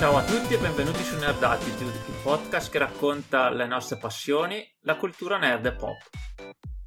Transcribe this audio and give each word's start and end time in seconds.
Ciao 0.00 0.16
a 0.16 0.24
tutti 0.24 0.54
e 0.54 0.56
benvenuti 0.56 1.04
su 1.04 1.14
Nerd 1.18 1.42
Attitude, 1.42 1.92
il 1.92 2.14
podcast 2.22 2.70
che 2.70 2.78
racconta 2.78 3.50
le 3.50 3.66
nostre 3.66 3.98
passioni, 3.98 4.66
la 4.84 4.96
cultura 4.96 5.36
nerd 5.36 5.66
e 5.66 5.72
pop. 5.72 5.98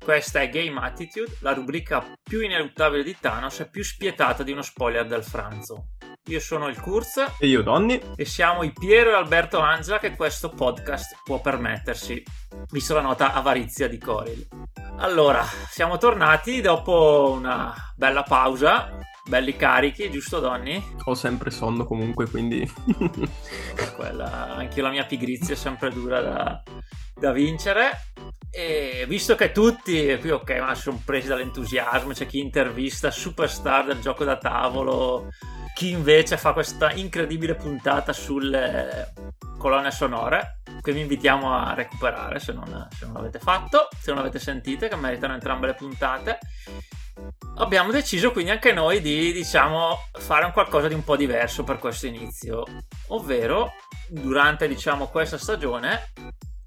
Questa 0.04 0.42
è 0.42 0.50
Game 0.50 0.80
Attitude, 0.80 1.38
la 1.42 1.54
rubrica 1.54 2.04
più 2.24 2.42
ineluttabile 2.42 3.04
di 3.04 3.16
Thanos 3.20 3.60
e 3.60 3.70
più 3.70 3.84
spietata 3.84 4.42
di 4.42 4.52
uno 4.52 4.64
spoiler 4.64 5.06
del 5.06 5.24
Franzo. 5.24 5.90
Io 6.30 6.40
sono 6.40 6.68
il 6.70 6.82
Kurz. 6.82 7.24
E 7.38 7.46
io 7.46 7.62
Donny. 7.62 8.02
E 8.16 8.26
siamo 8.26 8.64
i 8.64 8.74
Piero 8.74 9.12
e 9.12 9.14
Alberto 9.14 9.60
Angela 9.60 10.00
che 10.00 10.16
questo 10.16 10.50
podcast 10.50 11.20
può 11.24 11.40
permettersi, 11.40 12.24
visto 12.72 12.96
la 12.96 13.02
nota 13.02 13.34
avarizia 13.34 13.88
di 13.88 14.00
Coril. 14.00 14.48
Allora, 14.98 15.46
siamo 15.70 16.00
tornati 16.00 16.62
dopo 16.62 17.32
una 17.38 17.76
bella 17.96 18.24
pausa 18.24 18.98
belli 19.24 19.56
carichi, 19.56 20.12
giusto 20.12 20.40
Donny? 20.40 20.84
Ho 21.06 21.16
sempre 21.16 21.50
sonno 21.50 21.86
comunque, 21.86 22.30
quindi... 22.30 22.70
Quella, 23.96 24.56
anche 24.56 24.82
la 24.82 24.90
mia 24.90 25.06
pigrizia 25.06 25.54
è 25.54 25.58
sempre 25.58 25.90
dura 25.92 26.22
da, 26.22 26.64
da 27.16 27.32
vincere. 27.32 27.92
E 28.50 29.06
visto 29.08 29.36
che 29.36 29.52
tutti, 29.52 30.16
qui 30.20 30.30
ok, 30.30 30.60
ma 30.60 30.76
sono 30.76 31.02
presi 31.04 31.28
dall'entusiasmo, 31.28 32.12
c'è 32.12 32.28
chi 32.28 32.40
intervista 32.40 33.10
superstar 33.10 33.86
del 33.86 34.00
gioco 34.00 34.24
da 34.24 34.38
tavolo, 34.38 35.30
chi 35.74 35.90
invece 35.90 36.38
fa 36.38 36.54
questa 36.54 36.92
incredibile 36.92 37.56
puntata 37.56 38.14
sulle 38.14 39.12
colonne 39.58 39.90
sonore, 39.90 40.60
che 40.82 40.92
vi 40.92 41.00
invitiamo 41.00 41.52
a 41.52 41.74
recuperare 41.74 42.38
se 42.38 42.54
non, 42.54 42.88
se 42.92 43.06
non 43.06 43.16
l'avete 43.16 43.40
fatto, 43.40 43.88
se 44.00 44.12
non 44.12 44.18
l'avete 44.18 44.38
sentite, 44.38 44.88
che 44.88 44.96
meritano 44.98 45.34
entrambe 45.34 45.68
le 45.68 45.74
puntate 45.74 46.38
abbiamo 47.58 47.92
deciso 47.92 48.32
quindi 48.32 48.52
anche 48.52 48.74
noi 48.74 49.02
di 49.02 49.32
diciamo 49.32 49.98
fare 50.14 50.46
un 50.46 50.52
qualcosa 50.52 50.88
di 50.88 50.94
un 50.94 51.04
po' 51.04 51.16
diverso 51.16 51.64
per 51.64 51.78
questo 51.80 52.08
inizio. 52.08 52.64
Ovvero 53.08 53.74
durante 54.10 54.68
diciamo 54.68 55.08
questa 55.08 55.38
stagione 55.38 56.12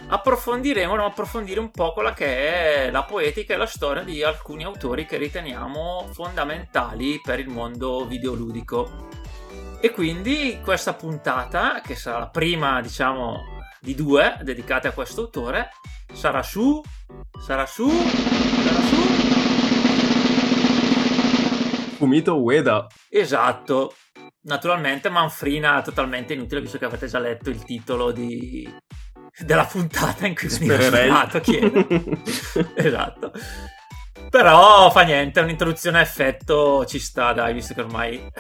approfondiremo 0.09 1.05
approfondire 1.05 1.59
un 1.59 1.71
po' 1.71 1.93
quella 1.93 2.13
che 2.13 2.87
è 2.87 2.91
la 2.91 3.03
poetica 3.03 3.55
e 3.55 3.57
la 3.57 3.67
storia 3.67 4.03
di 4.03 4.23
alcuni 4.23 4.65
autori 4.65 5.05
che 5.05 5.17
riteniamo 5.17 6.09
fondamentali 6.13 7.21
per 7.23 7.41
il 7.41 7.49
mondo 7.49 8.07
videoludico. 8.07 9.09
E 9.81 9.91
quindi 9.91 10.61
questa 10.63 10.95
puntata 10.95 11.81
che 11.81 11.97
sarà 11.97 12.19
la 12.19 12.29
prima 12.29 12.81
diciamo 12.81 13.55
di 13.81 13.95
due 13.95 14.37
dedicate 14.41 14.89
a 14.89 14.93
questo 14.93 15.23
autore 15.23 15.71
sarà 16.13 16.43
su 16.43 16.81
sarà 17.39 17.67
su 17.67 17.89
sarà 17.89 18.81
su 18.81 19.26
Fumito 21.97 22.41
Ueda. 22.41 22.87
Esatto. 23.09 23.95
Naturalmente 24.43 25.09
Manfrina 25.09 25.83
totalmente 25.83 26.35
inutile 26.35 26.61
visto 26.61 26.79
che 26.79 26.85
avete 26.85 27.07
già 27.09 27.19
letto 27.19 27.51
il 27.51 27.65
titolo 27.65 28.13
di... 28.13 28.73
della 29.39 29.65
puntata 29.65 30.27
in 30.27 30.35
cui 30.35 30.49
veniva 30.49 30.81
suonato 30.81 31.41
chiedo. 31.41 31.87
esatto. 32.77 33.33
Però 34.31 34.91
fa 34.91 35.03
niente, 35.03 35.41
un'introduzione 35.41 35.99
a 35.99 36.03
effetto 36.03 36.85
ci 36.85 36.99
sta, 36.99 37.33
dai, 37.33 37.55
visto 37.55 37.75
che 37.75 37.81
ormai 37.81 38.33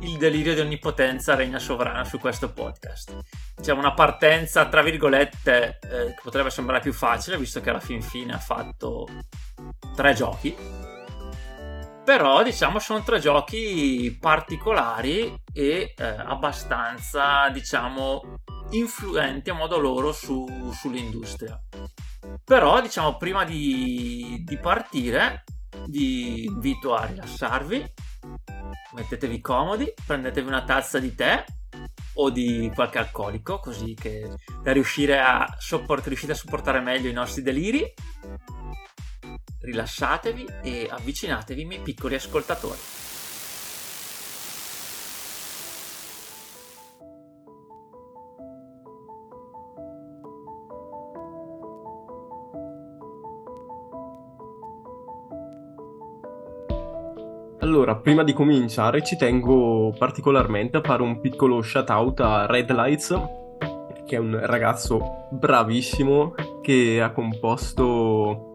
il 0.00 0.16
delirio 0.16 0.54
di 0.54 0.60
onnipotenza 0.60 1.34
regna 1.34 1.58
sovrano 1.58 2.04
su 2.04 2.18
questo 2.18 2.52
podcast. 2.52 3.16
Diciamo 3.56 3.80
una 3.80 3.94
partenza, 3.94 4.66
tra 4.68 4.82
virgolette, 4.82 5.78
eh, 5.82 6.14
che 6.14 6.20
potrebbe 6.22 6.50
sembrare 6.50 6.80
più 6.80 6.92
facile, 6.92 7.38
visto 7.38 7.60
che 7.60 7.70
alla 7.70 7.80
fin 7.80 8.02
fine 8.02 8.34
ha 8.34 8.38
fatto 8.38 9.08
tre 9.96 10.14
giochi 10.14 10.54
però 12.08 12.42
diciamo 12.42 12.78
sono 12.78 13.02
tre 13.02 13.20
giochi 13.20 14.16
particolari 14.18 15.42
e 15.52 15.92
eh, 15.94 16.04
abbastanza 16.06 17.50
diciamo 17.50 18.22
influenti 18.70 19.50
a 19.50 19.54
modo 19.54 19.76
loro 19.76 20.12
su, 20.12 20.46
sull'industria. 20.72 21.60
Però 22.42 22.80
diciamo 22.80 23.18
prima 23.18 23.44
di, 23.44 24.42
di 24.42 24.56
partire 24.56 25.44
vi 25.88 26.44
invito 26.44 26.94
a 26.94 27.04
rilassarvi 27.04 27.92
mettetevi 28.94 29.40
comodi 29.42 29.92
prendetevi 30.06 30.48
una 30.48 30.64
tazza 30.64 30.98
di 30.98 31.14
tè 31.14 31.44
o 32.14 32.30
di 32.30 32.72
qualche 32.74 32.96
alcolico 32.96 33.58
così 33.58 33.92
che 33.92 34.34
da 34.62 34.72
riuscire 34.72 35.20
a, 35.20 35.46
sopport- 35.58 36.06
riuscite 36.06 36.32
a 36.32 36.36
sopportare 36.36 36.80
meglio 36.80 37.10
i 37.10 37.12
nostri 37.12 37.42
deliri 37.42 37.92
rilassatevi 39.60 40.46
e 40.62 40.88
avvicinatevi 40.90 41.64
miei 41.64 41.80
piccoli 41.80 42.14
ascoltatori. 42.14 42.78
Allora, 57.60 57.96
prima 57.96 58.24
di 58.24 58.32
cominciare 58.32 59.02
ci 59.02 59.16
tengo 59.16 59.92
particolarmente 59.98 60.78
a 60.78 60.80
fare 60.80 61.02
un 61.02 61.20
piccolo 61.20 61.60
shout 61.60 61.90
out 61.90 62.20
a 62.20 62.46
Red 62.46 62.70
Lights, 62.72 63.14
che 64.06 64.16
è 64.16 64.18
un 64.18 64.38
ragazzo 64.40 65.26
bravissimo 65.30 66.34
che 66.62 67.02
ha 67.02 67.10
composto 67.10 68.47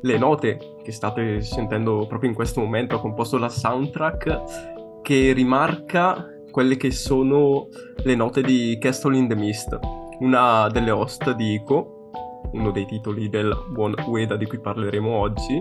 le 0.00 0.18
note 0.18 0.76
che 0.82 0.92
state 0.92 1.40
sentendo 1.40 2.06
proprio 2.06 2.30
in 2.30 2.36
questo 2.36 2.60
momento, 2.60 2.96
ha 2.96 3.00
composto 3.00 3.38
la 3.38 3.48
soundtrack 3.48 5.02
che 5.02 5.32
rimarca 5.32 6.26
quelle 6.50 6.76
che 6.76 6.90
sono 6.90 7.68
le 8.02 8.14
note 8.14 8.42
di 8.42 8.78
Castle 8.80 9.16
in 9.16 9.28
the 9.28 9.34
Mist, 9.34 9.78
una 10.20 10.68
delle 10.68 10.90
host 10.90 11.32
di 11.34 11.54
Ico, 11.54 12.10
uno 12.52 12.70
dei 12.70 12.86
titoli 12.86 13.28
del 13.28 13.54
buon 13.70 13.94
Ueda 14.06 14.36
di 14.36 14.46
cui 14.46 14.60
parleremo 14.60 15.10
oggi. 15.10 15.60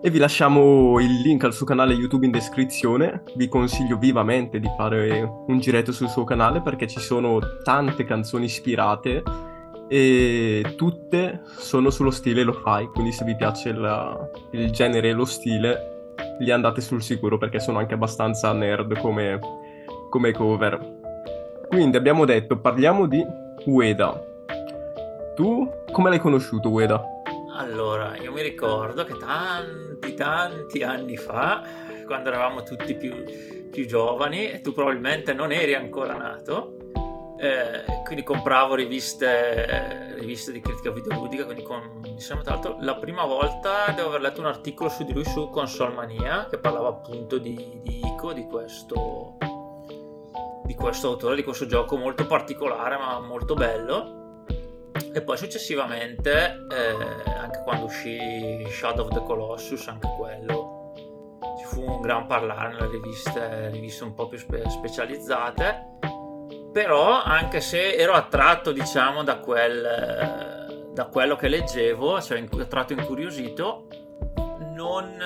E 0.00 0.10
vi 0.10 0.18
lasciamo 0.18 0.98
il 1.00 1.20
link 1.20 1.44
al 1.44 1.52
suo 1.52 1.66
canale 1.66 1.92
YouTube 1.92 2.24
in 2.24 2.32
descrizione. 2.32 3.24
Vi 3.34 3.48
consiglio 3.48 3.98
vivamente 3.98 4.60
di 4.60 4.68
fare 4.76 5.20
un 5.46 5.58
giretto 5.58 5.92
sul 5.92 6.08
suo 6.08 6.24
canale 6.24 6.62
perché 6.62 6.86
ci 6.86 7.00
sono 7.00 7.38
tante 7.62 8.04
canzoni 8.04 8.44
ispirate 8.44 9.22
e 9.88 10.74
tutte 10.76 11.42
sono 11.56 11.90
sullo 11.90 12.10
stile 12.10 12.42
lo 12.42 12.52
fai, 12.52 12.86
quindi 12.86 13.12
se 13.12 13.24
vi 13.24 13.34
piace 13.34 13.72
la, 13.72 14.16
il 14.52 14.70
genere 14.70 15.08
e 15.08 15.12
lo 15.12 15.24
stile 15.24 15.96
li 16.40 16.50
andate 16.50 16.80
sul 16.80 17.02
sicuro 17.02 17.38
perché 17.38 17.58
sono 17.58 17.78
anche 17.78 17.94
abbastanza 17.94 18.52
nerd 18.52 18.98
come, 18.98 19.38
come 20.10 20.32
cover. 20.32 20.96
Quindi 21.68 21.96
abbiamo 21.96 22.24
detto, 22.24 22.58
parliamo 22.58 23.06
di 23.06 23.24
Ueda. 23.66 24.24
Tu 25.34 25.70
come 25.90 26.10
l'hai 26.10 26.18
conosciuto 26.18 26.70
Ueda? 26.70 27.02
Allora, 27.56 28.16
io 28.16 28.32
mi 28.32 28.42
ricordo 28.42 29.04
che 29.04 29.16
tanti 29.16 30.14
tanti 30.14 30.82
anni 30.82 31.16
fa, 31.16 31.62
quando 32.06 32.28
eravamo 32.28 32.62
tutti 32.62 32.94
più, 32.94 33.12
più 33.70 33.86
giovani, 33.86 34.50
e 34.50 34.60
tu 34.60 34.72
probabilmente 34.72 35.32
non 35.32 35.52
eri 35.52 35.74
ancora 35.74 36.16
nato, 36.16 36.77
eh, 37.40 38.02
quindi 38.04 38.24
compravo 38.24 38.74
riviste, 38.74 40.16
riviste 40.18 40.50
di 40.50 40.60
critica 40.60 40.90
videoludica, 40.90 41.44
quindi 41.44 41.62
con, 41.62 42.00
mi 42.02 42.16
tra 42.16 42.42
l'altro 42.42 42.76
la 42.80 42.96
prima 42.96 43.24
volta 43.24 43.92
devo 43.94 44.08
aver 44.08 44.22
letto 44.22 44.40
un 44.40 44.46
articolo 44.46 44.88
su 44.88 45.04
di 45.04 45.12
lui 45.12 45.24
su 45.24 45.48
Console 45.48 45.94
Mania 45.94 46.48
che 46.50 46.58
parlava 46.58 46.88
appunto 46.88 47.38
di, 47.38 47.80
di 47.82 48.00
Ico, 48.04 48.32
di 48.32 48.44
questo, 48.46 49.36
di 50.64 50.74
questo 50.74 51.08
autore, 51.08 51.36
di 51.36 51.44
questo 51.44 51.66
gioco 51.66 51.96
molto 51.96 52.26
particolare 52.26 52.96
ma 52.96 53.20
molto 53.20 53.54
bello. 53.54 54.16
E 55.12 55.22
poi 55.22 55.36
successivamente, 55.36 56.66
eh, 56.70 57.30
anche 57.30 57.62
quando 57.62 57.84
uscì 57.84 58.66
Shadow 58.68 59.06
of 59.06 59.12
the 59.12 59.22
Colossus, 59.22 59.86
anche 59.86 60.08
quello, 60.16 60.92
ci 61.56 61.64
fu 61.64 61.82
un 61.82 62.00
gran 62.00 62.26
parlare 62.26 62.74
nelle 62.74 62.90
riviste, 62.90 63.70
riviste 63.70 64.02
un 64.02 64.14
po' 64.14 64.26
più 64.26 64.38
spe- 64.38 64.68
specializzate 64.68 65.98
però 66.72 67.22
anche 67.22 67.60
se 67.60 67.94
ero 67.94 68.12
attratto 68.12 68.72
diciamo 68.72 69.22
da, 69.22 69.38
quel, 69.38 70.90
da 70.92 71.04
quello 71.06 71.36
che 71.36 71.48
leggevo 71.48 72.20
cioè 72.20 72.44
attratto 72.58 72.92
incuriosito 72.92 73.86
non 74.74 75.16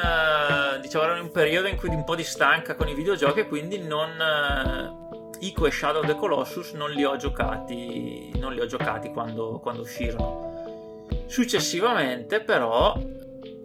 diciamo 0.81 1.05
ero 1.05 1.17
in 1.17 1.23
un 1.23 1.31
periodo 1.31 1.69
in 1.69 1.77
cui 1.77 1.89
un 1.89 2.05
po' 2.05 2.15
di 2.15 2.25
stanca 2.25 2.75
con 2.75 2.89
i 2.89 2.94
videogiochi 2.94 3.41
e 3.41 3.47
quindi 3.49 3.79
non 3.79 5.11
Ico 5.41 5.67
e 5.67 5.71
Shadow 5.73 6.03
of 6.03 6.06
the 6.06 6.15
Colossus 6.15 6.73
non 6.73 6.91
li 6.91 7.05
ho 7.05 7.17
giocati 7.17 8.31
non 8.38 8.53
li 8.55 8.61
ho 8.61 8.67
giocati 8.67 9.11
quando, 9.11 9.59
quando 9.61 9.83
uscirono. 9.83 10.50
Successivamente 11.27 12.41
però 12.41 12.97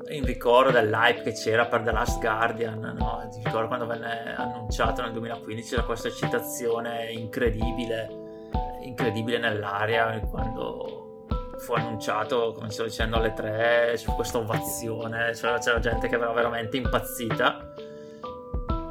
in 0.10 0.26
ricordo 0.26 0.72
dell'hype 0.72 1.22
che 1.22 1.34
c'era 1.34 1.66
per 1.66 1.82
The 1.82 1.92
Last 1.92 2.20
Guardian, 2.20 2.96
no? 2.98 3.30
Ricordo 3.44 3.68
quando 3.68 3.86
venne 3.86 4.36
annunciato 4.36 5.02
nel 5.02 5.12
2015 5.12 5.70
c'era 5.70 5.84
questa 5.84 6.08
eccitazione 6.08 7.12
incredibile, 7.12 8.10
incredibile 8.82 9.38
nell'aria 9.38 10.20
quando 10.30 11.08
fu 11.58 11.74
annunciato, 11.74 12.54
come 12.54 12.70
stavo 12.70 12.88
dicendo, 12.88 13.18
alle 13.18 13.34
tre, 13.34 13.98
su 13.98 14.14
questa 14.14 14.38
ovazione, 14.38 15.32
c'era, 15.34 15.58
c'era 15.58 15.80
gente 15.80 16.08
che 16.08 16.16
era 16.16 16.32
veramente 16.32 16.78
impazzita. 16.78 17.74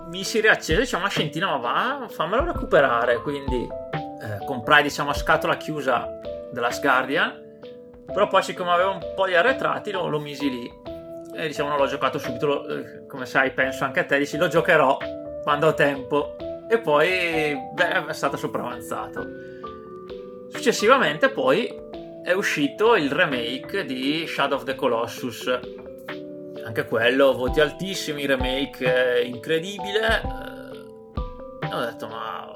mi 0.09 0.25
si 0.25 0.41
riaccese, 0.41 0.81
diciamo, 0.81 1.05
una 1.05 1.11
scentina, 1.11 1.47
ma 1.47 1.57
va, 1.57 2.09
fammelo 2.09 2.45
recuperare. 2.45 3.21
Quindi 3.23 3.63
eh, 3.63 4.45
comprai, 4.45 4.83
diciamo, 4.83 5.11
a 5.11 5.15
scatola 5.15 5.57
chiusa 5.57 6.21
della 6.51 6.71
Guardian. 6.81 7.45
Però 8.07 8.29
poi, 8.29 8.43
siccome 8.43 8.71
aveva 8.71 8.91
un 8.91 9.13
po' 9.15 9.27
di 9.27 9.35
arretrati, 9.35 9.91
lo, 9.91 10.07
lo 10.09 10.19
misi 10.19 10.51
lì. 10.51 10.95
E 11.37 11.47
diciamo, 11.49 11.69
non 11.69 11.79
l'ho 11.79 11.87
giocato 11.87 12.19
subito. 12.19 12.67
Eh, 12.67 13.06
come 13.06 13.27
sai, 13.27 13.53
penso 13.53 13.85
anche 13.85 14.00
a 14.00 14.05
te, 14.05 14.19
dici, 14.19 14.37
lo 14.37 14.49
giocherò 14.49 14.97
quando 15.43 15.69
ho 15.69 15.75
tempo. 15.75 16.37
E 16.69 16.79
poi, 16.79 17.56
beh, 17.75 18.06
è 18.06 18.12
stato 18.12 18.37
sopravanzato. 18.37 19.25
Successivamente, 20.50 21.29
poi 21.29 21.73
è 22.25 22.33
uscito 22.33 22.97
il 22.97 23.11
remake 23.11 23.85
di 23.85 24.27
Shadow 24.27 24.56
of 24.59 24.65
the 24.65 24.75
Colossus. 24.75 25.47
Anche 26.65 26.85
quello, 26.87 27.33
voti 27.35 27.61
altissimi, 27.61 28.27
remake 28.27 29.19
eh, 29.19 29.25
incredibile. 29.25 30.23
E 31.61 31.73
ho 31.73 31.81
detto, 31.85 32.09
ma 32.09 32.53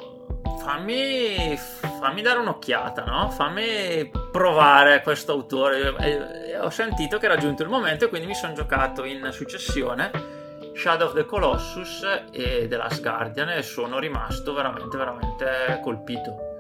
fammi, 0.63 1.57
fammi 1.57 2.23
dare 2.23 2.39
un'occhiata, 2.39 3.05
no? 3.05 3.31
Fammi 3.31 4.11
provare 4.31 5.03
questo 5.03 5.33
autore. 5.33 5.95
E, 5.99 6.59
ho 6.59 6.71
sentito 6.71 7.19
che 7.19 7.27
era 7.27 7.37
giunto 7.37 7.63
il 7.63 7.69
momento 7.69 8.05
e 8.05 8.09
quindi 8.09 8.27
mi 8.27 8.35
sono 8.35 8.53
giocato 8.53 9.05
in 9.05 9.29
successione 9.33 10.11
Shadow 10.75 11.09
of 11.09 11.15
the 11.15 11.25
Colossus 11.25 12.03
e 12.31 12.67
The 12.69 12.77
Last 12.77 13.01
Guardian 13.01 13.49
e 13.51 13.63
sono 13.63 13.99
rimasto 13.99 14.53
veramente, 14.53 14.97
veramente 14.97 15.81
colpito 15.83 16.57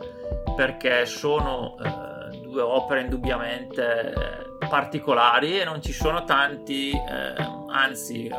perché 0.56 1.06
sono... 1.06 1.76
Eh, 1.82 2.10
due 2.50 2.62
opere 2.62 3.02
indubbiamente 3.02 4.48
particolari 4.68 5.60
e 5.60 5.64
non 5.64 5.80
ci 5.80 5.92
sono 5.92 6.24
tanti, 6.24 6.90
eh, 6.90 7.34
anzi, 7.70 8.30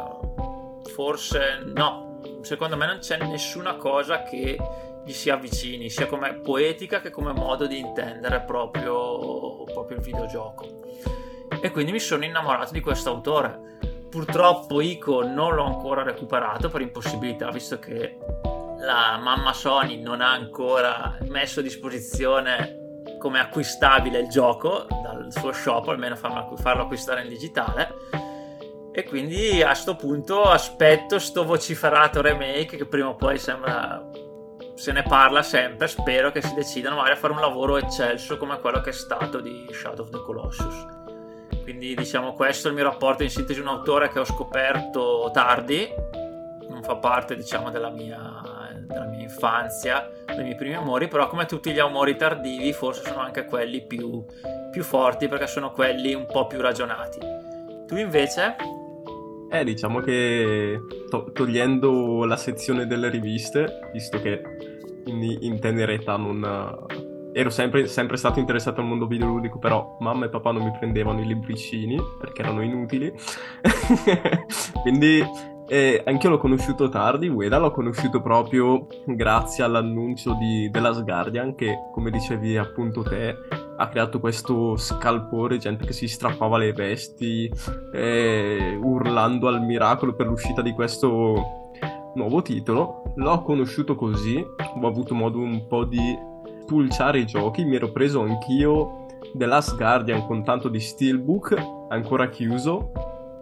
forse 0.93 1.61
no, 1.73 2.19
secondo 2.41 2.77
me 2.77 2.85
non 2.85 2.99
c'è 2.99 3.17
nessuna 3.17 3.75
cosa 3.75 4.23
che 4.23 4.57
gli 5.11 5.13
si 5.13 5.29
avvicini, 5.29 5.89
sia 5.89 6.07
come 6.07 6.33
poetica 6.35 7.01
che 7.01 7.09
come 7.09 7.33
modo 7.33 7.67
di 7.67 7.77
intendere 7.77 8.41
proprio, 8.41 9.65
proprio 9.65 9.97
il 9.97 10.03
videogioco. 10.03 10.65
E 11.61 11.69
quindi 11.69 11.91
mi 11.91 11.99
sono 11.99 12.23
innamorato 12.23 12.71
di 12.71 12.79
questo 12.79 13.09
autore. 13.09 13.77
Purtroppo 14.09 14.81
Ico 14.81 15.23
non 15.23 15.53
l'ho 15.53 15.65
ancora 15.65 16.03
recuperato 16.03 16.69
per 16.69 16.81
impossibilità, 16.81 17.49
visto 17.51 17.77
che 17.77 18.17
la 18.79 19.19
mamma 19.21 19.53
Sony 19.53 20.01
non 20.01 20.21
ha 20.21 20.31
ancora 20.31 21.17
messo 21.27 21.59
a 21.59 21.63
disposizione 21.63 22.79
come 23.19 23.39
acquistabile 23.39 24.19
il 24.19 24.29
gioco 24.29 24.87
dal 24.89 25.27
suo 25.29 25.51
shop, 25.51 25.89
almeno 25.89 26.15
farlo, 26.15 26.81
acquistare 26.81 27.21
in 27.21 27.29
digitale. 27.29 27.93
E 28.93 29.03
quindi 29.03 29.61
a 29.61 29.67
questo 29.67 29.95
punto 29.95 30.43
aspetto 30.43 31.19
sto 31.19 31.45
vociferato 31.45 32.21
remake 32.21 32.75
che 32.75 32.85
prima 32.85 33.09
o 33.09 33.15
poi 33.15 33.37
sembra 33.37 34.10
se 34.75 34.91
ne 34.91 35.03
parla 35.03 35.41
sempre, 35.43 35.87
spero 35.87 36.31
che 36.31 36.41
si 36.41 36.53
decidano 36.53 36.95
magari 36.95 37.13
a 37.13 37.17
fare 37.17 37.33
un 37.33 37.39
lavoro 37.39 37.77
eccelso 37.77 38.37
come 38.37 38.59
quello 38.59 38.81
che 38.81 38.89
è 38.89 38.93
stato 38.93 39.39
di 39.39 39.67
Shadow 39.71 40.05
of 40.05 40.11
the 40.11 40.21
Colossus. 40.21 40.85
Quindi 41.63 41.93
diciamo 41.95 42.33
questo 42.33 42.67
è 42.67 42.71
il 42.71 42.75
mio 42.75 42.85
rapporto 42.85 43.23
in 43.23 43.29
sintesi 43.29 43.59
un 43.59 43.67
autore 43.67 44.09
che 44.09 44.19
ho 44.19 44.25
scoperto 44.25 45.29
tardi, 45.33 45.87
non 46.69 46.81
fa 46.83 46.95
parte 46.95 47.35
diciamo 47.35 47.69
della 47.69 47.89
mia 47.89 48.51
della 48.91 49.05
mia 49.05 49.21
infanzia, 49.21 50.09
dei 50.25 50.43
miei 50.43 50.55
primi 50.55 50.75
amori, 50.75 51.07
però 51.07 51.27
come 51.27 51.45
tutti 51.45 51.71
gli 51.71 51.79
amori 51.79 52.15
tardivi 52.15 52.73
forse 52.73 53.03
sono 53.05 53.21
anche 53.21 53.45
quelli 53.45 53.85
più, 53.85 54.23
più 54.69 54.83
forti 54.83 55.27
perché 55.27 55.47
sono 55.47 55.71
quelli 55.71 56.13
un 56.13 56.25
po' 56.25 56.47
più 56.47 56.59
ragionati. 56.61 57.19
Tu 57.87 57.95
invece? 57.95 58.55
Eh, 59.51 59.65
diciamo 59.65 59.99
che 59.99 60.81
to- 61.09 61.31
togliendo 61.33 62.23
la 62.23 62.37
sezione 62.37 62.87
delle 62.87 63.09
riviste, 63.09 63.81
visto 63.91 64.21
che 64.21 64.41
in, 65.05 65.37
in 65.41 65.59
tenera 65.59 65.91
età 65.91 66.15
non... 66.15 66.87
Ero 67.33 67.49
sempre, 67.49 67.87
sempre, 67.87 68.17
stato 68.17 68.39
interessato 68.39 68.81
al 68.81 68.87
mondo 68.87 69.07
videoludico, 69.07 69.57
però 69.57 69.97
mamma 69.99 70.25
e 70.25 70.29
papà 70.29 70.51
non 70.51 70.63
mi 70.63 70.71
prendevano 70.77 71.21
i 71.21 71.25
libricini 71.25 71.97
perché 72.19 72.41
erano 72.41 72.61
inutili. 72.61 73.11
Quindi 74.81 75.23
e 75.71 76.01
anche 76.05 76.25
io 76.27 76.33
l'ho 76.33 76.37
conosciuto 76.37 76.89
tardi, 76.89 77.29
Ueda 77.29 77.57
l'ho 77.57 77.71
conosciuto 77.71 78.21
proprio 78.21 78.87
grazie 79.05 79.63
all'annuncio 79.63 80.33
di 80.33 80.69
The 80.69 80.81
Last 80.81 81.05
Guardian 81.05 81.55
che, 81.55 81.77
come 81.93 82.11
dicevi 82.11 82.57
appunto 82.57 83.03
te, 83.03 83.33
ha 83.77 83.87
creato 83.87 84.19
questo 84.19 84.75
scalpore, 84.75 85.59
gente 85.59 85.85
che 85.85 85.93
si 85.93 86.09
strappava 86.09 86.57
le 86.57 86.73
vesti, 86.73 87.49
eh, 87.93 88.77
urlando 88.83 89.47
al 89.47 89.61
miracolo 89.61 90.13
per 90.13 90.27
l'uscita 90.27 90.61
di 90.61 90.73
questo 90.73 91.69
nuovo 92.15 92.41
titolo. 92.41 93.03
L'ho 93.15 93.41
conosciuto 93.41 93.95
così, 93.95 94.45
ho 94.45 94.85
avuto 94.85 95.15
modo 95.15 95.39
un 95.39 95.67
po' 95.67 95.85
di 95.85 96.19
pulciare 96.65 97.19
i 97.19 97.25
giochi, 97.25 97.63
mi 97.63 97.77
ero 97.77 97.93
preso 97.93 98.19
anch'io 98.19 99.05
The 99.33 99.45
Last 99.45 99.77
Guardian 99.77 100.27
con 100.27 100.43
tanto 100.43 100.67
di 100.67 100.81
steelbook, 100.81 101.55
ancora 101.87 102.27
chiuso, 102.27 102.91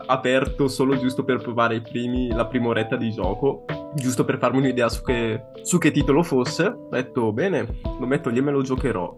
aperto 0.09 0.67
solo 0.67 0.97
giusto 0.97 1.23
per 1.23 1.37
provare 1.37 1.81
primi, 1.81 2.29
la 2.29 2.47
prima 2.47 2.69
oretta 2.69 2.95
di 2.95 3.11
gioco, 3.11 3.65
giusto 3.93 4.25
per 4.25 4.39
farmi 4.39 4.57
un'idea 4.57 4.89
su 4.89 5.03
che, 5.03 5.43
su 5.61 5.77
che 5.77 5.91
titolo 5.91 6.23
fosse. 6.23 6.65
Ho 6.65 6.89
detto, 6.89 7.31
bene, 7.31 7.79
lo 7.99 8.05
metto 8.07 8.29
lì 8.29 8.39
e 8.39 8.41
me 8.41 8.51
lo 8.51 8.63
giocherò. 8.63 9.17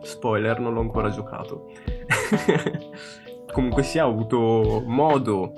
Spoiler, 0.00 0.58
non 0.58 0.74
l'ho 0.74 0.80
ancora 0.80 1.10
giocato. 1.10 1.70
Comunque 3.52 3.84
si 3.84 3.98
è 3.98 4.00
avuto 4.00 4.82
modo, 4.84 5.52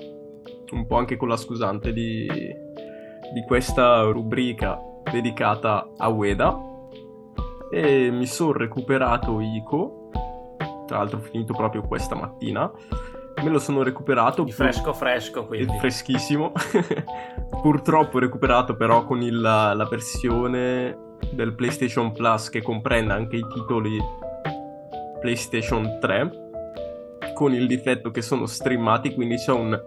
un 0.71 0.85
po' 0.85 0.97
anche 0.97 1.17
con 1.17 1.29
la 1.29 1.37
scusante, 1.37 1.91
di, 1.91 2.27
di 2.27 3.41
questa 3.47 4.03
rubrica 4.03 4.79
dedicata 5.11 5.89
a 5.97 6.09
Ueda. 6.09 6.55
E 7.71 8.11
mi 8.11 8.27
sono 8.27 8.51
recuperato 8.51 9.39
Ico, 9.41 10.11
tra 10.85 10.97
l'altro 10.97 11.19
finito 11.19 11.53
proprio 11.53 11.81
questa 11.81 12.13
mattina 12.13 12.71
me 13.43 13.49
lo 13.49 13.59
sono 13.59 13.83
recuperato. 13.83 14.43
Di 14.43 14.51
fresco 14.51 14.93
fresco, 14.93 15.45
quindi. 15.45 15.77
Freschissimo. 15.77 16.51
Purtroppo 17.61 18.19
recuperato 18.19 18.75
però 18.75 19.05
con 19.05 19.21
il, 19.21 19.39
la 19.39 19.87
versione 19.89 20.97
del 21.31 21.53
PlayStation 21.53 22.11
Plus 22.11 22.49
che 22.49 22.61
comprende 22.61 23.13
anche 23.13 23.37
i 23.37 23.45
titoli 23.53 23.97
PlayStation 25.19 25.97
3 25.99 26.43
con 27.33 27.53
il 27.53 27.67
difetto 27.67 28.11
che 28.11 28.21
sono 28.21 28.45
streamati, 28.45 29.13
quindi 29.13 29.35
c'è 29.35 29.51
un 29.51 29.77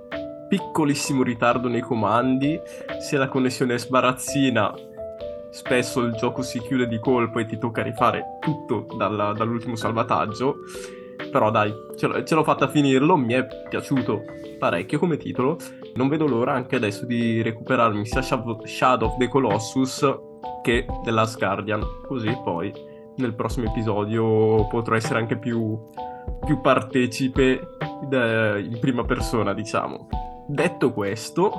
piccolissimo 0.48 1.22
ritardo 1.22 1.68
nei 1.68 1.80
comandi, 1.80 2.60
se 3.00 3.16
la 3.16 3.28
connessione 3.28 3.74
è 3.74 3.78
sbarazzina 3.78 4.74
spesso 5.50 6.00
il 6.00 6.12
gioco 6.12 6.42
si 6.42 6.60
chiude 6.60 6.86
di 6.86 6.98
colpo 6.98 7.38
e 7.38 7.46
ti 7.46 7.58
tocca 7.58 7.82
rifare 7.82 8.38
tutto 8.40 8.86
dalla, 8.96 9.32
dall'ultimo 9.32 9.76
salvataggio 9.76 10.56
però 11.30 11.50
dai, 11.50 11.72
ce, 11.96 12.24
ce 12.24 12.34
l'ho 12.34 12.44
fatta 12.44 12.68
finirlo, 12.68 13.16
mi 13.16 13.34
è 13.34 13.46
piaciuto 13.68 14.22
parecchio 14.58 14.98
come 14.98 15.16
titolo. 15.16 15.56
Non 15.94 16.08
vedo 16.08 16.26
l'ora 16.26 16.52
anche 16.52 16.76
adesso 16.76 17.06
di 17.06 17.42
recuperarmi 17.42 18.06
sia 18.06 18.22
Shadow 18.22 19.08
of 19.08 19.16
the 19.18 19.28
Colossus 19.28 20.06
che 20.62 20.86
The 21.04 21.10
Last 21.10 21.38
Guardian. 21.38 21.82
Così 22.06 22.36
poi 22.42 22.72
nel 23.16 23.34
prossimo 23.34 23.66
episodio 23.68 24.66
potrò 24.68 24.94
essere 24.94 25.18
anche 25.18 25.36
più, 25.36 25.78
più 26.44 26.60
partecipe 26.60 27.76
de, 28.08 28.64
in 28.68 28.78
prima 28.80 29.04
persona, 29.04 29.54
diciamo. 29.54 30.08
Detto 30.46 30.92
questo, 30.92 31.52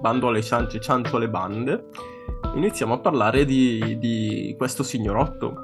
bando 0.00 0.28
alle 0.28 0.42
ciance, 0.42 0.80
ciancio 0.80 1.16
alle 1.16 1.28
bande, 1.28 1.88
iniziamo 2.54 2.94
a 2.94 2.98
parlare 2.98 3.44
di, 3.44 3.98
di 3.98 4.54
questo 4.56 4.82
signorotto, 4.82 5.54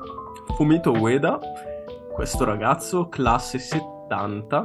Fumito 0.57 0.93
Ueda, 0.93 1.40
questo 2.14 2.44
ragazzo, 2.44 3.09
classe 3.09 3.59
70. 3.59 4.62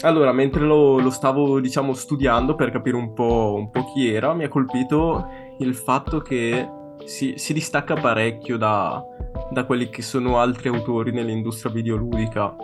Allora, 0.00 0.32
mentre 0.32 0.64
lo, 0.64 0.98
lo 0.98 1.10
stavo, 1.10 1.60
diciamo, 1.60 1.92
studiando 1.92 2.54
per 2.54 2.70
capire 2.70 2.96
un 2.96 3.12
po', 3.12 3.54
un 3.54 3.70
po', 3.70 3.92
chi 3.92 4.08
era, 4.08 4.32
mi 4.32 4.44
ha 4.44 4.48
colpito 4.48 5.28
il 5.58 5.74
fatto 5.74 6.20
che 6.20 6.66
si, 7.04 7.34
si 7.36 7.52
distacca 7.52 7.94
parecchio 7.94 8.56
da, 8.56 9.02
da, 9.50 9.64
quelli 9.64 9.90
che 9.90 10.00
sono 10.00 10.38
altri 10.38 10.68
autori 10.68 11.12
nell'industria 11.12 11.70
videoludica. 11.70 12.56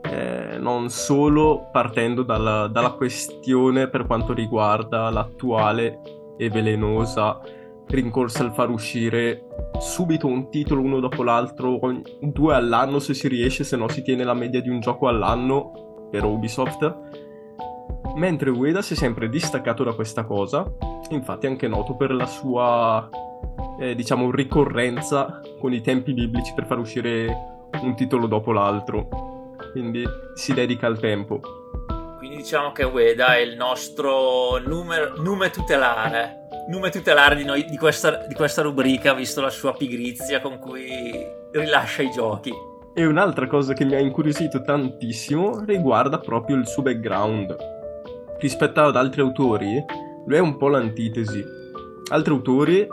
Eh, 0.00 0.58
non 0.58 0.88
solo 0.88 1.68
partendo 1.72 2.22
dalla, 2.22 2.68
dalla 2.68 2.92
questione 2.92 3.88
per 3.88 4.06
quanto 4.06 4.32
riguarda 4.32 5.10
l'attuale 5.10 6.00
e 6.38 6.48
velenosa 6.48 7.40
rincorsa 7.88 8.44
al 8.44 8.52
far 8.54 8.70
uscire 8.70 9.46
subito 9.78 10.26
un 10.26 10.50
titolo 10.50 10.80
uno 10.80 11.00
dopo 11.00 11.22
l'altro, 11.22 11.78
due 12.20 12.54
all'anno 12.54 12.98
se 12.98 13.14
si 13.14 13.28
riesce, 13.28 13.64
se 13.64 13.76
no 13.76 13.88
si 13.88 14.02
tiene 14.02 14.24
la 14.24 14.34
media 14.34 14.60
di 14.60 14.68
un 14.68 14.80
gioco 14.80 15.08
all'anno 15.08 16.06
per 16.10 16.24
Ubisoft. 16.24 16.96
Mentre 18.16 18.50
Ueda 18.50 18.82
si 18.82 18.94
è 18.94 18.96
sempre 18.96 19.28
distaccato 19.28 19.84
da 19.84 19.92
questa 19.92 20.24
cosa, 20.24 20.66
infatti 21.10 21.46
è 21.46 21.50
anche 21.50 21.68
noto 21.68 21.94
per 21.94 22.12
la 22.12 22.26
sua, 22.26 23.08
eh, 23.78 23.94
diciamo, 23.94 24.30
ricorrenza 24.30 25.40
con 25.60 25.72
i 25.72 25.80
tempi 25.80 26.12
biblici 26.12 26.52
per 26.54 26.66
far 26.66 26.78
uscire 26.78 27.68
un 27.82 27.94
titolo 27.94 28.26
dopo 28.26 28.52
l'altro. 28.52 29.08
Quindi 29.72 30.04
si 30.34 30.52
dedica 30.54 30.86
al 30.86 30.98
tempo. 30.98 31.40
Quindi 32.18 32.36
diciamo 32.36 32.72
che 32.72 32.84
Ueda 32.84 33.36
è 33.36 33.38
il 33.38 33.56
nostro 33.56 34.58
numer- 34.58 35.18
nume 35.18 35.50
tutelare 35.50 36.38
nome 36.68 36.90
tutelare 36.90 37.34
di, 37.34 37.44
noi, 37.44 37.64
di, 37.64 37.76
questa, 37.76 38.26
di 38.26 38.34
questa 38.34 38.62
rubrica, 38.62 39.14
visto 39.14 39.40
la 39.40 39.50
sua 39.50 39.72
pigrizia 39.72 40.40
con 40.40 40.58
cui 40.58 41.26
rilascia 41.52 42.02
i 42.02 42.10
giochi. 42.10 42.52
E 42.94 43.06
un'altra 43.06 43.46
cosa 43.46 43.72
che 43.72 43.84
mi 43.84 43.94
ha 43.94 43.98
incuriosito 43.98 44.62
tantissimo 44.62 45.64
riguarda 45.64 46.18
proprio 46.18 46.56
il 46.56 46.66
suo 46.66 46.82
background. 46.82 47.56
Rispetto 48.38 48.80
ad 48.80 48.96
altri 48.96 49.20
autori, 49.20 49.82
lui 50.26 50.36
è 50.36 50.40
un 50.40 50.56
po' 50.56 50.68
l'antitesi. 50.68 51.42
Altri 52.10 52.32
autori 52.32 52.86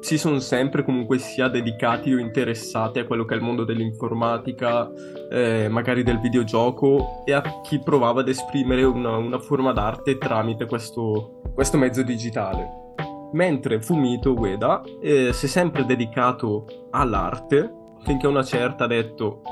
si 0.00 0.18
sono 0.18 0.38
sempre 0.38 0.84
comunque 0.84 1.18
sia 1.18 1.48
dedicati 1.48 2.12
o 2.12 2.18
interessati 2.18 2.98
a 2.98 3.06
quello 3.06 3.24
che 3.24 3.34
è 3.34 3.36
il 3.36 3.42
mondo 3.42 3.64
dell'informatica, 3.64 4.90
eh, 5.30 5.68
magari 5.68 6.02
del 6.02 6.20
videogioco 6.20 7.24
e 7.24 7.32
a 7.32 7.42
chi 7.62 7.80
provava 7.80 8.20
ad 8.20 8.28
esprimere 8.28 8.84
una, 8.84 9.16
una 9.16 9.38
forma 9.38 9.72
d'arte 9.72 10.18
tramite 10.18 10.66
questo, 10.66 11.40
questo, 11.54 11.78
mezzo 11.78 12.02
digitale. 12.02 12.84
Mentre 13.32 13.80
Fumito 13.80 14.32
Ueda 14.32 14.82
eh, 15.00 15.32
si 15.32 15.46
è 15.46 15.48
sempre 15.48 15.84
dedicato 15.84 16.64
all'arte, 16.90 17.72
finché 18.04 18.26
una 18.26 18.44
certa 18.44 18.84
ha 18.84 18.88
detto 18.88 19.42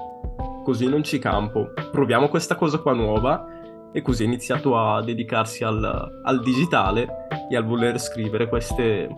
così 0.62 0.88
non 0.88 1.02
ci 1.02 1.18
campo, 1.18 1.72
proviamo 1.90 2.28
questa 2.28 2.54
cosa 2.54 2.78
qua 2.78 2.94
nuova 2.94 3.44
e 3.92 4.02
così 4.02 4.22
ha 4.22 4.26
iniziato 4.26 4.78
a 4.78 5.02
dedicarsi 5.02 5.62
al, 5.62 6.20
al 6.22 6.40
digitale 6.40 7.26
e 7.48 7.56
al 7.56 7.64
voler 7.64 8.00
scrivere 8.00 8.48
queste, 8.48 9.08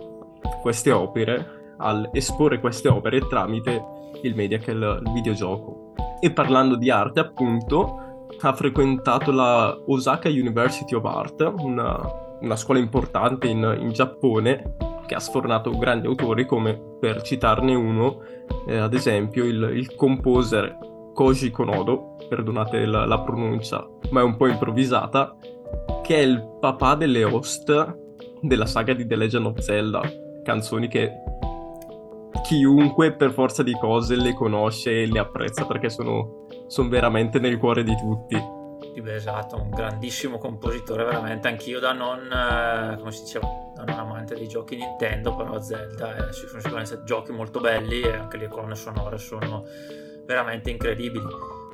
queste 0.61 0.91
opere, 0.91 1.75
al 1.79 2.09
esporre 2.12 2.61
queste 2.61 2.88
opere 2.88 3.26
tramite 3.26 3.95
il 4.23 4.35
media 4.35 4.59
che 4.59 4.73
è 4.73 4.75
il, 4.75 5.03
il 5.05 5.12
videogioco. 5.12 5.93
E 6.21 6.33
parlando 6.33 6.76
di 6.76 6.91
arte, 6.91 7.21
appunto, 7.21 8.26
ha 8.41 8.53
frequentato 8.53 9.31
la 9.33 9.76
Osaka 9.87 10.29
University 10.29 10.95
of 10.95 11.05
Art, 11.05 11.53
una, 11.59 11.99
una 12.41 12.57
scuola 12.57 12.81
importante 12.81 13.47
in, 13.47 13.76
in, 13.81 13.91
Giappone 13.91 14.75
che 15.07 15.15
ha 15.15 15.21
sfornato 15.21 15.71
grandi 15.71 16.07
autori 16.07 16.47
come, 16.47 16.97
per 16.99 17.23
citarne 17.23 17.75
uno, 17.75 18.21
eh, 18.67 18.76
ad 18.76 18.95
esempio 18.95 19.45
il, 19.45 19.71
il 19.75 19.95
composer 19.95 20.76
Koji 21.15 21.50
Konodo, 21.50 22.17
perdonate 22.29 22.85
la, 22.85 23.07
la 23.07 23.21
pronuncia, 23.21 23.87
ma 24.11 24.21
è 24.21 24.25
un 24.25 24.37
po' 24.37 24.49
improvvisata, 24.49 25.37
che 26.03 26.17
è 26.17 26.21
il 26.21 26.57
papà 26.61 26.95
delle 26.95 27.25
host 27.25 27.99
della 28.41 28.67
saga 28.67 28.93
di 28.93 29.07
The 29.07 29.17
Legend 29.17 29.47
of 29.47 29.59
Zelda, 29.59 30.03
canzoni 30.47 30.87
che 30.87 31.12
chiunque 32.45 33.12
per 33.12 33.33
forza 33.33 33.65
di 33.65 33.73
cose 33.73 34.15
le 34.15 34.33
conosce 34.33 35.03
e 35.03 35.07
le 35.07 35.19
apprezza 35.19 35.67
perché 35.67 35.91
sono, 35.91 36.47
sono 36.69 36.88
veramente 36.88 37.41
nel 37.41 37.59
cuore 37.59 37.83
di 37.83 37.97
tutti. 37.97 38.55
Esatto, 39.05 39.61
un 39.61 39.71
grandissimo 39.71 40.38
compositore, 40.38 41.05
veramente. 41.05 41.49
Anch'io 41.49 41.81
da 41.81 41.93
non, 41.93 42.31
eh, 42.31 42.97
come 42.99 43.11
si 43.11 43.25
diceva, 43.25 43.49
da 43.75 43.85
non 43.85 43.99
amante 43.99 44.35
dei 44.37 44.47
giochi 44.47 44.76
Nintendo, 44.76 45.35
però 45.35 45.61
Zelda 45.61 46.29
eh, 46.29 46.33
sono 46.33 46.61
sicuramente 46.61 47.03
giochi 47.05 47.33
molto 47.33 47.61
belli 47.61 48.03
e 48.03 48.12
anche 48.12 48.37
le 48.37 48.49
colonne 48.49 48.76
sonore 48.76 49.19
sono 49.19 49.65
veramente 50.25 50.71
incredibili. 50.71 51.26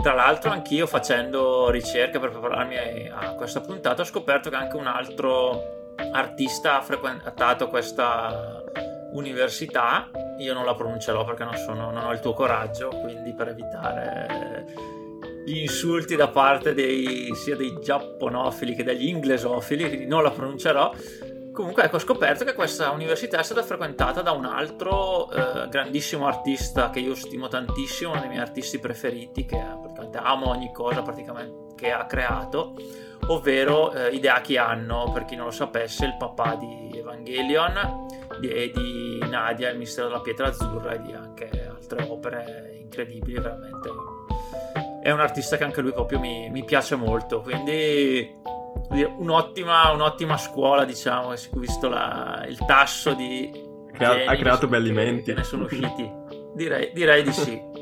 Tra 0.02 0.14
l'altro 0.14 0.50
anch'io 0.50 0.87
facendo 0.87 1.71
ricerche 1.71 2.19
per 2.19 2.31
prepararmi 2.31 3.09
a 3.09 3.35
questa 3.35 3.61
puntata 3.61 4.02
ho 4.02 4.05
scoperto 4.05 4.50
che 4.50 4.57
anche 4.57 4.76
un 4.76 4.87
altro 4.87 5.95
artista 6.12 6.79
ha 6.79 6.83
frequentato 6.83 7.69
questa 7.69 8.62
università. 9.12 10.11
Io 10.38 10.54
non 10.54 10.64
la 10.64 10.75
pronuncerò 10.75 11.25
perché 11.25 11.45
non, 11.45 11.57
sono, 11.57 11.90
non 11.90 12.04
ho 12.04 12.12
il 12.12 12.21
tuo 12.21 12.33
coraggio, 12.33 12.88
quindi 12.88 13.35
per 13.35 13.49
evitare 13.49 15.00
gli 15.45 15.59
insulti 15.59 16.14
da 16.14 16.28
parte 16.28 16.73
dei, 16.73 17.35
sia 17.35 17.57
dei 17.57 17.78
giapponofili 17.81 18.75
che 18.75 18.85
degli 18.85 19.09
inglesofili, 19.09 19.88
quindi 19.88 20.07
non 20.07 20.23
la 20.23 20.31
pronuncerò. 20.31 20.92
Comunque 21.52 21.85
ecco, 21.85 21.97
ho 21.97 22.00
scoperto 22.00 22.45
che 22.45 22.54
questa 22.54 22.90
università 22.90 23.38
è 23.38 23.42
stata 23.42 23.62
frequentata 23.62 24.23
da 24.23 24.31
un 24.31 24.47
altro 24.47 25.31
eh, 25.31 25.69
grandissimo 25.69 26.26
artista 26.26 26.88
che 26.88 27.00
io 27.00 27.14
stimo 27.14 27.49
tantissimo, 27.49 28.12
uno 28.12 28.21
dei 28.21 28.31
miei 28.31 28.40
artisti 28.40 28.78
preferiti, 28.78 29.45
che 29.45 29.57
praticamente 29.57 30.19
amo 30.19 30.49
ogni 30.49 30.73
cosa 30.73 31.02
praticamente 31.02 31.75
che 31.75 31.92
ha 31.92 32.07
creato, 32.07 32.75
ovvero 33.26 33.92
eh, 33.92 34.14
Hideaki 34.14 34.57
Anno, 34.57 35.11
per 35.12 35.26
chi 35.26 35.37
non 35.37 35.47
lo 35.47 35.50
sapesse, 35.50 36.07
il 36.07 36.16
papà 36.16 36.54
di 36.54 36.90
Evangelion 36.95 38.12
di, 38.49 38.72
di 38.75 39.25
Nadia, 39.28 39.70
il 39.70 39.78
mistero 39.78 40.08
della 40.08 40.20
pietra 40.20 40.49
azzurra 40.49 40.92
e 40.94 41.02
di 41.02 41.12
anche 41.12 41.49
altre 41.68 42.06
opere 42.08 42.76
incredibili, 42.80 43.38
veramente. 43.38 43.88
È 45.02 45.11
un 45.11 45.20
artista 45.20 45.56
che 45.56 45.64
anche 45.64 45.80
lui 45.80 45.92
proprio 45.92 46.18
mi, 46.18 46.50
mi 46.50 46.64
piace 46.64 46.96
molto, 46.96 47.40
quindi 47.40 48.40
un'ottima, 49.18 49.90
un'ottima 49.92 50.37
scuola, 50.37 50.84
diciamo, 50.84 51.32
visto 51.52 51.88
la, 51.88 52.44
il 52.49 52.58
tasso 52.66 53.14
di... 53.14 53.70
Crea- 53.92 54.30
ha 54.30 54.37
creato 54.37 54.66
belli 54.66 54.90
menti. 54.90 55.32
ne 55.32 55.44
sono 55.44 55.64
usciti. 55.64 56.11
Direi, 56.54 56.92
direi 56.92 57.22
di 57.22 57.32
sì. 57.32 57.70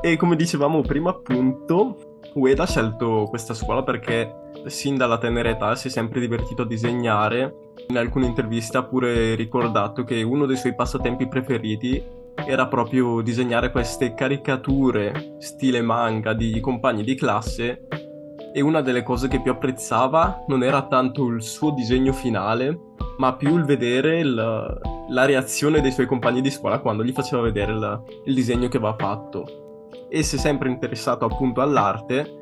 E 0.00 0.16
come 0.16 0.36
dicevamo 0.36 0.80
prima, 0.82 1.10
appunto, 1.10 2.20
Ueda 2.34 2.62
ha 2.62 2.66
scelto 2.66 3.26
questa 3.28 3.52
scuola 3.52 3.82
perché 3.82 4.32
sin 4.66 4.96
dalla 4.96 5.18
tenera 5.18 5.48
età 5.48 5.74
si 5.74 5.88
è 5.88 5.90
sempre 5.90 6.20
divertito 6.20 6.62
a 6.62 6.66
disegnare. 6.66 7.67
In 7.90 7.96
alcune 7.96 8.26
interviste 8.26 8.76
ha 8.76 8.84
pure 8.84 9.34
ricordato 9.34 10.04
che 10.04 10.22
uno 10.22 10.44
dei 10.44 10.58
suoi 10.58 10.74
passatempi 10.74 11.26
preferiti 11.26 12.02
era 12.46 12.66
proprio 12.66 13.22
disegnare 13.22 13.70
queste 13.70 14.12
caricature 14.12 15.36
stile 15.38 15.80
manga 15.80 16.34
di 16.34 16.60
compagni 16.60 17.02
di 17.02 17.14
classe 17.14 17.86
e 18.52 18.60
una 18.60 18.82
delle 18.82 19.02
cose 19.02 19.28
che 19.28 19.40
più 19.40 19.52
apprezzava 19.52 20.44
non 20.48 20.62
era 20.62 20.86
tanto 20.86 21.28
il 21.28 21.42
suo 21.42 21.70
disegno 21.70 22.12
finale, 22.12 22.78
ma 23.16 23.34
più 23.34 23.56
il 23.56 23.64
vedere 23.64 24.18
il, 24.18 24.34
la 24.34 25.24
reazione 25.24 25.80
dei 25.80 25.90
suoi 25.90 26.06
compagni 26.06 26.42
di 26.42 26.50
scuola 26.50 26.80
quando 26.80 27.02
gli 27.02 27.12
faceva 27.12 27.40
vedere 27.40 27.72
il, 27.72 28.02
il 28.26 28.34
disegno 28.34 28.68
che 28.68 28.76
aveva 28.76 28.96
fatto. 28.98 29.86
E 30.10 30.22
si 30.22 30.36
è 30.36 30.38
sempre 30.38 30.68
interessato 30.68 31.24
appunto 31.24 31.62
all'arte 31.62 32.36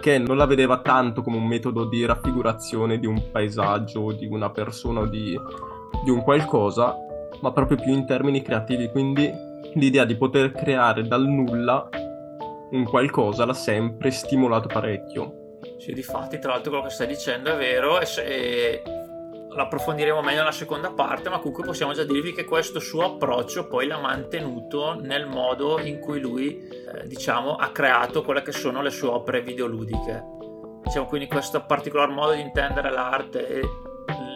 perché 0.00 0.16
non 0.16 0.38
la 0.38 0.46
vedeva 0.46 0.80
tanto 0.80 1.20
come 1.20 1.36
un 1.36 1.46
metodo 1.46 1.84
di 1.84 2.06
raffigurazione 2.06 2.98
di 2.98 3.06
un 3.06 3.30
paesaggio, 3.30 4.12
di 4.12 4.26
una 4.26 4.48
persona 4.48 5.00
o 5.00 5.06
di, 5.06 5.38
di 6.02 6.10
un 6.10 6.22
qualcosa, 6.22 6.96
ma 7.42 7.52
proprio 7.52 7.76
più 7.76 7.92
in 7.92 8.06
termini 8.06 8.40
creativi. 8.40 8.88
Quindi 8.88 9.30
l'idea 9.74 10.06
di 10.06 10.16
poter 10.16 10.52
creare 10.52 11.02
dal 11.02 11.26
nulla 11.26 11.86
un 12.70 12.84
qualcosa 12.84 13.44
l'ha 13.44 13.52
sempre 13.52 14.10
stimolato 14.10 14.68
parecchio. 14.68 15.58
Sì, 15.76 15.92
difatti, 15.92 16.38
tra 16.38 16.52
l'altro 16.52 16.70
quello 16.70 16.86
che 16.86 16.94
stai 16.94 17.06
dicendo 17.06 17.52
è 17.52 17.56
vero 17.56 18.00
e 18.00 18.82
l'approfondiremo 19.54 20.22
meglio 20.22 20.38
nella 20.38 20.52
seconda 20.52 20.90
parte, 20.90 21.28
ma 21.28 21.38
comunque 21.38 21.64
possiamo 21.64 21.92
già 21.92 22.04
dirvi 22.04 22.32
che 22.32 22.44
questo 22.44 22.78
suo 22.78 23.04
approccio 23.04 23.66
poi 23.66 23.86
l'ha 23.86 23.98
mantenuto 23.98 24.94
nel 25.00 25.26
modo 25.26 25.78
in 25.80 25.98
cui 25.98 26.20
lui, 26.20 26.68
eh, 26.68 27.06
diciamo, 27.06 27.56
ha 27.56 27.70
creato 27.70 28.22
quelle 28.22 28.42
che 28.42 28.52
sono 28.52 28.82
le 28.82 28.90
sue 28.90 29.08
opere 29.08 29.42
videoludiche. 29.42 30.38
Diciamo 30.82 31.06
quindi 31.06 31.26
questo 31.28 31.64
particolar 31.64 32.08
modo 32.08 32.32
di 32.32 32.40
intendere 32.40 32.90
l'arte 32.90 33.46
e 33.46 33.62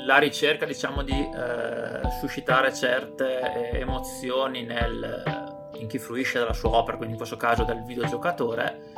la 0.05 0.19
ricerca, 0.19 0.67
diciamo, 0.67 1.03
di 1.03 1.19
eh, 1.19 2.09
suscitare 2.21 2.75
certe 2.75 3.73
eh, 3.73 3.79
emozioni 3.79 4.65
nel 4.65 5.43
in 5.77 5.89
chi 5.89 5.99
fruisce 5.99 6.39
della 6.39 6.53
sua 6.53 6.77
opera, 6.77 6.97
quindi 6.97 7.13
in 7.15 7.19
questo 7.19 7.37
caso 7.37 7.65
del 7.65 7.83
videogiocatore, 7.85 8.93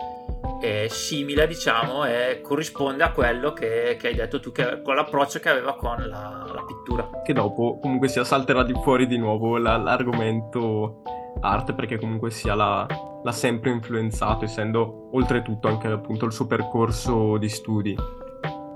è 0.60 0.86
simile, 0.88 1.46
diciamo, 1.46 2.04
e 2.04 2.40
corrisponde 2.42 3.02
a 3.02 3.12
quello 3.12 3.52
che, 3.52 3.96
che 3.98 4.08
hai 4.08 4.14
detto 4.14 4.40
tu, 4.40 4.52
che, 4.52 4.80
con 4.82 4.94
l'approccio 4.94 5.38
che 5.38 5.48
aveva 5.48 5.76
con 5.76 5.96
la, 5.98 6.50
la 6.52 6.64
pittura. 6.64 7.08
Che 7.22 7.32
dopo 7.32 7.78
comunque 7.80 8.08
sia 8.08 8.24
salterà 8.24 8.62
di 8.62 8.74
fuori 8.82 9.06
di 9.06 9.18
nuovo 9.18 9.58
la, 9.58 9.76
l'argomento 9.76 11.02
arte, 11.40 11.74
perché 11.74 11.98
comunque 11.98 12.30
sia 12.30 12.54
l'ha, 12.54 12.86
l'ha 13.22 13.32
sempre 13.32 13.70
influenzato, 13.70 14.44
essendo 14.44 15.08
oltretutto 15.12 15.68
anche 15.68 15.88
appunto 15.88 16.24
il 16.24 16.32
suo 16.32 16.46
percorso 16.46 17.36
di 17.36 17.48
studi. 17.48 17.96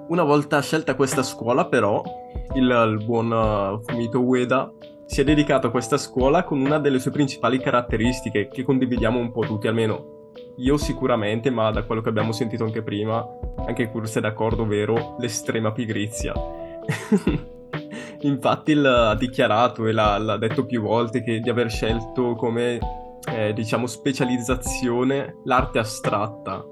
Una 0.09 0.25
volta 0.25 0.61
scelta 0.61 0.95
questa 0.95 1.23
scuola, 1.23 1.67
però, 1.67 2.03
il, 2.55 2.65
il 2.65 3.05
buon 3.05 3.81
Fumito 3.87 4.21
Ueda 4.21 4.73
si 5.07 5.21
è 5.21 5.25
dedicato 5.25 5.69
a 5.69 5.71
questa 5.71 5.97
scuola 5.97 6.45
con 6.45 6.61
una 6.61 6.79
delle 6.79 6.99
sue 6.99 7.11
principali 7.11 7.59
caratteristiche 7.59 8.49
che 8.49 8.63
condividiamo 8.63 9.19
un 9.19 9.33
po' 9.33 9.43
tutti, 9.43 9.67
almeno 9.67 10.19
io 10.57 10.77
sicuramente, 10.77 11.51
ma 11.51 11.71
da 11.71 11.85
quello 11.85 12.01
che 12.01 12.09
abbiamo 12.09 12.33
sentito 12.33 12.65
anche 12.65 12.83
prima, 12.83 13.27
anche 13.67 13.91
Kurz 13.91 14.17
è 14.17 14.21
d'accordo, 14.21 14.63
ovvero 14.63 15.17
l'estrema 15.19 15.73
pigrizia. 15.73 16.33
Infatti 18.23 18.73
ha 18.73 19.15
dichiarato 19.15 19.87
e 19.87 19.93
l'ha, 19.93 20.19
l'ha, 20.19 20.37
detto 20.37 20.67
più 20.67 20.83
volte 20.83 21.23
che 21.23 21.41
di 21.41 21.49
aver 21.49 21.71
scelto 21.71 22.35
come, 22.35 22.79
eh, 23.33 23.53
diciamo, 23.55 23.87
specializzazione 23.87 25.37
l'arte 25.45 25.79
astratta. 25.79 26.63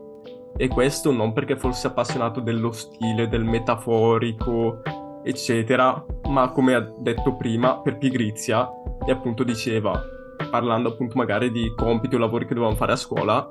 E 0.57 0.69
questo 0.69 1.13
non 1.13 1.33
perché 1.33 1.57
fosse 1.57 1.87
appassionato 1.87 2.41
dello 2.41 2.73
stile, 2.73 3.29
del 3.29 3.45
metaforico, 3.45 4.83
eccetera, 5.23 6.05
ma 6.29 6.51
come 6.51 6.75
ha 6.75 6.81
detto 6.99 7.37
prima, 7.37 7.81
per 7.81 7.97
pigrizia, 7.97 8.69
e 9.07 9.11
appunto 9.11 9.45
diceva, 9.45 10.03
parlando 10.51 10.91
appunto 10.91 11.17
magari 11.17 11.51
di 11.51 11.73
compiti 11.77 12.15
o 12.15 12.19
lavori 12.19 12.47
che 12.47 12.55
dovevamo 12.55 12.77
fare 12.77 12.93
a 12.93 12.97
scuola, 12.97 13.49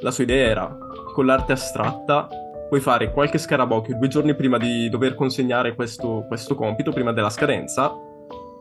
la 0.00 0.10
sua 0.10 0.24
idea 0.24 0.48
era, 0.48 0.78
con 1.12 1.26
l'arte 1.26 1.52
astratta, 1.52 2.28
puoi 2.68 2.80
fare 2.80 3.12
qualche 3.12 3.38
scarabocchio 3.38 3.96
due 3.96 4.08
giorni 4.08 4.34
prima 4.34 4.58
di 4.58 4.88
dover 4.88 5.14
consegnare 5.14 5.74
questo, 5.74 6.24
questo 6.28 6.54
compito, 6.54 6.92
prima 6.92 7.12
della 7.12 7.30
scadenza, 7.30 7.92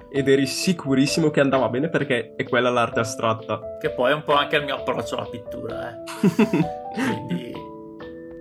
ed 0.10 0.30
eri 0.30 0.46
sicurissimo 0.46 1.30
che 1.30 1.42
andava 1.42 1.68
bene 1.70 1.90
perché 1.90 2.34
è 2.36 2.44
quella 2.46 2.70
l'arte 2.70 3.02
astratta. 3.02 3.78
Che 3.80 3.90
poi 3.90 4.12
è 4.12 4.14
un 4.14 4.24
po' 4.24 4.34
anche 4.34 4.56
il 4.56 4.64
mio 4.64 4.76
approccio 4.76 5.18
alla 5.18 5.28
pittura, 5.30 5.92
eh. 5.92 5.96
Quindi 6.96 7.54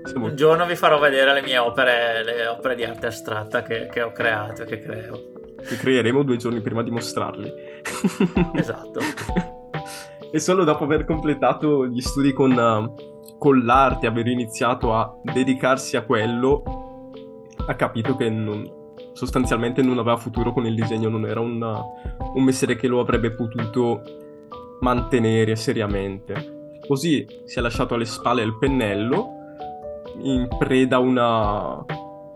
Siamo... 0.05 0.27
un 0.27 0.37
giorno 0.37 0.65
vi 0.67 0.77
farò 0.77 0.99
vedere 0.99 1.35
le 1.35 1.43
mie 1.43 1.59
opere, 1.59 2.23
le 2.23 2.47
opere 2.47 2.77
di 2.77 2.85
arte 2.85 3.09
astratta 3.09 3.63
che, 3.63 3.89
che 3.89 4.03
ho 4.03 4.13
creato 4.13 4.63
e 4.63 4.67
che 4.67 4.79
creo. 4.79 5.35
Che 5.57 5.77
creeremo 5.77 6.23
due 6.23 6.37
giorni 6.37 6.61
prima 6.61 6.83
di 6.83 6.91
mostrarli. 6.91 7.53
esatto. 8.55 9.01
e 10.31 10.39
solo 10.39 10.65
dopo 10.65 10.85
aver 10.85 11.05
completato 11.05 11.87
gli 11.87 12.01
studi 12.01 12.33
con, 12.33 12.53
uh, 12.53 13.39
con 13.39 13.65
l'arte, 13.65 14.07
aver 14.07 14.27
iniziato 14.27 14.95
a 14.95 15.19
dedicarsi 15.23 15.97
a 15.97 16.03
quello, 16.03 17.11
ha 17.67 17.75
capito 17.75 18.17
che 18.17 18.31
non, 18.31 18.85
sostanzialmente 19.13 19.83
non 19.83 19.99
aveva 19.99 20.17
futuro 20.17 20.53
con 20.53 20.67
il 20.67 20.75
disegno, 20.75 21.09
non 21.09 21.27
era 21.27 21.41
una, 21.41 21.81
un 22.35 22.43
mestiere 22.43 22.77
che 22.77 22.87
lo 22.87 23.01
avrebbe 23.01 23.33
potuto 23.33 24.03
mantenere 24.81 25.57
seriamente. 25.57 26.79
Così 26.87 27.27
si 27.45 27.59
è 27.59 27.63
lasciato 27.63 27.95
alle 27.95 28.05
spalle 28.05 28.43
il 28.43 28.57
pennello, 28.59 29.35
in 30.23 30.49
preda 30.59 30.97
a 30.97 31.01
una, 31.01 31.85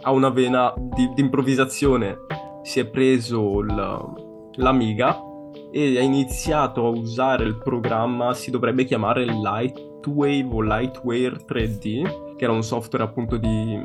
a 0.02 0.10
una 0.10 0.28
vena 0.30 0.72
di, 0.76 1.12
di 1.14 1.20
improvvisazione. 1.20 2.18
Si 2.62 2.80
è 2.80 2.86
preso 2.86 3.60
il, 3.60 4.54
l'Amiga 4.56 5.18
e 5.72 5.98
ha 5.98 6.02
iniziato 6.02 6.86
a 6.86 6.90
usare 6.90 7.44
il 7.44 7.58
programma, 7.58 8.34
si 8.34 8.50
dovrebbe 8.50 8.84
chiamare 8.84 9.24
Lightwave 9.24 10.48
o 10.50 10.60
Lightware 10.60 11.36
3D, 11.46 12.36
che 12.36 12.44
era 12.44 12.52
un 12.52 12.62
software 12.62 13.04
appunto 13.04 13.36
di 13.36 13.78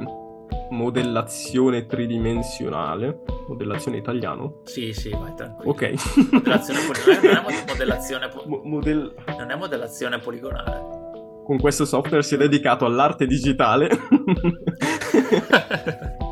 modellazione 0.69 1.85
tridimensionale. 1.85 3.21
Modellazione 3.47 3.97
italiano? 3.97 4.61
Sì, 4.63 4.91
sì, 4.93 5.09
vai 5.11 5.33
tranquillo. 5.35 5.71
Ok. 5.71 5.93
Modellazione 6.31 6.79
poligonale. 6.85 7.41
Non 7.41 7.53
è 7.53 7.63
modellazione, 7.67 8.27
po- 8.29 8.43
Mo- 8.47 8.61
model... 8.63 9.13
non 9.37 9.51
è 9.51 9.55
modellazione 9.55 10.19
poligonale. 10.19 10.93
Con 11.43 11.59
questo 11.59 11.85
software 11.85 12.23
si 12.23 12.33
è 12.33 12.37
dedicato 12.37 12.85
all'arte 12.85 13.27
digitale. 13.27 13.89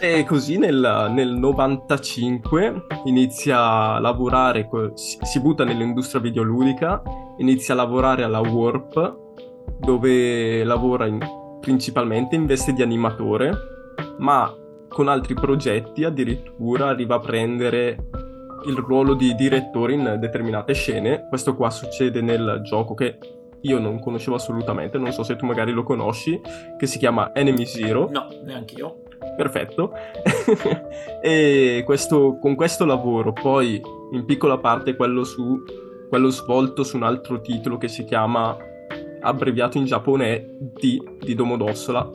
e 0.00 0.24
così 0.24 0.58
nel, 0.58 1.10
nel, 1.10 1.28
95 1.28 2.86
inizia 3.04 3.94
a 3.94 3.98
lavorare, 3.98 4.68
si 4.94 5.40
butta 5.40 5.64
nell'industria 5.64 6.20
videoludica, 6.20 7.02
inizia 7.38 7.74
a 7.74 7.78
lavorare 7.78 8.22
alla 8.22 8.40
Warp, 8.40 9.18
dove 9.78 10.62
lavora 10.64 11.06
in 11.06 11.18
principalmente 11.60 12.36
in 12.36 12.46
veste 12.46 12.72
di 12.72 12.82
animatore, 12.82 13.52
ma 14.18 14.52
con 14.88 15.08
altri 15.08 15.34
progetti 15.34 16.04
addirittura 16.04 16.88
arriva 16.88 17.16
a 17.16 17.20
prendere 17.20 18.08
il 18.66 18.76
ruolo 18.76 19.14
di 19.14 19.34
direttore 19.34 19.94
in 19.94 20.16
determinate 20.18 20.74
scene. 20.74 21.26
Questo 21.28 21.54
qua 21.54 21.70
succede 21.70 22.20
nel 22.20 22.60
gioco 22.64 22.94
che 22.94 23.18
io 23.62 23.78
non 23.78 24.00
conoscevo 24.00 24.36
assolutamente, 24.36 24.98
non 24.98 25.12
so 25.12 25.22
se 25.22 25.36
tu 25.36 25.44
magari 25.44 25.72
lo 25.72 25.82
conosci, 25.82 26.40
che 26.78 26.86
si 26.86 26.98
chiama 26.98 27.34
Enemy 27.34 27.66
Zero. 27.66 28.08
No, 28.10 28.26
neanche 28.44 28.74
io. 28.74 29.02
Perfetto. 29.36 29.92
e 31.22 31.82
questo, 31.84 32.38
con 32.40 32.54
questo 32.54 32.84
lavoro, 32.84 33.32
poi 33.32 33.80
in 34.12 34.24
piccola 34.24 34.58
parte 34.58 34.96
quello, 34.96 35.24
su, 35.24 35.62
quello 36.08 36.30
svolto 36.30 36.82
su 36.82 36.96
un 36.96 37.04
altro 37.04 37.40
titolo 37.40 37.78
che 37.78 37.88
si 37.88 38.04
chiama 38.04 38.56
abbreviato 39.20 39.78
in 39.78 39.84
Giappone 39.84 40.56
D 40.58 41.18
di 41.18 41.34
Domodossola, 41.34 42.10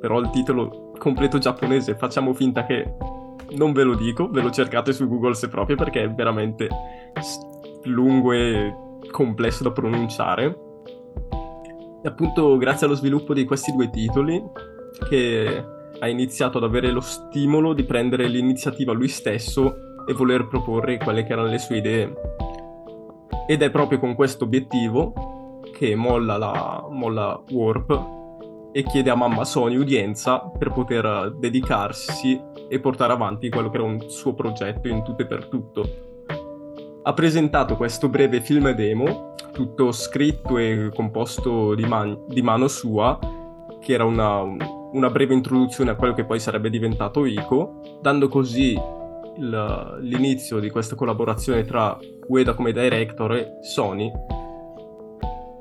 però 0.00 0.20
il 0.20 0.30
titolo 0.30 0.92
completo 0.98 1.38
giapponese 1.38 1.96
facciamo 1.96 2.32
finta 2.32 2.64
che 2.64 2.92
non 3.50 3.72
ve 3.72 3.82
lo 3.82 3.94
dico, 3.94 4.28
ve 4.28 4.42
lo 4.42 4.50
cercate 4.50 4.92
su 4.92 5.08
Google 5.08 5.34
se 5.34 5.48
proprio 5.48 5.76
perché 5.76 6.02
è 6.02 6.10
veramente 6.10 6.68
lungo 7.84 8.32
e 8.32 8.74
complesso 9.10 9.62
da 9.62 9.72
pronunciare. 9.72 10.66
E 12.02 12.08
appunto 12.08 12.56
grazie 12.56 12.86
allo 12.86 12.94
sviluppo 12.94 13.34
di 13.34 13.44
questi 13.44 13.72
due 13.72 13.90
titoli 13.90 14.42
che 15.08 15.64
ha 16.00 16.08
iniziato 16.08 16.58
ad 16.58 16.64
avere 16.64 16.90
lo 16.90 17.00
stimolo 17.00 17.72
di 17.72 17.84
prendere 17.84 18.28
l'iniziativa 18.28 18.92
lui 18.92 19.08
stesso 19.08 20.04
e 20.06 20.12
voler 20.12 20.46
proporre 20.46 20.98
quelle 20.98 21.24
che 21.24 21.32
erano 21.32 21.48
le 21.48 21.58
sue 21.58 21.78
idee. 21.78 22.12
Ed 23.46 23.62
è 23.62 23.70
proprio 23.70 23.98
con 23.98 24.14
questo 24.14 24.44
obiettivo 24.44 25.60
che 25.72 25.94
molla, 25.94 26.36
la, 26.36 26.86
molla 26.90 27.42
Warp 27.50 28.16
e 28.72 28.82
chiede 28.84 29.10
a 29.10 29.14
mamma 29.14 29.44
Sony 29.44 29.76
udienza 29.76 30.38
per 30.40 30.72
poter 30.72 31.34
dedicarsi 31.38 32.40
e 32.68 32.80
portare 32.80 33.12
avanti 33.12 33.48
quello 33.48 33.70
che 33.70 33.76
era 33.76 33.86
un 33.86 34.08
suo 34.08 34.34
progetto 34.34 34.88
in 34.88 35.02
tutto 35.02 35.22
e 35.22 35.26
per 35.26 35.46
tutto. 35.46 36.06
Ha 37.02 37.12
presentato 37.14 37.76
questo 37.76 38.08
breve 38.08 38.40
film 38.40 38.70
demo, 38.72 39.34
tutto 39.52 39.92
scritto 39.92 40.58
e 40.58 40.90
composto 40.94 41.74
di, 41.74 41.84
man- 41.86 42.24
di 42.28 42.42
mano 42.42 42.68
sua, 42.68 43.18
che 43.80 43.94
era 43.94 44.04
una, 44.04 44.42
una, 44.92 45.10
breve 45.10 45.34
introduzione 45.34 45.90
a 45.90 45.94
quello 45.94 46.14
che 46.14 46.24
poi 46.24 46.40
sarebbe 46.40 46.70
diventato 46.70 47.24
Ico, 47.24 47.98
dando 48.00 48.28
così 48.28 48.78
il, 49.36 49.98
l'inizio 50.00 50.58
di 50.58 50.70
questa 50.70 50.94
collaborazione 50.94 51.64
tra 51.64 51.98
Ueda 52.26 52.54
come 52.54 52.72
director 52.72 53.34
e 53.34 53.58
Sony 53.62 54.10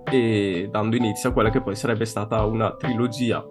e 0.10 0.70
dando 0.72 0.96
inizio 0.96 1.30
a 1.30 1.34
quella 1.34 1.50
che 1.50 1.62
poi 1.62 1.76
sarebbe 1.76 2.06
stata 2.06 2.44
una 2.46 2.76
trilogia. 2.76 3.46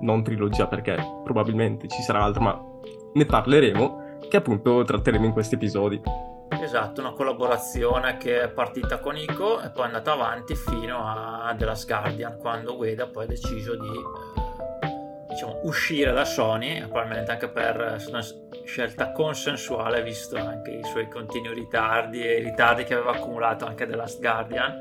Non 0.00 0.22
trilogia 0.22 0.66
perché 0.66 0.96
probabilmente 1.22 1.88
ci 1.88 2.02
sarà 2.02 2.22
altro, 2.22 2.42
ma 2.42 2.60
ne 3.12 3.24
parleremo, 3.24 4.18
che 4.28 4.36
appunto 4.36 4.82
tratteremo 4.84 5.24
in 5.24 5.32
questi 5.32 5.54
episodi. 5.54 6.00
Esatto, 6.48 7.00
una 7.00 7.12
collaborazione 7.12 8.16
che 8.16 8.40
è 8.40 8.48
partita 8.48 8.98
con 8.98 9.16
Ico 9.16 9.60
e 9.60 9.70
poi 9.70 9.82
è 9.84 9.86
andata 9.86 10.12
avanti 10.12 10.54
fino 10.54 10.98
a 11.04 11.54
The 11.56 11.64
Last 11.64 11.86
Guardian, 11.86 12.38
quando 12.38 12.76
Ueda 12.76 13.06
poi 13.06 13.24
ha 13.24 13.26
deciso 13.26 13.76
di 13.76 13.88
eh, 13.88 14.43
diciamo, 15.34 15.60
uscire 15.64 16.12
da 16.12 16.24
Sony, 16.24 16.80
probabilmente 16.80 17.32
anche 17.32 17.48
per 17.48 18.00
una 18.08 18.22
scelta 18.64 19.10
consensuale, 19.12 20.02
visto 20.02 20.36
anche 20.36 20.70
i 20.70 20.84
suoi 20.84 21.08
continui 21.08 21.54
ritardi 21.54 22.24
e 22.24 22.38
i 22.38 22.42
ritardi 22.42 22.84
che 22.84 22.94
aveva 22.94 23.12
accumulato 23.12 23.66
anche 23.66 23.86
The 23.86 23.96
Last 23.96 24.20
Guardian 24.20 24.72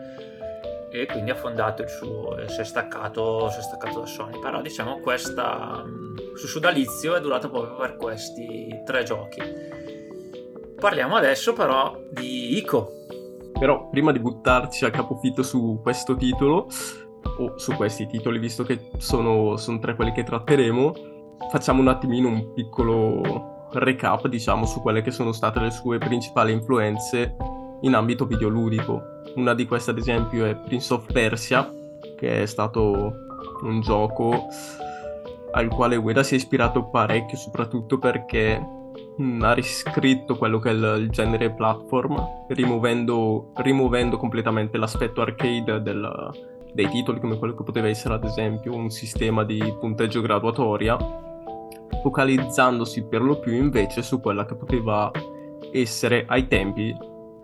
e 0.92 1.08
quindi 1.08 1.32
ha 1.32 1.36
fondato 1.36 1.82
il 1.82 1.90
suo 1.90 2.38
si 2.48 2.62
è 2.62 2.64
staccato, 2.64 3.50
si 3.50 3.60
è 3.60 3.62
staccato 3.64 4.02
da 4.02 4.06
Sony. 4.06 4.40
Però 4.40 4.62
diciamo 4.62 5.00
questa 5.00 5.84
su 6.36 6.48
sodalizio 6.48 7.16
è 7.16 7.20
durato 7.20 7.50
proprio 7.50 7.76
per 7.76 7.96
questi 7.96 8.82
tre 8.86 9.04
giochi. 9.04 9.42
Parliamo 10.80 11.16
adesso 11.16 11.54
però 11.54 12.00
di 12.12 12.58
Ico. 12.58 13.02
Però 13.58 13.90
prima 13.90 14.12
di 14.12 14.20
buttarci 14.20 14.86
a 14.86 14.92
capofitto 14.92 15.42
su 15.42 15.80
questo 15.82 16.16
titolo 16.16 16.68
o 17.38 17.58
su 17.58 17.74
questi 17.74 18.08
titoli 18.08 18.40
visto 18.40 18.64
che 18.64 18.90
sono, 18.98 19.58
sono 19.58 19.80
tre 19.80 19.96
quelli 19.96 20.12
che 20.12 20.24
tratteremo 20.24 21.12
facciamo 21.50 21.82
un 21.82 21.88
attimino 21.88 22.28
un 22.28 22.54
piccolo 22.54 23.68
recap 23.74 24.28
diciamo 24.28 24.66
su 24.66 24.82
quelle 24.82 25.02
che 25.02 25.12
sono 25.12 25.32
state 25.32 25.60
le 25.60 25.72
sue 25.72 25.98
principali 25.98 26.52
influenze 26.52 27.36
in 27.82 27.96
ambito 27.96 28.26
videoludico. 28.26 29.22
Una 29.36 29.54
di 29.54 29.66
queste 29.66 29.92
ad 29.92 29.98
esempio 29.98 30.46
è 30.46 30.56
Prince 30.56 30.94
of 30.94 31.12
Persia, 31.12 31.70
che 32.18 32.44
è 32.44 32.46
stato 32.46 33.14
un 33.62 33.82
gioco 33.82 34.48
al 35.52 35.68
quale 35.68 35.96
Ueda 35.96 36.24
si 36.24 36.34
è 36.34 36.38
ispirato 36.38 36.90
parecchio, 36.90 37.38
soprattutto 37.38 38.00
perché 38.00 38.60
mm, 39.22 39.42
ha 39.42 39.54
riscritto 39.54 40.38
quello 40.38 40.60
che 40.60 40.70
è 40.70 40.74
il, 40.74 41.10
genere 41.10 41.52
platform, 41.52 42.46
rimuovendo, 42.50 43.52
rimuovendo, 43.56 44.18
completamente 44.18 44.78
l'aspetto 44.78 45.22
arcade 45.22 45.82
del, 45.82 46.32
dei 46.74 46.90
titoli, 46.90 47.20
come 47.20 47.38
quello 47.38 47.56
che 47.56 47.64
poteva 47.64 47.88
essere 47.88 48.16
ad 48.16 48.24
esempio 48.24 48.76
un 48.76 48.90
sistema 48.90 49.44
di 49.44 49.60
punteggio 49.80 50.22
graduatoria, 50.22 50.98
focalizzandosi 52.02 53.04
per 53.06 53.22
lo 53.22 53.40
più 53.40 53.54
invece 53.54 54.02
su 54.02 54.20
quella 54.20 54.46
che 54.46 54.56
poteva 54.56 55.12
essere 55.72 56.26
ai 56.28 56.48
tempi 56.48 56.96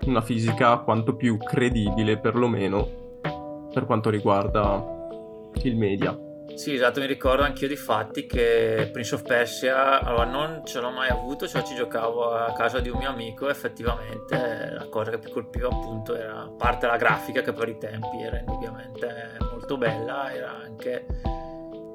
una 0.05 0.21
fisica 0.21 0.77
quanto 0.79 1.15
più 1.15 1.37
credibile 1.37 2.17
perlomeno 2.17 2.87
per 3.73 3.85
quanto 3.85 4.09
riguarda 4.09 4.83
il 5.63 5.75
media. 5.77 6.28
Sì, 6.59 6.73
esatto, 6.73 6.99
mi 6.99 7.05
ricordo 7.05 7.43
anch'io 7.43 7.69
di 7.69 7.77
fatti 7.77 8.25
che 8.25 8.89
Prince 8.91 9.15
of 9.15 9.21
Persia, 9.21 10.01
allora 10.01 10.25
non 10.25 10.65
ce 10.65 10.81
l'ho 10.81 10.89
mai 10.89 11.07
avuto, 11.07 11.47
cioè 11.47 11.63
ci 11.63 11.73
giocavo 11.73 12.33
a 12.33 12.51
casa 12.51 12.81
di 12.81 12.89
un 12.89 12.97
mio 12.97 13.07
amico 13.07 13.47
e 13.47 13.51
effettivamente 13.51 14.71
la 14.73 14.85
cosa 14.89 15.09
che 15.09 15.19
più 15.19 15.31
colpiva 15.31 15.69
appunto 15.69 16.17
era, 16.17 16.41
a 16.41 16.49
parte 16.49 16.85
la 16.85 16.97
grafica 16.97 17.41
che 17.41 17.53
per 17.53 17.69
i 17.69 17.77
tempi 17.77 18.21
era 18.21 18.39
indubbiamente 18.39 19.37
molto 19.49 19.77
bella, 19.77 20.33
era 20.33 20.53
anche 20.61 21.05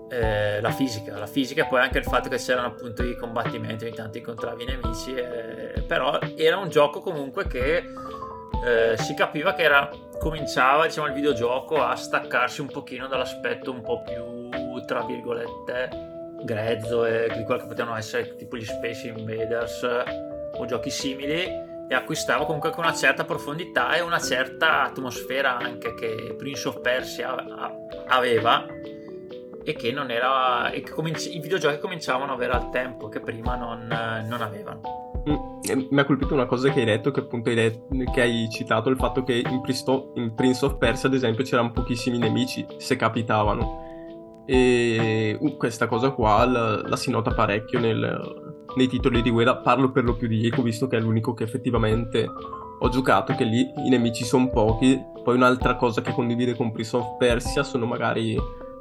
eh, 0.08 0.62
la 0.62 0.70
fisica, 0.70 1.18
la 1.18 1.26
fisica 1.26 1.64
e 1.64 1.66
poi 1.66 1.82
anche 1.82 1.98
il 1.98 2.04
fatto 2.04 2.30
che 2.30 2.38
c'erano 2.38 2.68
appunto 2.68 3.02
i 3.02 3.16
combattimenti, 3.16 3.84
ogni 3.84 3.94
tanto 3.94 4.16
incontravi 4.16 4.62
i 4.62 4.66
nemici, 4.66 5.14
eh, 5.14 5.82
però 5.86 6.18
era 6.36 6.56
un 6.56 6.70
gioco 6.70 7.00
comunque 7.02 7.46
che 7.46 7.84
eh, 8.64 8.96
si 8.96 9.12
capiva 9.12 9.52
che 9.52 9.62
era, 9.62 9.90
cominciava 10.18 10.86
diciamo 10.86 11.08
il 11.08 11.12
videogioco 11.12 11.82
a 11.82 11.94
staccarsi 11.96 12.62
un 12.62 12.68
pochino 12.68 13.06
dall'aspetto 13.08 13.70
un 13.70 13.82
po' 13.82 14.02
più 14.02 14.43
tra 14.84 15.04
virgolette, 15.04 15.88
grezzo 16.42 17.04
e 17.04 17.28
di 17.34 17.44
che 17.44 17.66
potevano 17.66 17.96
essere 17.96 18.36
tipo 18.36 18.56
gli 18.56 18.64
Space 18.64 19.08
Invaders 19.08 19.86
o 20.56 20.64
giochi 20.66 20.90
simili 20.90 21.42
e 21.88 21.94
acquistavo 21.94 22.44
comunque 22.44 22.70
con 22.70 22.84
una 22.84 22.94
certa 22.94 23.24
profondità 23.24 23.94
e 23.94 24.00
una 24.00 24.18
certa 24.18 24.84
atmosfera 24.84 25.58
anche 25.58 25.94
che 25.94 26.34
Prince 26.36 26.68
of 26.68 26.80
Persia 26.80 27.34
aveva 28.06 28.66
e 29.64 29.72
che 29.74 29.92
non 29.92 30.10
era 30.10 30.70
e 30.70 30.82
che 30.82 30.92
cominci- 30.92 31.36
i 31.36 31.40
videogiochi 31.40 31.78
cominciavano 31.78 32.32
ad 32.32 32.38
avere 32.38 32.52
al 32.52 32.70
tempo 32.70 33.08
che 33.08 33.20
prima 33.20 33.56
non, 33.56 33.86
non 34.26 34.40
avevano. 34.42 35.02
Mm, 35.28 35.86
mi 35.88 36.00
ha 36.00 36.04
colpito 36.04 36.34
una 36.34 36.44
cosa 36.44 36.70
che 36.70 36.80
hai 36.80 36.84
detto, 36.84 37.10
che 37.10 37.20
appunto 37.20 37.48
hai, 37.48 37.54
detto, 37.54 37.86
che 38.12 38.20
hai 38.20 38.46
citato, 38.50 38.90
il 38.90 38.96
fatto 38.96 39.24
che 39.24 39.42
in, 39.44 39.62
Pristo- 39.62 40.12
in 40.16 40.34
Prince 40.34 40.66
of 40.66 40.76
Persia, 40.76 41.08
ad 41.08 41.14
esempio, 41.14 41.44
c'erano 41.44 41.72
pochissimi 41.72 42.18
nemici, 42.18 42.66
se 42.76 42.96
capitavano. 42.96 43.83
E 44.46 45.36
uh, 45.38 45.56
questa 45.56 45.86
cosa 45.86 46.10
qua 46.10 46.44
la, 46.44 46.82
la 46.86 46.96
si 46.96 47.10
nota 47.10 47.32
parecchio 47.32 47.80
nel, 47.80 48.64
nei 48.76 48.86
titoli 48.86 49.22
di 49.22 49.30
guerra. 49.30 49.56
Parlo 49.56 49.90
per 49.90 50.04
lo 50.04 50.14
più 50.14 50.28
di 50.28 50.46
Eco, 50.46 50.62
visto 50.62 50.86
che 50.86 50.96
è 50.96 51.00
l'unico 51.00 51.34
che 51.34 51.44
effettivamente 51.44 52.26
ho 52.78 52.88
giocato, 52.88 53.34
che 53.34 53.44
lì 53.44 53.66
i 53.86 53.88
nemici 53.88 54.24
sono 54.24 54.50
pochi. 54.50 55.00
Poi 55.22 55.36
un'altra 55.36 55.76
cosa 55.76 56.02
che 56.02 56.12
condivide 56.12 56.54
con 56.54 56.72
Prince 56.72 56.96
of 56.96 57.16
Persia 57.16 57.62
sono 57.62 57.86
magari 57.86 58.36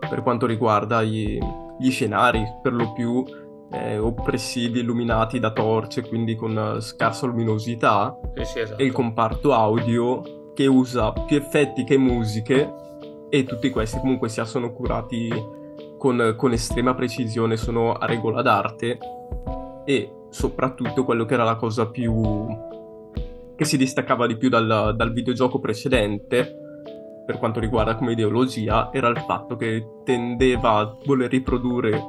per 0.10 0.22
quanto 0.22 0.46
riguarda 0.46 1.02
gli, 1.04 1.40
gli 1.80 1.90
scenari, 1.90 2.44
per 2.62 2.74
lo 2.74 2.92
più 2.92 3.24
eh, 3.72 3.98
oppressivi, 3.98 4.82
illuminati 4.82 5.40
da 5.40 5.52
torce, 5.52 6.06
quindi 6.06 6.36
con 6.36 6.78
scarsa 6.80 7.26
luminosità. 7.26 8.18
Sì, 8.36 8.44
sì, 8.44 8.60
esatto. 8.60 8.82
E 8.82 8.86
il 8.86 8.92
comparto 8.92 9.54
audio 9.54 10.52
che 10.54 10.68
usa 10.68 11.12
più 11.12 11.38
effetti 11.38 11.84
che 11.84 11.98
musiche 11.98 12.82
e 13.34 13.46
tutti 13.46 13.72
questi 13.72 14.00
comunque 14.00 14.30
sia 14.30 14.46
sono 14.46 14.72
curati 14.72 15.28
con, 15.98 16.36
con 16.38 16.52
estrema 16.52 16.94
precisione, 16.94 17.58
sono 17.58 17.94
a 17.94 18.06
regola 18.06 18.44
d'arte 18.44 19.00
e 19.86 20.14
soprattutto 20.30 21.04
quello 21.04 21.26
che 21.26 21.34
era 21.34 21.44
la 21.44 21.56
cosa 21.56 21.90
più 21.90 22.46
che 23.56 23.66
si 23.66 23.76
distaccava 23.76 24.28
di 24.28 24.38
più 24.38 24.50
dal, 24.50 24.94
dal 24.96 25.12
videogioco 25.12 25.60
precedente 25.60 26.60
per 27.26 27.40
quanto 27.40 27.60
riguarda 27.60 27.96
come 27.96 28.12
ideologia 28.12 28.92
era 28.94 29.08
il 29.08 29.18
fatto 29.18 29.56
che 29.56 29.84
tendeva 30.04 30.78
a 30.78 30.96
voler 31.04 31.32
riprodurre 31.32 32.04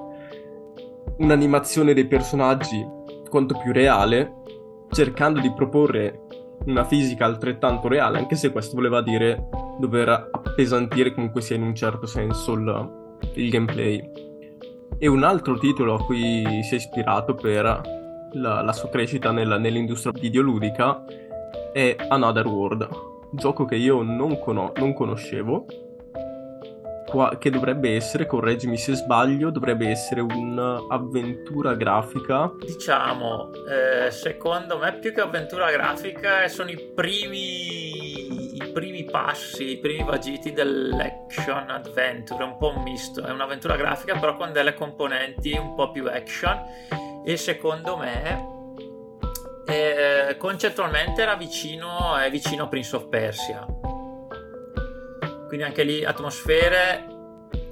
un'animazione 1.16 1.94
dei 1.94 2.06
personaggi 2.06 2.86
quanto 3.30 3.58
più 3.62 3.72
reale 3.72 4.42
cercando 4.90 5.40
di 5.40 5.50
proporre 5.54 6.23
una 6.66 6.84
fisica 6.84 7.24
altrettanto 7.24 7.88
reale 7.88 8.18
anche 8.18 8.36
se 8.36 8.50
questo 8.50 8.74
voleva 8.74 9.02
dire 9.02 9.48
dover 9.78 10.30
appesantire 10.30 11.12
comunque 11.12 11.40
sia 11.40 11.56
in 11.56 11.62
un 11.62 11.74
certo 11.74 12.06
senso 12.06 12.52
il, 12.52 12.90
il 13.34 13.50
gameplay. 13.50 14.10
E 14.98 15.06
un 15.08 15.24
altro 15.24 15.58
titolo 15.58 15.94
a 15.94 16.04
cui 16.04 16.62
si 16.62 16.74
è 16.74 16.76
ispirato 16.76 17.34
per 17.34 17.62
la, 18.32 18.62
la 18.62 18.72
sua 18.72 18.88
crescita 18.88 19.32
nel, 19.32 19.58
nell'industria 19.60 20.12
videoludica 20.12 21.04
è 21.72 21.96
Another 22.08 22.46
World, 22.46 22.88
gioco 23.32 23.64
che 23.64 23.76
io 23.76 24.02
non, 24.02 24.38
con- 24.38 24.72
non 24.76 24.92
conoscevo, 24.92 25.66
qua- 27.14 27.38
che 27.38 27.48
dovrebbe 27.48 27.94
essere, 27.94 28.26
correggimi 28.26 28.76
se 28.76 28.94
sbaglio, 28.94 29.50
dovrebbe 29.50 29.88
essere 29.88 30.20
un'avventura 30.20 31.74
grafica. 31.76 32.52
Diciamo, 32.58 33.52
eh, 33.68 34.10
secondo 34.10 34.78
me 34.78 34.98
più 34.98 35.14
che 35.14 35.20
avventura 35.20 35.70
grafica 35.70 36.48
sono 36.48 36.70
i 36.70 36.90
primi, 36.92 38.56
i 38.56 38.70
primi 38.72 39.04
passi, 39.04 39.70
i 39.70 39.78
primi 39.78 40.02
vagiti 40.02 40.52
dell'action 40.52 41.70
adventure, 41.70 42.42
un 42.42 42.58
po' 42.58 42.72
un 42.74 42.82
misto, 42.82 43.22
è 43.22 43.30
un'avventura 43.30 43.76
grafica 43.76 44.18
però 44.18 44.36
con 44.36 44.52
delle 44.52 44.74
componenti 44.74 45.56
un 45.56 45.76
po' 45.76 45.92
più 45.92 46.08
action. 46.08 46.58
E 47.24 47.36
secondo 47.36 47.96
me 47.96 48.52
eh, 49.66 50.36
concettualmente 50.36 51.22
era 51.22 51.36
vicino, 51.36 52.16
è 52.16 52.28
vicino 52.28 52.64
a 52.64 52.66
Prince 52.66 52.96
of 52.96 53.08
Persia 53.08 53.64
quindi 55.54 55.70
anche 55.70 55.84
lì 55.84 56.04
atmosfere 56.04 57.06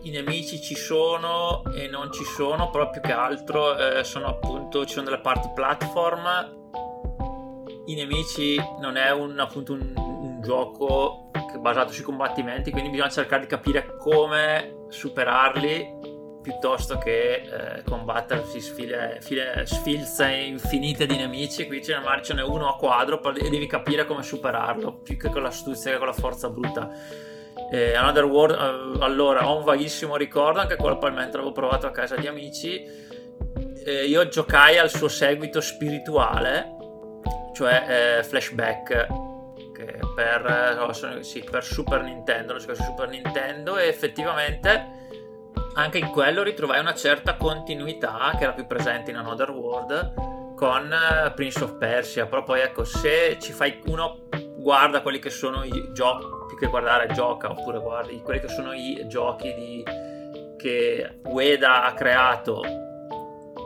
i 0.03 0.11
nemici 0.11 0.61
ci 0.61 0.77
sono 0.77 1.65
e 1.75 1.89
non 1.89 2.13
ci 2.13 2.23
sono, 2.23 2.71
però 2.71 2.91
più 2.91 3.01
che 3.01 3.11
altro 3.11 3.77
eh, 3.77 4.05
sono 4.05 4.27
appunto 4.27 4.87
ci 4.87 4.93
sono 4.93 5.07
delle 5.07 5.21
parti 5.21 5.51
platform. 5.53 6.25
I 7.87 7.95
nemici 7.97 8.57
non 8.81 8.97
è 8.97 9.11
un, 9.11 9.37
appunto 9.41 9.73
un, 9.73 9.93
un 9.97 10.41
gioco 10.43 11.33
basato 11.59 11.91
sui 11.91 12.05
combattimenti, 12.05 12.71
quindi 12.71 12.91
bisogna 12.91 13.11
cercare 13.11 13.43
di 13.43 13.49
capire 13.49 13.97
come 13.99 14.85
superarli 14.89 15.99
piuttosto 16.41 16.99
che 16.99 17.33
eh, 17.35 17.83
combattersi 17.83 18.61
sfile, 18.61 19.19
file, 19.21 19.67
sfilze 19.67 20.31
infinite 20.31 21.05
di 21.05 21.17
nemici. 21.17 21.67
Qui 21.67 21.83
ce 21.83 21.99
n'è 21.99 22.43
uno 22.43 22.69
a 22.69 22.77
quadro 22.77 23.21
e 23.35 23.51
devi 23.51 23.67
capire 23.67 24.07
come 24.07 24.23
superarlo 24.23 24.99
più 24.99 25.17
che 25.17 25.31
con 25.31 25.43
l'astuzia 25.43 25.91
che 25.91 25.99
con 25.99 26.07
la 26.07 26.13
forza 26.13 26.49
bruta 26.49 27.31
eh, 27.73 27.95
Another 27.95 28.25
World, 28.25 28.55
eh, 28.55 29.03
allora 29.03 29.49
ho 29.49 29.57
un 29.57 29.65
vaghissimo 29.65 30.17
ricordo, 30.17 30.61
anche 30.61 30.77
quello 30.77 30.99
poi 30.99 31.11
mentre 31.11 31.39
avevo 31.39 31.53
provato 31.53 31.87
a 31.87 31.91
casa 31.91 32.17
di 32.17 32.27
amici. 32.27 32.85
Eh, 33.85 34.05
io 34.05 34.29
giocai 34.29 34.77
al 34.77 34.91
suo 34.91 35.09
seguito 35.09 35.61
spirituale, 35.63 36.77
cioè 37.55 38.19
eh, 38.19 38.23
Flashback, 38.25 39.07
che 39.73 39.99
per, 40.15 40.79
oh, 40.81 41.23
sì, 41.23 41.43
per 41.51 41.65
Super 41.65 42.03
Nintendo, 42.03 42.53
lo 42.53 42.59
su 42.61 42.75
Super 42.75 43.09
Nintendo, 43.09 43.79
e 43.79 43.89
effettivamente 43.89 45.01
anche 45.75 45.97
in 45.97 46.11
quello 46.11 46.43
ritrovai 46.43 46.79
una 46.79 46.95
certa 46.95 47.37
continuità 47.37 48.31
che 48.37 48.45
era 48.45 48.53
più 48.53 48.67
presente 48.67 49.11
in 49.11 49.17
Another 49.17 49.51
World 49.51 50.55
con 50.55 50.93
eh, 50.93 51.33
Prince 51.33 51.65
of 51.65 51.79
Persia. 51.79 52.27
Però 52.27 52.43
poi 52.43 52.61
ecco, 52.61 52.85
se 52.85 53.39
ci 53.41 53.53
fai 53.53 53.81
uno 53.87 54.29
guarda 54.59 55.01
quelli 55.01 55.19
che 55.19 55.31
sono 55.31 55.65
i 55.65 55.89
giochi 55.93 56.42
che 56.63 56.69
guardare 56.69 57.09
gioca 57.09 57.51
oppure 57.51 57.81
guardi 57.81 58.23
quelli 58.23 58.39
che 58.39 58.47
sono 58.47 58.73
i 58.73 59.05
giochi 59.09 59.53
di, 59.53 59.85
che 60.57 61.19
Ueda 61.25 61.83
ha 61.83 61.93
creato 61.93 62.63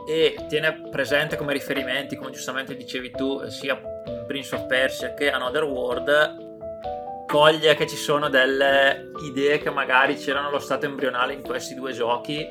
e 0.09 0.35
tiene 0.47 0.81
presente 0.89 1.35
come 1.35 1.53
riferimenti, 1.53 2.15
come 2.15 2.31
giustamente 2.31 2.75
dicevi 2.75 3.11
tu, 3.11 3.45
sia 3.49 3.79
Prince 4.25 4.55
of 4.55 4.65
Persia 4.65 5.13
che 5.13 5.29
Another 5.29 5.63
World, 5.65 7.25
coglie 7.27 7.75
che 7.75 7.85
ci 7.85 7.97
sono 7.97 8.29
delle 8.29 9.11
idee 9.29 9.59
che 9.59 9.69
magari 9.69 10.15
c'erano 10.15 10.47
allo 10.47 10.59
stato 10.59 10.87
embrionale 10.87 11.33
in 11.33 11.43
questi 11.43 11.75
due 11.75 11.91
giochi 11.91 12.49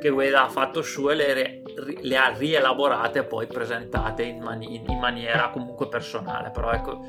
che 0.00 0.08
Ueda 0.08 0.42
ha 0.42 0.48
fatto 0.48 0.82
su 0.82 1.08
e 1.08 1.14
le, 1.14 1.62
le 2.00 2.16
ha 2.16 2.34
rielaborate 2.36 3.20
e 3.20 3.24
poi 3.24 3.46
presentate 3.46 4.24
in, 4.24 4.42
mani- 4.42 4.74
in 4.74 4.98
maniera 4.98 5.50
comunque 5.50 5.88
personale. 5.88 6.50
Però 6.50 6.72
ecco, 6.72 7.00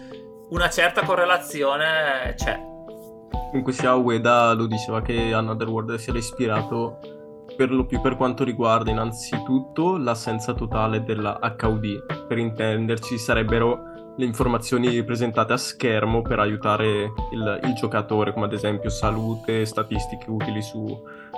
una 0.50 0.70
certa 0.70 1.02
correlazione 1.02 2.36
c'è. 2.36 2.74
Comunque 3.56 3.82
sia 3.82 3.96
Ueda 3.96 4.52
lo 4.52 4.66
diceva 4.66 5.02
che 5.02 5.32
Another 5.32 5.70
World 5.70 5.96
si 5.96 6.10
era 6.10 6.20
ispirato 6.20 7.00
per 7.56 7.72
lo 7.72 7.86
più 7.86 8.02
per 8.02 8.18
quanto 8.18 8.44
riguarda 8.44 8.92
innanzitutto 8.92 9.96
l'assenza 9.96 10.54
totale 10.54 11.06
della 11.06 11.40
HUD. 11.42 12.26
Per 12.28 12.38
intenderci 12.38 13.18
sarebbero 13.18 14.14
le 14.18 14.26
informazioni 14.26 15.02
presentate 15.06 15.54
a 15.54 15.58
schermo 15.58 16.22
per 16.22 16.40
aiutare 16.40 17.14
il, 17.32 17.60
il 17.64 17.74
giocatore, 17.76 18.34
come 18.34 18.44
ad 18.44 18.52
esempio 18.52 18.90
salute, 18.90 19.64
statistiche 19.64 20.30
utili 20.30 20.62
su, 20.62 20.86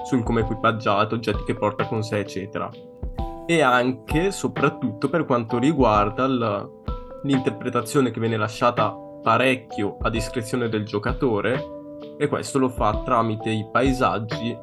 sul 0.03 0.23
come 0.23 0.41
equipaggiato, 0.41 1.13
oggetti 1.13 1.43
che 1.43 1.53
porta 1.53 1.85
con 1.85 2.01
sé, 2.01 2.17
eccetera. 2.17 2.67
E 3.45 3.61
anche, 3.61 4.31
soprattutto, 4.31 5.07
per 5.07 5.23
quanto 5.25 5.59
riguarda 5.59 6.25
il, 6.25 6.69
l'interpretazione 7.25 8.09
che 8.09 8.19
viene 8.19 8.37
lasciata 8.37 8.91
parecchio 9.21 9.97
a 10.01 10.09
discrezione 10.09 10.67
del 10.67 10.83
giocatore 10.83 11.75
e 12.17 12.27
questo 12.27 12.59
lo 12.59 12.69
fa 12.69 13.01
tramite 13.03 13.49
i 13.49 13.67
paesaggi 13.71 14.57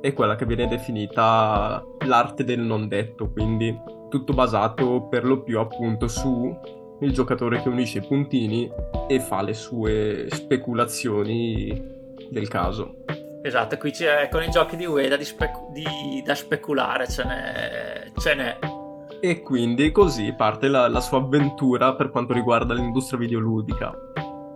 e 0.00 0.12
quella 0.12 0.36
che 0.36 0.46
viene 0.46 0.66
definita 0.66 1.84
l'arte 2.06 2.44
del 2.44 2.60
non 2.60 2.88
detto, 2.88 3.30
quindi 3.30 3.78
tutto 4.08 4.32
basato 4.32 5.08
per 5.08 5.24
lo 5.24 5.42
più 5.42 5.58
appunto 5.58 6.08
su 6.08 6.58
il 7.00 7.12
giocatore 7.12 7.62
che 7.62 7.68
unisce 7.68 7.98
i 7.98 8.06
puntini 8.06 8.70
e 9.08 9.20
fa 9.20 9.42
le 9.42 9.54
sue 9.54 10.26
speculazioni 10.30 11.98
del 12.30 12.48
caso. 12.48 12.96
Esatto, 13.42 13.76
qui 13.78 13.90
c'è 13.90 14.28
con 14.30 14.42
i 14.42 14.50
giochi 14.50 14.76
di 14.76 14.86
Ueda 14.86 15.16
di 15.16 15.24
specu- 15.24 15.70
di, 15.72 16.22
da 16.24 16.34
speculare, 16.34 17.08
ce 17.08 17.24
n'è, 17.24 18.12
ce 18.18 18.34
n'è 18.34 18.58
e 19.20 19.42
quindi 19.42 19.92
così 19.92 20.32
parte 20.32 20.68
la, 20.68 20.88
la 20.88 21.00
sua 21.00 21.18
avventura 21.18 21.94
per 21.94 22.10
quanto 22.10 22.32
riguarda 22.32 22.72
l'industria 22.72 23.18
videoludica. 23.18 23.94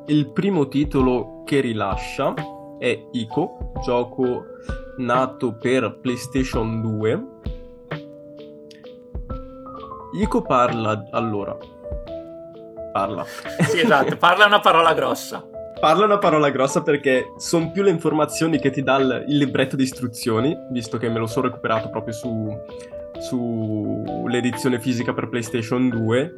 Il 0.06 0.32
primo 0.32 0.68
titolo 0.68 1.44
che 1.46 1.60
rilascia 1.60 2.34
è 2.78 3.06
Ico, 3.12 3.72
gioco 3.82 4.44
nato 4.98 5.56
per 5.56 5.98
PlayStation 6.02 6.82
2. 6.82 7.26
Ico 10.20 10.42
parla 10.42 11.06
allora. 11.10 11.56
Parla. 12.92 13.24
Sì, 13.60 13.80
esatto, 13.80 14.18
parla 14.18 14.44
una 14.44 14.60
parola 14.60 14.92
grossa. 14.92 15.42
parla 15.80 16.04
una 16.04 16.18
parola 16.18 16.50
grossa 16.50 16.82
perché 16.82 17.32
sono 17.38 17.70
più 17.70 17.82
le 17.82 17.90
informazioni 17.90 18.58
che 18.58 18.68
ti 18.70 18.82
dà 18.82 18.96
il, 18.96 19.24
libretto 19.28 19.74
di 19.74 19.84
istruzioni, 19.84 20.54
visto 20.70 20.98
che 20.98 21.08
me 21.08 21.18
lo 21.18 21.26
sono 21.26 21.46
recuperato 21.46 21.88
proprio 21.88 22.12
su, 22.12 22.54
sull'edizione 23.20 24.78
fisica 24.78 25.14
per 25.14 25.30
PlayStation 25.30 25.88
2. 25.88 26.34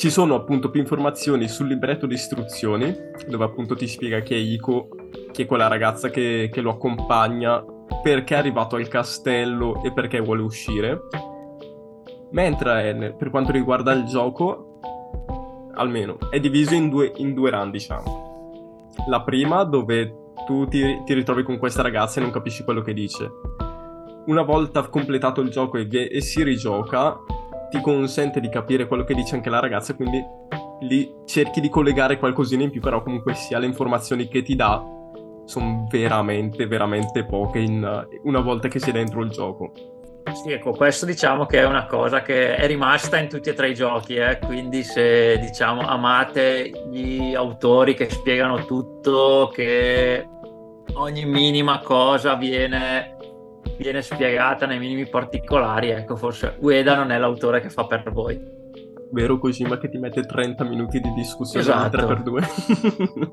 Ci 0.00 0.08
sono 0.08 0.34
appunto 0.34 0.70
più 0.70 0.80
informazioni 0.80 1.46
sul 1.46 1.66
libretto 1.66 2.06
di 2.06 2.14
istruzioni, 2.14 2.90
dove 3.28 3.44
appunto 3.44 3.76
ti 3.76 3.86
spiega 3.86 4.20
che 4.20 4.34
Iko, 4.34 4.88
che 5.30 5.42
è 5.42 5.46
quella 5.46 5.68
ragazza 5.68 6.08
che, 6.08 6.48
che 6.50 6.62
lo 6.62 6.70
accompagna, 6.70 7.62
perché 8.02 8.34
è 8.34 8.38
arrivato 8.38 8.76
al 8.76 8.88
castello 8.88 9.82
e 9.82 9.92
perché 9.92 10.18
vuole 10.20 10.40
uscire. 10.40 11.02
Mentre 12.30 13.14
per 13.18 13.28
quanto 13.28 13.52
riguarda 13.52 13.92
il 13.92 14.04
gioco, 14.04 14.80
almeno, 15.74 16.16
è 16.30 16.40
diviso 16.40 16.72
in 16.72 16.88
due, 16.88 17.12
in 17.16 17.34
due 17.34 17.50
run, 17.50 17.70
diciamo. 17.70 18.88
La 19.06 19.22
prima 19.22 19.64
dove 19.64 20.32
tu 20.46 20.66
ti, 20.66 21.02
ti 21.04 21.12
ritrovi 21.12 21.42
con 21.42 21.58
questa 21.58 21.82
ragazza 21.82 22.20
e 22.20 22.22
non 22.22 22.32
capisci 22.32 22.64
quello 22.64 22.80
che 22.80 22.94
dice 22.94 23.30
una 24.26 24.42
volta 24.42 24.88
completato 24.88 25.40
il 25.40 25.50
gioco 25.50 25.76
e, 25.76 25.88
e, 25.90 26.20
si 26.20 26.42
rigioca, 26.42 27.18
ti 27.70 27.80
consente 27.80 28.40
di 28.40 28.48
capire 28.48 28.86
quello 28.86 29.04
che 29.04 29.14
dice 29.14 29.36
anche 29.36 29.50
la 29.50 29.60
ragazza, 29.60 29.94
quindi 29.94 30.22
lì 30.80 31.14
cerchi 31.24 31.60
di 31.60 31.68
collegare 31.68 32.18
qualcosina 32.18 32.62
in 32.62 32.70
più, 32.70 32.80
però 32.80 33.02
comunque 33.02 33.34
sia 33.34 33.58
le 33.58 33.66
informazioni 33.66 34.28
che 34.28 34.42
ti 34.42 34.56
dà 34.56 34.82
sono 35.44 35.86
veramente, 35.90 36.66
veramente 36.66 37.24
poche 37.24 37.58
in, 37.58 38.08
una 38.22 38.40
volta 38.40 38.68
che 38.68 38.78
sei 38.78 38.92
dentro 38.92 39.22
il 39.22 39.30
gioco. 39.30 39.72
Sì, 40.32 40.52
ecco, 40.52 40.70
questo 40.72 41.06
diciamo 41.06 41.44
che 41.46 41.58
è 41.58 41.66
una 41.66 41.86
cosa 41.86 42.22
che 42.22 42.54
è 42.54 42.66
rimasta 42.66 43.18
in 43.18 43.28
tutti 43.28 43.48
e 43.48 43.54
tre 43.54 43.70
i 43.70 43.74
giochi, 43.74 44.14
eh? 44.14 44.38
quindi 44.38 44.84
se 44.84 45.38
diciamo 45.38 45.80
amate 45.80 46.70
gli 46.88 47.34
autori 47.34 47.94
che 47.94 48.08
spiegano 48.08 48.64
tutto, 48.64 49.50
che 49.52 50.28
ogni 50.94 51.24
minima 51.24 51.80
cosa 51.80 52.34
viene 52.34 53.16
viene 53.76 54.02
spiegata 54.02 54.66
nei 54.66 54.78
minimi 54.78 55.08
particolari, 55.08 55.90
ecco, 55.90 56.16
forse 56.16 56.56
Ueda 56.60 56.94
non 56.94 57.10
è 57.10 57.18
l'autore 57.18 57.60
che 57.60 57.70
fa 57.70 57.86
per 57.86 58.10
voi. 58.12 58.58
Vero 59.12 59.38
Kojima 59.38 59.78
che 59.78 59.88
ti 59.88 59.98
mette 59.98 60.22
30 60.22 60.64
minuti 60.64 61.00
di 61.00 61.12
discussione 61.14 61.64
esatto. 61.64 61.96
3x2. 61.96 63.30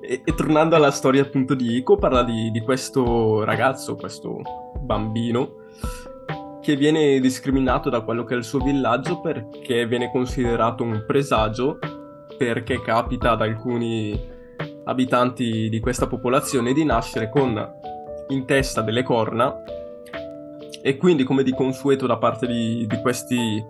e, 0.02 0.22
e, 0.24 0.34
tornando 0.34 0.74
alla 0.74 0.90
storia 0.90 1.22
appunto 1.22 1.54
di 1.54 1.76
Iko, 1.76 1.96
parla 1.96 2.24
di, 2.24 2.50
di 2.50 2.60
questo 2.60 3.44
ragazzo, 3.44 3.94
questo 3.94 4.40
bambino, 4.80 5.64
che 6.60 6.74
viene 6.74 7.20
discriminato 7.20 7.90
da 7.90 8.00
quello 8.00 8.24
che 8.24 8.34
è 8.34 8.36
il 8.36 8.44
suo 8.44 8.58
villaggio 8.58 9.20
perché 9.20 9.86
viene 9.86 10.10
considerato 10.10 10.82
un 10.82 11.04
presagio, 11.06 11.78
perché 12.36 12.82
capita 12.82 13.30
ad 13.32 13.42
alcuni 13.42 14.34
abitanti 14.84 15.68
di 15.68 15.80
questa 15.80 16.06
popolazione 16.06 16.72
di 16.72 16.84
nascere 16.84 17.28
con 17.28 17.75
in 18.28 18.44
testa 18.44 18.82
delle 18.82 19.02
corna 19.02 19.62
e 20.82 20.96
quindi 20.96 21.24
come 21.24 21.42
di 21.42 21.52
consueto 21.52 22.06
da 22.06 22.16
parte 22.16 22.46
di, 22.46 22.86
di 22.86 23.00
questi 23.00 23.64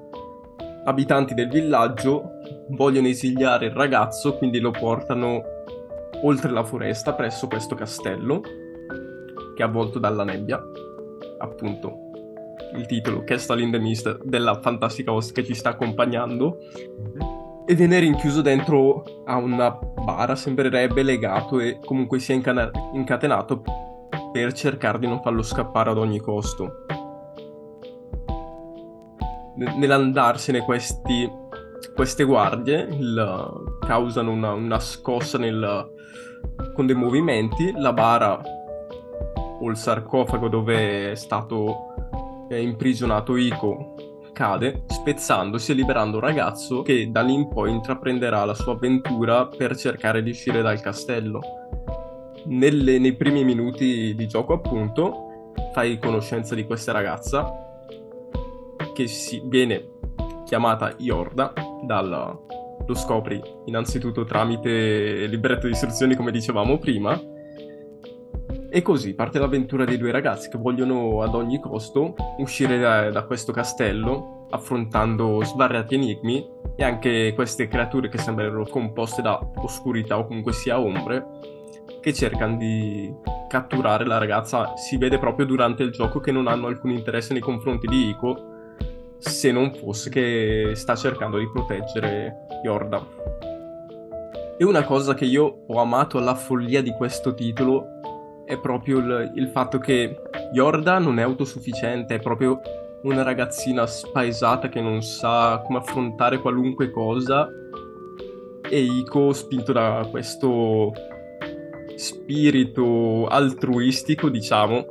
abitanti 0.85 1.35
del 1.35 1.49
villaggio 1.49 2.33
vogliono 2.69 3.09
esiliare 3.09 3.67
il 3.67 3.73
ragazzo, 3.73 4.37
quindi 4.37 4.61
lo 4.61 4.71
portano 4.71 5.43
oltre 6.23 6.51
la 6.51 6.65
foresta 6.65 7.15
presso 7.15 7.47
questo 7.47 7.75
castello 7.75 8.41
che 8.41 9.63
è 9.63 9.67
avvolto 9.67 9.99
dalla 9.99 10.25
nebbia, 10.25 10.63
appunto. 11.39 12.05
Il 12.75 12.85
titolo 12.87 13.25
Castle 13.25 13.63
in 13.63 13.71
the 13.71 13.79
Mist 13.79 14.23
della 14.23 14.61
fantastica 14.61 15.13
host 15.13 15.33
che 15.33 15.45
ci 15.45 15.55
sta 15.55 15.71
accompagnando. 15.71 16.59
E 17.65 17.75
viene 17.75 17.99
rinchiuso 17.99 18.43
dentro 18.43 19.03
a 19.25 19.37
una 19.37 19.71
bara, 19.71 20.37
sembrerebbe 20.37 21.03
legato 21.03 21.59
e 21.59 21.81
comunque 21.83 22.19
sia 22.19 22.35
incana- 22.35 22.71
incatenato 22.93 23.63
per 24.37 24.53
cercare 24.53 24.99
di 24.99 25.07
non 25.07 25.23
farlo 25.23 25.43
scappare 25.43 25.89
ad 25.89 25.97
ogni 25.97 26.21
costo. 26.21 26.85
N- 29.57 29.79
nell'andarsene 29.79 30.61
questi, 30.61 31.27
queste 31.95 32.25
guardie 32.25 32.87
il, 32.91 33.79
causano 33.81 34.31
una, 34.33 34.53
una 34.53 34.79
scossa 34.79 35.39
nel, 35.39 35.91
con 36.75 36.85
dei 36.85 36.95
movimenti, 36.95 37.73
la 37.75 37.95
bara 37.95 38.39
o 39.59 39.71
il 39.71 39.77
sarcofago 39.77 40.49
dove 40.49 41.13
è 41.13 41.15
stato 41.15 41.95
eh, 42.51 42.61
imprigionato 42.61 43.37
Ico 43.37 43.95
cade, 44.35 44.85
spezzandosi 44.89 45.73
e 45.73 45.75
liberando 45.75 46.19
un 46.19 46.23
ragazzo 46.23 46.83
che 46.83 47.11
da 47.11 47.23
lì 47.23 47.33
in 47.33 47.49
poi 47.49 47.71
intraprenderà 47.71 48.45
la 48.45 48.53
sua 48.53 48.75
avventura 48.75 49.47
per 49.47 49.75
cercare 49.75 50.23
di 50.23 50.29
uscire 50.29 50.61
dal 50.61 50.79
castello 50.83 51.41
nelle, 52.47 52.99
nei 52.99 53.15
primi 53.15 53.45
minuti 53.45 54.15
di 54.15 54.27
gioco, 54.27 54.53
appunto, 54.53 55.53
fai 55.73 55.99
conoscenza 55.99 56.55
di 56.55 56.65
questa 56.65 56.93
ragazza 56.93 57.65
che 58.95 59.07
si, 59.07 59.43
viene 59.45 59.91
chiamata 60.45 60.95
Iorda 60.99 61.53
dal, 61.83 62.39
lo 62.87 62.95
scopri 62.95 63.43
innanzitutto 63.67 64.25
tramite 64.25 65.27
libretto 65.27 65.67
di 65.67 65.73
istruzioni 65.73 66.15
come 66.15 66.31
dicevamo 66.31 66.79
prima. 66.79 67.21
E 68.69 68.83
così 68.83 69.15
parte 69.15 69.39
l'avventura 69.39 69.85
dei 69.85 69.97
due 69.97 70.11
ragazzi 70.11 70.49
che 70.49 70.59
vogliono 70.59 71.23
ad 71.23 71.35
ogni 71.35 71.61
costo 71.61 72.15
uscire 72.39 72.79
da, 72.79 73.11
da 73.11 73.25
questo 73.25 73.53
castello 73.53 74.47
affrontando 74.51 75.43
svariati 75.43 75.95
enigmi 75.95 76.47
e 76.77 76.85
anche 76.85 77.33
queste 77.35 77.69
creature 77.69 78.09
che 78.09 78.19
sembrano 78.19 78.65
composte 78.65 79.23
da 79.23 79.39
oscurità 79.57 80.19
o 80.19 80.27
comunque 80.27 80.53
sia 80.53 80.79
ombre 80.79 81.55
che 82.07 82.13
cercano 82.13 82.57
di 82.57 83.13
catturare 83.49 84.07
la 84.07 84.19
ragazza. 84.19 84.77
Si 84.77 84.97
vede 84.97 85.19
proprio 85.19 85.45
durante 85.45 85.83
il 85.83 85.91
gioco 85.91 86.21
che 86.21 86.31
non 86.31 86.47
hanno 86.47 86.69
alcun 86.69 86.91
interesse 86.91 87.33
nei 87.33 87.43
confronti 87.43 87.89
di 87.89 88.11
Iko, 88.11 88.37
se 89.19 89.51
non 89.51 89.75
fosse 89.75 90.09
che 90.09 90.71
sta 90.77 90.95
cercando 90.95 91.37
di 91.37 91.51
proteggere 91.51 92.47
Yorda. 92.63 93.05
E 94.57 94.65
una 94.65 94.85
cosa 94.85 95.15
che 95.15 95.25
io 95.25 95.65
ho 95.67 95.81
amato 95.81 96.19
alla 96.19 96.37
follia 96.37 96.81
di 96.81 96.93
questo 96.93 97.35
titolo 97.35 97.87
è 98.45 98.57
proprio 98.57 98.99
il, 98.99 99.33
il 99.35 99.49
fatto 99.49 99.79
che 99.79 100.17
Yorda 100.53 101.01
non 101.01 101.19
è 101.19 101.23
autosufficiente, 101.23 102.15
è 102.15 102.21
proprio 102.21 102.61
una 103.03 103.25
ragazzina 103.25 103.85
spaesata 103.85 104.69
che 104.69 104.81
non 104.81 105.03
sa 105.03 105.61
come 105.67 105.79
affrontare 105.79 106.39
qualunque 106.39 106.89
cosa 106.89 107.49
e 108.63 108.81
Iko 108.81 109.33
spinto 109.33 109.73
da 109.73 110.07
questo 110.09 110.93
spirito 111.97 113.27
altruistico, 113.27 114.29
diciamo, 114.29 114.85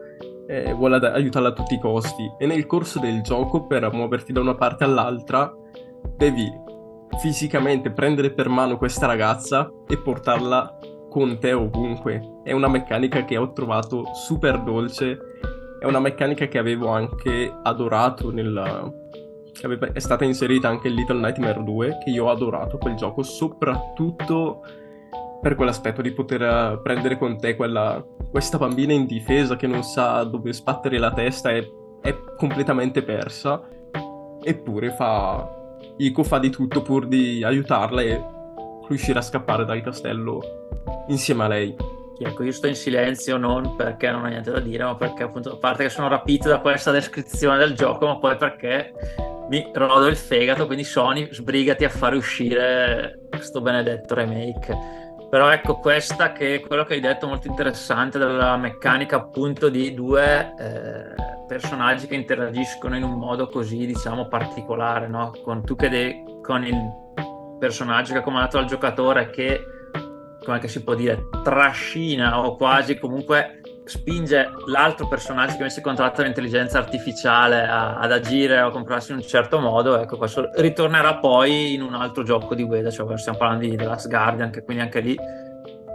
eh, 0.47 0.73
vuole 0.73 0.97
ad- 0.97 1.05
aiutarla 1.05 1.49
a 1.49 1.53
tutti 1.53 1.75
i 1.75 1.79
costi. 1.79 2.23
E 2.37 2.45
nel 2.45 2.65
corso 2.65 2.99
del 2.99 3.21
gioco, 3.21 3.65
per 3.65 3.91
muoverti 3.91 4.33
da 4.33 4.41
una 4.41 4.55
parte 4.55 4.83
all'altra, 4.83 5.53
devi 6.15 6.51
fisicamente 7.19 7.91
prendere 7.91 8.31
per 8.31 8.49
mano 8.49 8.77
questa 8.77 9.05
ragazza 9.05 9.71
e 9.87 9.97
portarla 9.97 10.77
con 11.09 11.37
te 11.39 11.53
ovunque. 11.53 12.41
È 12.43 12.51
una 12.51 12.67
meccanica 12.67 13.23
che 13.23 13.37
ho 13.37 13.53
trovato 13.53 14.03
super 14.13 14.61
dolce. 14.61 15.17
È 15.79 15.85
una 15.85 15.99
meccanica 15.99 16.47
che 16.47 16.57
avevo 16.57 16.89
anche 16.89 17.53
adorato 17.63 18.31
nella, 18.31 18.91
è 19.93 19.99
stata 19.99 20.25
inserita 20.25 20.67
anche 20.67 20.89
in 20.89 20.95
Little 20.95 21.19
Nightmare 21.19 21.63
2 21.63 21.97
che 22.03 22.09
io 22.09 22.25
ho 22.25 22.29
adorato 22.29 22.77
quel 22.77 22.95
gioco 22.95 23.23
soprattutto 23.23 24.61
per 25.41 25.55
quell'aspetto 25.55 26.01
di 26.01 26.11
poter 26.11 26.41
eh, 26.41 26.79
prendere 26.81 27.17
con 27.17 27.37
te 27.37 27.55
quella, 27.55 28.03
questa 28.31 28.57
bambina 28.57 28.93
indifesa 28.93 29.55
che 29.55 29.67
non 29.67 29.83
sa 29.83 30.23
dove 30.23 30.53
sbattere 30.53 30.97
la 30.97 31.11
testa 31.11 31.51
e 31.51 31.69
è 32.01 32.15
completamente 32.37 33.03
persa, 33.03 33.61
eppure 34.41 34.91
fa... 34.91 35.63
Ico 35.97 36.23
fa 36.23 36.39
di 36.39 36.49
tutto 36.49 36.81
pur 36.81 37.07
di 37.07 37.41
aiutarla 37.41 38.01
e 38.01 38.21
riuscire 38.89 39.19
a 39.19 39.21
scappare 39.21 39.63
dal 39.65 39.81
castello 39.81 40.41
insieme 41.07 41.43
a 41.43 41.47
lei. 41.47 41.75
Ecco, 42.17 42.43
io 42.43 42.51
sto 42.51 42.67
in 42.67 42.75
silenzio 42.75 43.37
non 43.37 43.75
perché 43.75 44.11
non 44.11 44.25
ho 44.25 44.27
niente 44.27 44.51
da 44.51 44.59
dire, 44.59 44.83
ma 44.83 44.95
perché 44.95 45.23
appunto, 45.23 45.53
a 45.53 45.57
parte 45.57 45.83
che 45.83 45.89
sono 45.89 46.07
rapito 46.09 46.49
da 46.49 46.59
questa 46.59 46.91
descrizione 46.91 47.57
del 47.57 47.75
gioco, 47.75 48.07
ma 48.07 48.17
poi 48.17 48.35
perché 48.35 48.93
mi 49.49 49.69
rodo 49.73 50.07
il 50.07 50.15
fegato, 50.15 50.65
quindi 50.65 50.83
Sony 50.83 51.29
sbrigati 51.31 51.85
a 51.85 51.89
fare 51.89 52.15
uscire 52.15 53.27
questo 53.29 53.61
benedetto 53.61 54.15
remake 54.15 55.04
però 55.35 55.51
ecco 55.51 55.79
questa 55.79 56.31
che 56.31 56.55
è 56.55 56.59
quello 56.61 56.85
che 56.85 56.93
hai 56.93 57.01
detto 57.01 57.27
molto 57.27 57.49
interessante 57.49 58.17
della 58.17 58.55
meccanica 58.55 59.17
appunto 59.17 59.67
di 59.67 59.93
due 59.93 60.53
eh, 60.57 61.13
personaggi 61.45 62.07
che 62.07 62.15
interagiscono 62.15 62.95
in 62.95 63.03
un 63.03 63.15
modo 63.19 63.49
così 63.49 63.85
diciamo 63.85 64.29
particolare, 64.29 65.09
no? 65.09 65.33
Con 65.43 65.61
tu 65.65 65.75
che 65.75 65.89
de- 65.89 66.23
con 66.41 66.65
il 66.65 66.77
personaggio 67.59 68.13
che 68.13 68.19
è 68.19 68.23
comandato 68.23 68.55
dal 68.55 68.65
giocatore 68.65 69.29
che 69.29 69.59
come 70.41 70.65
si 70.69 70.81
può 70.81 70.95
dire 70.95 71.27
trascina 71.43 72.39
o 72.39 72.55
quasi 72.55 72.97
comunque 72.97 73.59
spinge 73.85 74.51
l'altro 74.67 75.07
personaggio 75.07 75.53
che 75.53 75.61
invece 75.61 75.81
controlla 75.81 76.13
l'intelligenza 76.17 76.79
artificiale 76.79 77.61
a, 77.63 77.97
ad 77.97 78.11
agire 78.11 78.59
o 78.61 78.67
a 78.67 78.71
comprarsi 78.71 79.11
in 79.11 79.17
un 79.17 79.23
certo 79.23 79.59
modo, 79.59 79.99
ecco, 79.99 80.17
questo 80.17 80.49
ritornerà 80.55 81.17
poi 81.17 81.73
in 81.73 81.81
un 81.81 81.93
altro 81.93 82.23
gioco 82.23 82.55
di 82.55 82.63
Ueda, 82.63 82.89
cioè 82.89 83.17
stiamo 83.17 83.37
parlando 83.37 83.67
di 83.67 83.75
The 83.75 83.85
Last 83.85 84.09
Guardian, 84.09 84.49
che 84.49 84.63
quindi 84.63 84.83
anche 84.83 84.99
lì 84.99 85.17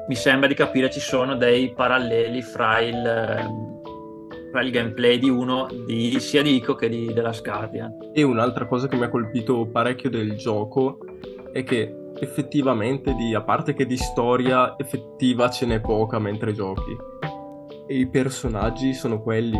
mi 0.08 0.14
sembra 0.14 0.48
di 0.48 0.54
capire 0.54 0.90
ci 0.90 1.00
sono 1.00 1.36
dei 1.36 1.72
paralleli 1.72 2.42
fra 2.42 2.80
il, 2.80 2.94
fra 4.50 4.62
il 4.62 4.70
gameplay 4.70 5.18
di 5.18 5.28
uno 5.28 5.68
di, 5.86 6.18
sia 6.18 6.42
di 6.42 6.56
Ico 6.56 6.74
che 6.74 6.88
di, 6.88 7.12
della 7.12 7.34
Guardian. 7.42 7.92
E 8.12 8.22
un'altra 8.22 8.66
cosa 8.66 8.88
che 8.88 8.96
mi 8.96 9.04
ha 9.04 9.08
colpito 9.08 9.66
parecchio 9.66 10.10
del 10.10 10.36
gioco 10.36 10.98
è 11.52 11.62
che 11.62 11.94
effettivamente 12.18 13.14
di, 13.14 13.34
a 13.34 13.42
parte 13.42 13.72
che 13.72 13.86
di 13.86 13.96
storia 13.96 14.74
effettiva 14.76 15.48
ce 15.48 15.66
n'è 15.66 15.80
poca 15.80 16.18
mentre 16.18 16.52
giochi. 16.52 17.19
E 17.90 17.96
i 17.96 18.06
personaggi 18.06 18.94
sono 18.94 19.20
quelli. 19.20 19.58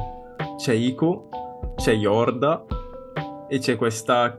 C'è 0.57 0.73
Ico, 0.73 1.31
c'è 1.75 1.93
Yorda 1.95 2.65
e 3.49 3.59
c'è 3.59 3.75
questa 3.75 4.37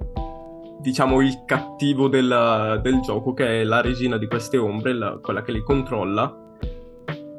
diciamo 0.80 1.20
il 1.20 1.44
cattivo 1.44 2.08
del, 2.08 2.80
del, 2.82 3.02
gioco 3.02 3.34
che 3.34 3.60
è 3.60 3.64
la 3.66 3.82
regina 3.82 4.16
di 4.16 4.28
queste 4.28 4.56
ombre, 4.56 4.94
la, 4.94 5.20
quella 5.22 5.42
che 5.42 5.52
li 5.52 5.62
controlla 5.62 6.34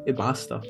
e 0.05 0.13
basta. 0.13 0.61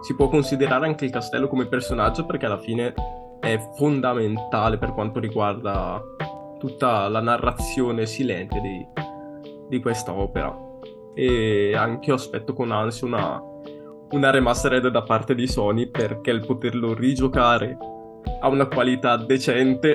Si 0.00 0.16
può 0.16 0.30
considerare 0.30 0.86
anche 0.86 1.04
il 1.04 1.10
castello 1.10 1.48
come 1.48 1.66
personaggio 1.66 2.24
perché 2.24 2.46
alla 2.46 2.58
fine 2.58 2.94
è 3.40 3.58
fondamentale 3.76 4.78
per 4.78 4.94
quanto 4.94 5.20
riguarda 5.20 6.02
tutta 6.58 7.08
la 7.08 7.20
narrazione 7.20 8.06
silente 8.06 8.58
di, 8.58 8.86
di 9.68 9.82
questa 9.82 10.14
opera. 10.14 10.56
E 11.14 11.74
anche 11.76 12.08
io 12.08 12.14
aspetto 12.14 12.54
con 12.54 12.72
ansia 12.72 13.06
una, 13.06 13.50
una 14.12 14.30
remastered 14.30 14.88
da 14.88 15.02
parte 15.02 15.34
di 15.34 15.46
Sony 15.46 15.88
perché 15.88 16.30
il 16.30 16.44
poterlo 16.44 16.94
rigiocare 16.94 17.76
ha 18.40 18.48
una 18.48 18.66
qualità 18.66 19.16
decente 19.16 19.94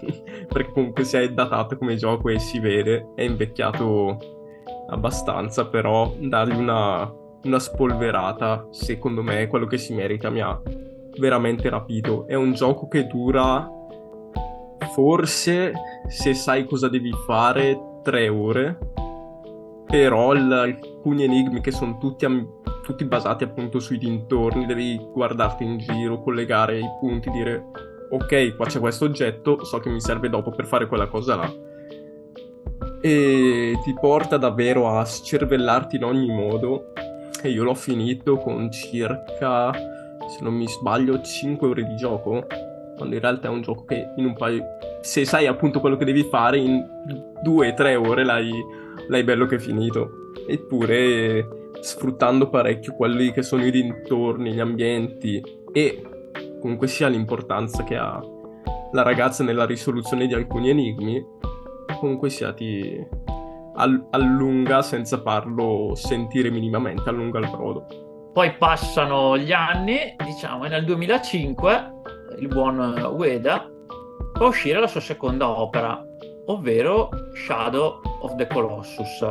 perché 0.48 0.70
comunque 0.72 1.04
si 1.04 1.16
è 1.16 1.30
datato 1.30 1.76
come 1.76 1.96
gioco 1.96 2.28
e 2.28 2.38
si 2.38 2.58
vede 2.58 3.12
è 3.14 3.22
invecchiato 3.22 4.18
abbastanza 4.88 5.66
però 5.66 6.12
dargli 6.18 6.56
una, 6.56 7.10
una 7.44 7.58
spolverata 7.58 8.66
secondo 8.70 9.22
me 9.22 9.42
è 9.42 9.48
quello 9.48 9.66
che 9.66 9.78
si 9.78 9.94
merita 9.94 10.30
mi 10.30 10.40
ha 10.40 10.60
veramente 11.18 11.68
rapito. 11.68 12.26
È 12.26 12.34
un 12.34 12.52
gioco 12.52 12.88
che 12.88 13.06
dura 13.06 13.68
forse 14.94 15.72
se 16.08 16.34
sai 16.34 16.64
cosa 16.64 16.88
devi 16.88 17.12
fare 17.26 17.78
tre 18.02 18.28
ore 18.28 18.78
però 19.86 20.32
l- 20.32 20.52
alcuni 20.52 21.24
enigmi 21.24 21.60
che 21.60 21.70
sono 21.70 21.98
tutti 21.98 22.24
am- 22.24 22.59
tutti 22.90 23.04
basati 23.04 23.44
appunto 23.44 23.78
sui 23.78 23.98
dintorni, 23.98 24.66
devi 24.66 24.98
guardarti 24.98 25.62
in 25.62 25.78
giro, 25.78 26.20
collegare 26.20 26.78
i 26.78 26.88
punti, 26.98 27.30
dire 27.30 27.66
ok, 28.10 28.56
qua 28.56 28.66
c'è 28.66 28.80
questo 28.80 29.04
oggetto, 29.04 29.64
so 29.64 29.78
che 29.78 29.88
mi 29.88 30.00
serve 30.00 30.28
dopo 30.28 30.50
per 30.50 30.66
fare 30.66 30.88
quella 30.88 31.06
cosa 31.06 31.36
là. 31.36 31.52
E 33.00 33.78
ti 33.84 33.94
porta 33.98 34.36
davvero 34.36 34.90
a 34.90 35.04
scervellarti 35.04 35.96
in 35.96 36.04
ogni 36.04 36.28
modo. 36.28 36.92
E 37.42 37.48
io 37.48 37.62
l'ho 37.62 37.74
finito 37.74 38.36
con 38.36 38.70
circa, 38.70 39.72
se 39.72 40.42
non 40.42 40.52
mi 40.54 40.66
sbaglio, 40.66 41.20
5 41.20 41.68
ore 41.68 41.84
di 41.84 41.94
gioco. 41.94 42.44
Quando 42.96 43.14
in 43.14 43.20
realtà 43.20 43.48
è 43.48 43.50
un 43.50 43.62
gioco 43.62 43.84
che 43.84 44.12
in 44.16 44.24
un 44.26 44.34
paio... 44.34 44.64
Se 45.00 45.24
sai 45.24 45.46
appunto 45.46 45.80
quello 45.80 45.96
che 45.96 46.04
devi 46.04 46.24
fare, 46.24 46.58
in 46.58 46.84
2-3 47.42 47.96
ore 47.96 48.24
l'hai, 48.24 48.52
l'hai 49.08 49.22
bello 49.22 49.46
che 49.46 49.58
finito. 49.58 50.32
Eppure 50.46 51.59
sfruttando 51.80 52.48
parecchio 52.48 52.94
quelli 52.94 53.32
che 53.32 53.42
sono 53.42 53.64
i 53.64 53.70
dintorni, 53.70 54.52
gli 54.52 54.60
ambienti 54.60 55.42
e 55.72 56.02
comunque 56.60 56.86
sia 56.86 57.08
l'importanza 57.08 57.84
che 57.84 57.96
ha 57.96 58.20
la 58.92 59.02
ragazza 59.02 59.44
nella 59.44 59.66
risoluzione 59.66 60.26
di 60.26 60.34
alcuni 60.34 60.70
enigmi, 60.70 61.24
comunque 61.98 62.28
sia 62.28 62.52
ti 62.52 63.06
allunga 63.74 64.82
senza 64.82 65.20
farlo 65.20 65.94
sentire 65.94 66.50
minimamente, 66.50 67.08
allunga 67.08 67.38
il 67.38 67.48
brodo. 67.50 68.30
Poi 68.32 68.52
passano 68.56 69.38
gli 69.38 69.52
anni, 69.52 70.14
diciamo, 70.24 70.64
e 70.64 70.68
nel 70.68 70.84
2005 70.84 71.92
il 72.40 72.48
buon 72.48 72.78
Ueda 73.16 73.68
fa 74.34 74.44
uscire 74.44 74.80
la 74.80 74.86
sua 74.86 75.00
seconda 75.00 75.48
opera, 75.48 76.00
ovvero 76.46 77.08
Shadow 77.34 78.00
of 78.20 78.36
the 78.36 78.46
Colossus 78.46 79.24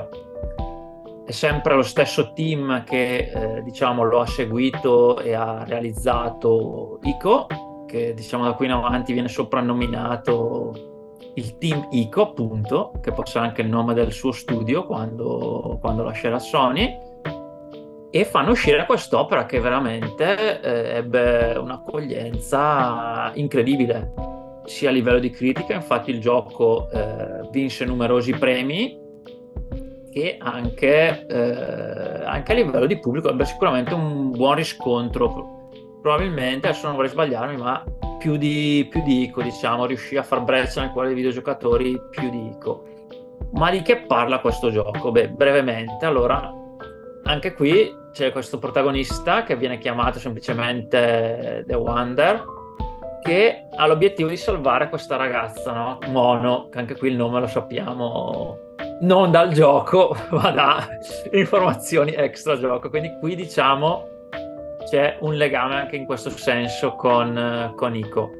è 1.29 1.31
sempre 1.31 1.75
lo 1.75 1.83
stesso 1.83 2.33
team 2.33 2.83
che 2.83 3.31
eh, 3.31 3.61
diciamo 3.61 4.01
lo 4.01 4.21
ha 4.21 4.25
seguito 4.25 5.19
e 5.19 5.35
ha 5.35 5.63
realizzato 5.63 6.97
ICO, 7.03 7.85
che 7.85 8.15
diciamo 8.15 8.45
da 8.45 8.53
qui 8.53 8.65
in 8.65 8.71
avanti 8.71 9.13
viene 9.13 9.27
soprannominato 9.27 11.13
il 11.35 11.59
team 11.59 11.87
ICO, 11.91 12.21
appunto, 12.23 12.93
che 12.99 13.11
può 13.11 13.21
essere 13.21 13.45
anche 13.45 13.61
il 13.61 13.69
nome 13.69 13.93
del 13.93 14.11
suo 14.11 14.31
studio 14.31 14.87
quando, 14.87 15.77
quando 15.79 16.01
lascerà 16.01 16.39
Sony. 16.39 16.97
E 18.09 18.25
fanno 18.25 18.49
uscire 18.49 18.87
quest'opera 18.87 19.45
che 19.45 19.59
veramente 19.59 20.61
eh, 20.61 20.97
ebbe 20.97 21.55
un'accoglienza 21.59 23.33
incredibile, 23.35 24.13
sia 24.65 24.89
a 24.89 24.93
livello 24.93 25.19
di 25.19 25.29
critica, 25.29 25.75
infatti 25.75 26.09
il 26.09 26.19
gioco 26.19 26.89
eh, 26.89 27.47
vinse 27.51 27.85
numerosi 27.85 28.31
premi 28.31 29.05
che 30.19 30.37
anche, 30.37 31.25
eh, 31.27 32.23
anche 32.25 32.51
a 32.51 32.55
livello 32.55 32.85
di 32.85 32.99
pubblico 32.99 33.29
ebbe 33.29 33.45
sicuramente 33.45 33.93
un 33.93 34.31
buon 34.31 34.55
riscontro. 34.55 35.69
Probabilmente, 36.01 36.67
adesso 36.67 36.87
non 36.87 36.95
vorrei 36.95 37.11
sbagliarmi, 37.11 37.57
ma 37.57 37.83
più 38.17 38.35
di, 38.35 38.85
più 38.89 39.01
di 39.03 39.23
ICO, 39.23 39.41
diciamo, 39.41 39.85
riuscì 39.85 40.17
a 40.17 40.23
far 40.23 40.43
breccia 40.43 40.81
nel 40.81 40.91
cuore 40.91 41.07
dei 41.07 41.15
videogiocatori 41.15 41.99
più 42.09 42.29
di 42.29 42.49
ICO. 42.49 42.83
Ma 43.53 43.71
di 43.71 43.81
che 43.81 44.01
parla 44.01 44.39
questo 44.39 44.71
gioco? 44.71 45.11
Beh, 45.11 45.29
brevemente, 45.29 46.05
allora, 46.05 46.53
anche 47.23 47.53
qui 47.53 47.95
c'è 48.11 48.31
questo 48.31 48.59
protagonista 48.59 49.43
che 49.43 49.55
viene 49.55 49.77
chiamato 49.77 50.19
semplicemente 50.19 51.63
The 51.65 51.75
Wonder, 51.75 52.43
che 53.21 53.67
ha 53.75 53.87
l'obiettivo 53.87 54.29
di 54.29 54.37
salvare 54.37 54.89
questa 54.89 55.15
ragazza, 55.15 55.73
no? 55.73 55.97
Mono, 56.07 56.69
che 56.69 56.79
anche 56.79 56.95
qui 56.95 57.09
il 57.09 57.15
nome 57.15 57.39
lo 57.39 57.47
sappiamo 57.47 58.67
non 59.01 59.31
dal 59.31 59.51
gioco, 59.51 60.15
ma 60.31 60.51
da 60.51 60.87
informazioni 61.31 62.13
extra 62.13 62.57
gioco. 62.57 62.89
Quindi 62.89 63.17
qui 63.19 63.35
diciamo 63.35 64.07
c'è 64.89 65.17
un 65.21 65.35
legame 65.35 65.75
anche 65.75 65.95
in 65.95 66.05
questo 66.05 66.29
senso 66.29 66.95
con, 66.95 67.73
con 67.75 67.95
Ico. 67.95 68.31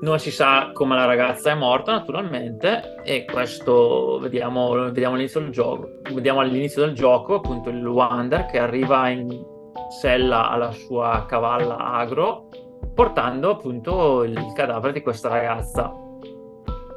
Non 0.00 0.18
si 0.18 0.30
sa 0.30 0.70
come 0.72 0.96
la 0.96 1.06
ragazza 1.06 1.50
è 1.50 1.54
morta 1.54 1.92
naturalmente 1.92 3.02
e 3.04 3.24
questo 3.24 4.18
vediamo, 4.20 4.72
vediamo, 4.90 5.14
all'inizio 5.14 5.40
del 5.40 5.50
gioco. 5.50 5.88
Vediamo 6.12 6.40
all'inizio 6.40 6.84
del 6.84 6.94
gioco 6.94 7.34
appunto 7.36 7.70
il 7.70 7.86
Wander 7.86 8.46
che 8.46 8.58
arriva 8.58 9.08
in 9.08 9.52
sella 10.00 10.50
alla 10.50 10.72
sua 10.72 11.24
cavalla 11.26 11.76
agro 11.76 12.48
portando 12.94 13.50
appunto 13.50 14.24
il 14.24 14.52
cadavere 14.54 14.92
di 14.92 15.02
questa 15.02 15.28
ragazza. 15.28 15.92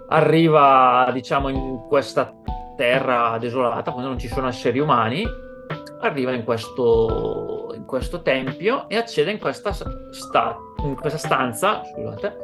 Arriva 0.10 1.10
diciamo 1.14 1.50
in 1.50 1.86
questa 1.88 2.37
terra 2.78 3.38
desolata, 3.40 3.92
quando 3.92 4.10
non 4.10 4.20
ci 4.20 4.30
sono 4.30 4.48
esseri 4.48 4.80
umani, 4.80 5.26
arriva 6.02 6.32
in 6.32 6.44
questo, 6.44 7.74
in 7.76 7.86
questo 7.86 8.22
tempio 8.22 8.88
e 8.88 8.96
accede 8.96 9.32
in 9.32 9.40
questa, 9.40 9.74
sta, 9.74 10.58
in 10.84 10.96
questa 10.96 11.18
stanza, 11.18 11.84
scusate, 11.84 12.38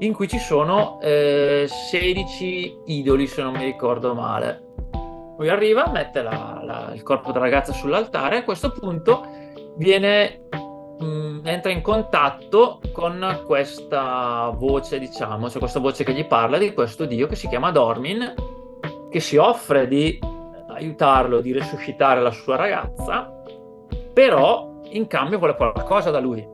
in 0.00 0.12
cui 0.12 0.28
ci 0.28 0.38
sono 0.38 0.98
eh, 1.00 1.66
16 1.68 2.80
idoli, 2.86 3.26
se 3.26 3.42
non 3.42 3.54
mi 3.54 3.64
ricordo 3.64 4.14
male. 4.14 4.62
Poi 5.36 5.48
arriva, 5.48 5.88
mette 5.88 6.22
la, 6.22 6.60
la, 6.62 6.90
il 6.94 7.02
corpo 7.02 7.32
della 7.32 7.44
ragazza 7.44 7.72
sull'altare 7.72 8.36
e 8.36 8.38
a 8.40 8.44
questo 8.44 8.70
punto 8.70 9.26
viene, 9.76 10.46
mh, 10.98 11.40
entra 11.44 11.72
in 11.72 11.80
contatto 11.80 12.80
con 12.92 13.42
questa 13.44 14.52
voce, 14.56 14.98
diciamo, 14.98 15.48
cioè 15.48 15.58
questa 15.58 15.80
voce 15.80 16.04
che 16.04 16.12
gli 16.12 16.26
parla 16.26 16.58
di 16.58 16.72
questo 16.72 17.04
dio 17.04 17.26
che 17.26 17.34
si 17.34 17.48
chiama 17.48 17.72
Dormin 17.72 18.52
che 19.14 19.20
si 19.20 19.36
offre 19.36 19.86
di 19.86 20.18
aiutarlo, 20.70 21.40
di 21.40 21.52
resuscitare 21.52 22.20
la 22.20 22.32
sua 22.32 22.56
ragazza, 22.56 23.32
però 24.12 24.80
in 24.86 25.06
cambio 25.06 25.38
vuole 25.38 25.54
qualcosa 25.54 26.10
da 26.10 26.18
lui. 26.18 26.44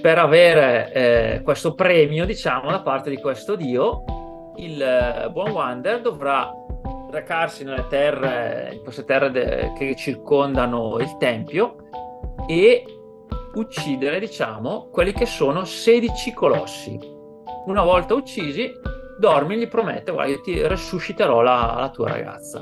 Per 0.00 0.18
avere 0.18 0.90
eh, 0.90 1.42
questo 1.42 1.74
premio, 1.74 2.24
diciamo, 2.24 2.70
da 2.70 2.80
parte 2.80 3.10
di 3.10 3.18
questo 3.18 3.56
dio, 3.56 4.04
il 4.56 4.80
eh, 4.80 5.28
buon 5.32 5.50
Wander 5.50 6.00
dovrà 6.00 6.50
recarsi 7.10 7.62
nelle 7.62 7.84
terre, 7.90 8.70
in 8.72 8.82
queste 8.82 9.04
terre 9.04 9.30
de- 9.30 9.72
che 9.76 9.94
circondano 9.94 10.98
il 10.98 11.18
tempio 11.18 11.76
e 12.46 12.84
uccidere, 13.52 14.18
diciamo, 14.18 14.88
quelli 14.90 15.12
che 15.12 15.26
sono 15.26 15.66
16 15.66 16.32
colossi. 16.32 16.98
Una 17.66 17.82
volta 17.82 18.14
uccisi, 18.14 18.72
Dormi 19.22 19.56
gli 19.56 19.68
promette, 19.68 20.10
guarda, 20.10 20.32
io 20.32 20.40
ti 20.40 20.66
resusciterò 20.66 21.42
la, 21.42 21.76
la 21.78 21.90
tua 21.90 22.08
ragazza. 22.08 22.60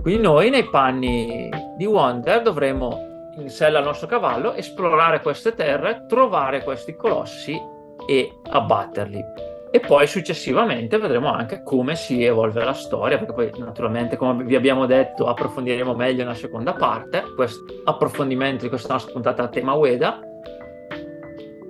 Quindi 0.00 0.22
noi 0.22 0.48
nei 0.48 0.68
panni 0.68 1.48
di 1.76 1.84
Wonder 1.84 2.42
dovremo 2.42 3.32
in 3.36 3.48
sella 3.48 3.78
al 3.78 3.84
nostro 3.86 4.06
cavallo 4.06 4.52
esplorare 4.52 5.20
queste 5.20 5.52
terre, 5.52 6.04
trovare 6.06 6.62
questi 6.62 6.94
colossi 6.94 7.60
e 8.06 8.32
abbatterli. 8.50 9.24
e 9.72 9.78
poi 9.78 10.06
successivamente 10.06 10.98
vedremo 10.98 11.32
anche 11.32 11.62
come 11.62 11.94
si 11.94 12.24
evolve 12.24 12.64
la 12.64 12.72
storia, 12.72 13.18
perché 13.18 13.32
poi 13.32 13.52
naturalmente, 13.58 14.16
come 14.16 14.42
vi 14.42 14.56
abbiamo 14.56 14.84
detto, 14.86 15.26
approfondiremo 15.26 15.94
meglio 15.94 16.24
nella 16.24 16.34
seconda 16.34 16.72
parte, 16.72 17.22
questo 17.36 17.64
approfondimento 17.84 18.64
di 18.64 18.68
questa 18.68 18.92
nostra 18.92 19.12
puntata 19.12 19.44
a 19.44 19.48
tema 19.48 19.74
Ueda. 19.74 20.20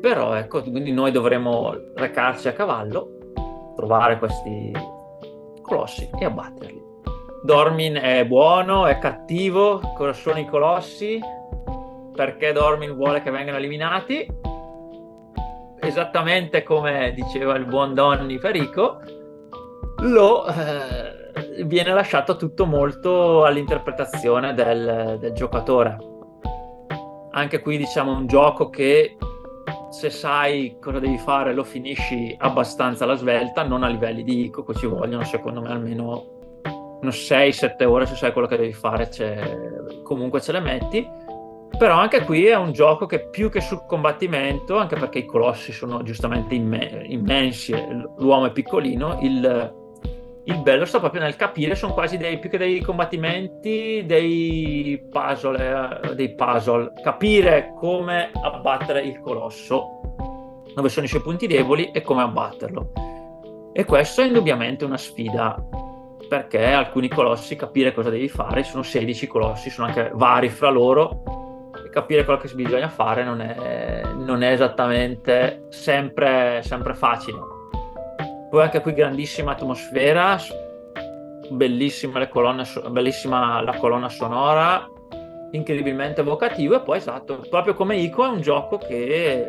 Però 0.00 0.32
ecco, 0.34 0.62
quindi 0.62 0.92
noi 0.92 1.10
dovremo 1.10 1.74
recarci 1.94 2.48
a 2.48 2.52
cavallo, 2.52 3.18
trovare 3.80 4.18
questi 4.18 4.72
colossi 5.62 6.08
e 6.18 6.24
abbatterli. 6.24 6.88
Dormin 7.42 7.94
è 7.94 8.26
buono, 8.26 8.86
è 8.86 8.98
cattivo, 8.98 9.80
cosa 9.96 10.12
sono 10.12 10.38
i 10.38 10.46
colossi? 10.46 11.18
Perché 12.14 12.52
Dormin 12.52 12.94
vuole 12.94 13.22
che 13.22 13.30
vengano 13.30 13.56
eliminati? 13.56 14.40
esattamente 15.80 16.62
come 16.62 17.12
diceva 17.14 17.56
il 17.56 17.64
buon 17.64 17.94
Donny 17.94 18.38
Perico, 18.38 19.00
lo 20.00 20.46
eh, 20.46 21.64
viene 21.64 21.92
lasciato 21.92 22.36
tutto 22.36 22.66
molto 22.66 23.44
all'interpretazione 23.44 24.54
del, 24.54 25.16
del, 25.18 25.32
giocatore. 25.32 25.96
Anche 27.32 27.60
qui 27.60 27.76
diciamo 27.76 28.12
un 28.12 28.26
gioco 28.26 28.70
che 28.70 29.16
se 29.90 30.08
sai 30.08 30.76
cosa 30.80 31.00
devi 31.00 31.18
fare 31.18 31.52
lo 31.52 31.64
finisci 31.64 32.34
abbastanza 32.38 33.04
alla 33.04 33.16
svelta, 33.16 33.64
non 33.64 33.82
a 33.82 33.88
livelli 33.88 34.22
di 34.22 34.44
ICO, 34.44 34.64
che 34.64 34.74
ci 34.74 34.86
vogliono 34.86 35.24
secondo 35.24 35.60
me 35.60 35.70
almeno 35.70 36.38
6-7 37.02 37.84
ore 37.84 38.06
se 38.06 38.14
sai 38.14 38.32
quello 38.32 38.46
che 38.46 38.56
devi 38.56 38.72
fare, 38.72 39.10
comunque 40.02 40.40
ce 40.40 40.52
le 40.52 40.60
metti. 40.60 41.06
Però 41.76 41.96
anche 41.96 42.24
qui 42.24 42.46
è 42.46 42.56
un 42.56 42.72
gioco 42.72 43.06
che 43.06 43.28
più 43.30 43.48
che 43.48 43.60
sul 43.60 43.84
combattimento, 43.86 44.76
anche 44.76 44.96
perché 44.96 45.18
i 45.18 45.24
colossi 45.24 45.72
sono 45.72 46.02
giustamente 46.02 46.54
imme- 46.54 47.04
immensi, 47.06 47.72
l'uomo 48.18 48.46
è 48.46 48.52
piccolino, 48.52 49.18
il, 49.22 49.79
il, 50.50 50.62
bello 50.62 50.84
sta 50.84 50.98
proprio 50.98 51.20
nel 51.20 51.36
capire, 51.36 51.74
sono 51.74 51.92
quasi 51.92 52.16
dei, 52.16 52.38
più 52.38 52.50
che 52.50 52.58
dei 52.58 52.80
combattimenti, 52.80 54.04
dei 54.06 55.06
puzzle, 55.10 56.00
eh, 56.02 56.14
dei 56.14 56.34
puzzle, 56.34 56.92
capire 57.02 57.72
come 57.76 58.30
abbattere 58.42 59.02
il 59.02 59.20
colosso, 59.20 60.64
dove 60.74 60.88
sono 60.88 61.06
i 61.06 61.08
suoi 61.08 61.22
punti 61.22 61.46
deboli 61.46 61.90
e 61.90 62.02
come 62.02 62.22
abbatterlo. 62.22 62.92
E 63.72 63.84
questo 63.84 64.22
è 64.22 64.26
indubbiamente 64.26 64.84
una 64.84 64.98
sfida 64.98 65.56
perché 66.28 66.64
alcuni 66.64 67.08
colossi 67.08 67.56
capire 67.56 67.92
cosa 67.92 68.10
devi 68.10 68.28
fare, 68.28 68.62
sono 68.62 68.82
16 68.82 69.26
colossi, 69.26 69.70
sono 69.70 69.88
anche 69.88 70.10
vari 70.14 70.48
fra 70.48 70.70
loro 70.70 71.40
capire 71.90 72.24
quello 72.24 72.38
che 72.38 72.48
bisogna 72.54 72.88
fare 72.88 73.24
non 73.24 73.40
è, 73.40 74.02
non 74.14 74.42
è 74.42 74.52
esattamente 74.52 75.66
sempre, 75.68 76.62
sempre 76.62 76.94
facile. 76.94 77.49
Poi 78.50 78.62
anche 78.62 78.80
qui 78.80 78.92
grandissima 78.92 79.52
atmosfera, 79.52 80.36
bellissima, 81.50 82.26
colonne, 82.28 82.64
bellissima 82.90 83.62
la 83.62 83.76
colonna 83.76 84.08
sonora, 84.08 84.86
incredibilmente 85.52 86.20
evocativo 86.20 86.74
e 86.74 86.80
poi 86.80 86.98
esatto, 86.98 87.44
proprio 87.48 87.74
come 87.74 87.96
Ico 87.96 88.24
è 88.24 88.28
un 88.28 88.40
gioco 88.40 88.78
che 88.78 89.48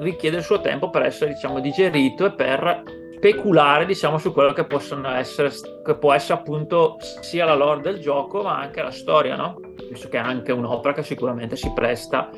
richiede 0.00 0.38
il 0.38 0.42
suo 0.42 0.60
tempo 0.60 0.90
per 0.90 1.02
essere 1.02 1.34
diciamo 1.34 1.60
digerito 1.60 2.24
e 2.24 2.32
per 2.32 2.82
speculare 3.16 3.84
diciamo 3.84 4.16
su 4.16 4.32
quello 4.32 4.54
che 4.54 4.64
possono 4.64 5.10
essere 5.10 5.50
che 5.84 5.94
può 5.96 6.14
essere 6.14 6.40
appunto 6.40 6.96
sia 7.20 7.44
la 7.44 7.54
lore 7.54 7.82
del 7.82 8.00
gioco 8.00 8.42
ma 8.42 8.58
anche 8.58 8.80
la 8.80 8.90
storia 8.90 9.36
no? 9.36 9.60
visto 9.90 10.08
che 10.08 10.16
è 10.16 10.20
anche 10.20 10.52
un'opera 10.52 10.94
che 10.94 11.02
sicuramente 11.02 11.54
si 11.54 11.70
presta 11.74 12.30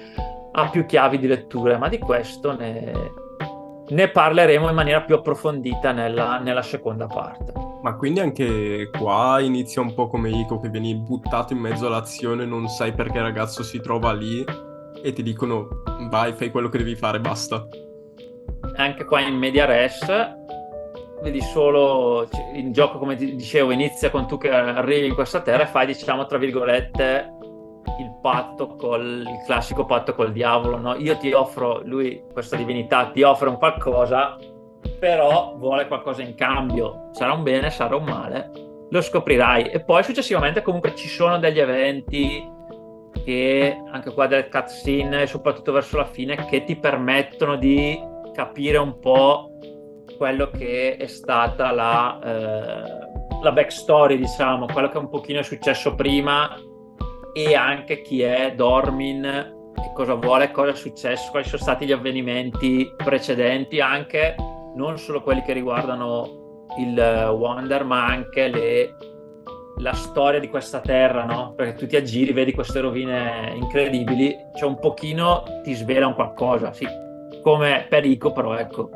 a 0.51 0.69
più 0.71 0.85
chiavi 0.85 1.19
di 1.19 1.29
lettura 1.29 1.79
ma 1.79 1.89
di 1.89 1.99
questo 1.99 2.57
ne, 2.57 2.91
ne 3.93 4.09
parleremo 4.09 4.69
in 4.69 4.75
maniera 4.75 5.03
più 5.03 5.15
approfondita 5.15 5.93
nella, 5.93 6.39
nella, 6.39 6.63
seconda 6.63 7.07
parte. 7.07 7.53
Ma 7.83 7.95
quindi 7.97 8.21
anche 8.21 8.91
qua 8.91 9.41
inizia 9.41 9.83
un 9.83 9.95
po' 9.95 10.09
come 10.09 10.31
Ico 10.31 10.59
che 10.59 10.69
vieni 10.69 10.95
buttato 10.95 11.53
in 11.53 11.59
mezzo 11.59 11.87
all'azione 11.87 12.45
non 12.45 12.69
sai 12.69 12.93
perché 12.93 13.19
il 13.19 13.25
ragazzo 13.25 13.63
si 13.63 13.81
trova 13.81 14.13
lì 14.13 14.45
e 15.03 15.13
ti 15.13 15.23
dicono 15.23 15.83
vai 16.09 16.33
fai 16.33 16.51
quello 16.51 16.69
che 16.69 16.79
devi 16.79 16.95
fare 16.95 17.21
basta. 17.21 17.67
Anche 18.77 19.05
qua 19.05 19.21
in 19.21 19.37
media 19.37 19.65
res 19.65 20.41
vedi 21.23 21.41
solo 21.41 22.29
il 22.55 22.73
gioco, 22.73 22.99
come 22.99 23.15
dicevo, 23.15 23.71
inizia 23.71 24.11
con 24.11 24.27
tu 24.27 24.39
che 24.39 24.51
arrivi 24.51 25.07
in 25.07 25.15
questa 25.15 25.41
terra 25.41 25.63
e 25.63 25.67
fai, 25.67 25.87
diciamo, 25.87 26.27
tra 26.27 26.37
virgolette, 26.37 27.33
patto 28.23 28.77
col 28.77 29.21
il 29.27 29.43
classico 29.45 29.85
patto 29.85 30.15
col 30.15 30.33
diavolo, 30.33 30.79
no? 30.79 30.95
Io 30.95 31.19
ti 31.19 31.33
offro, 31.33 31.83
lui, 31.85 32.23
questa 32.33 32.57
divinità, 32.57 33.11
ti 33.11 33.23
offre 33.23 33.51
un 33.51 33.59
qualcosa, 33.59 34.39
però 34.99 35.55
vuole 35.57 35.87
qualcosa 35.87 36.23
in 36.23 36.35
cambio. 36.35 37.11
Sarà 37.13 37.33
un 37.35 37.43
bene, 37.43 37.69
sarà 37.71 37.97
un 37.97 38.05
male, 38.05 38.51
lo 38.89 39.01
scoprirai. 39.03 39.71
E 39.71 39.81
poi 39.81 40.03
successivamente 40.05 40.63
comunque 40.63 40.95
ci 40.95 41.09
sono 41.09 41.39
degli 41.39 41.59
eventi 41.59 42.49
che, 43.25 43.77
anche 43.91 44.15
qua 44.15 44.27
delle 44.27 44.49
cutscene, 44.49 45.27
soprattutto 45.27 45.73
verso 45.73 45.97
la 45.99 46.07
fine, 46.07 46.37
che 46.47 46.65
ti 46.65 46.77
permettono 46.77 47.57
di 47.57 48.01
capire 48.33 48.79
un 48.79 48.99
po' 48.99 49.59
quello 50.17 50.49
che 50.51 50.97
è 50.97 51.07
stata 51.09 51.73
la, 51.73 52.19
eh, 52.23 53.43
la 53.43 53.53
backstory, 53.53 54.17
diciamo, 54.17 54.67
quello 54.67 54.89
che 54.89 54.99
un 54.99 55.09
pochino 55.09 55.41
è 55.41 55.43
successo 55.43 55.95
prima 55.95 56.57
e 57.33 57.55
anche 57.55 58.03
chi 58.03 58.23
è 58.23 58.55
Dormin, 58.55 59.73
che 59.75 59.93
cosa 59.95 60.15
vuole, 60.15 60.51
cosa 60.51 60.71
è 60.71 60.75
successo, 60.75 61.31
quali 61.31 61.47
sono 61.47 61.63
stati 61.63 61.87
gli 61.87 61.93
avvenimenti 61.93 62.93
precedenti, 62.97 63.81
anche 63.81 64.35
non 64.75 64.99
solo 64.99 65.23
quelli 65.23 65.43
che 65.43 65.53
riguardano 65.53 66.67
il 66.79 66.99
Wonder, 67.37 67.85
ma 67.85 68.07
anche 68.07 68.49
le, 68.49 68.95
la 69.79 69.93
storia 69.93 70.41
di 70.41 70.49
questa 70.49 70.81
terra, 70.81 71.25
no? 71.25 71.55
Perché 71.55 71.75
tu 71.75 71.87
ti 71.87 71.97
aggiri, 71.97 72.33
vedi 72.33 72.53
queste 72.53 72.81
rovine 72.81 73.53
incredibili, 73.55 74.35
cioè 74.57 74.69
un 74.69 74.79
pochino 74.79 75.43
ti 75.63 75.75
svela 75.75 76.07
un 76.07 76.15
qualcosa, 76.15 76.73
sì, 76.73 76.87
come 77.43 77.87
Perico, 77.89 78.33
però 78.33 78.57
ecco, 78.57 78.91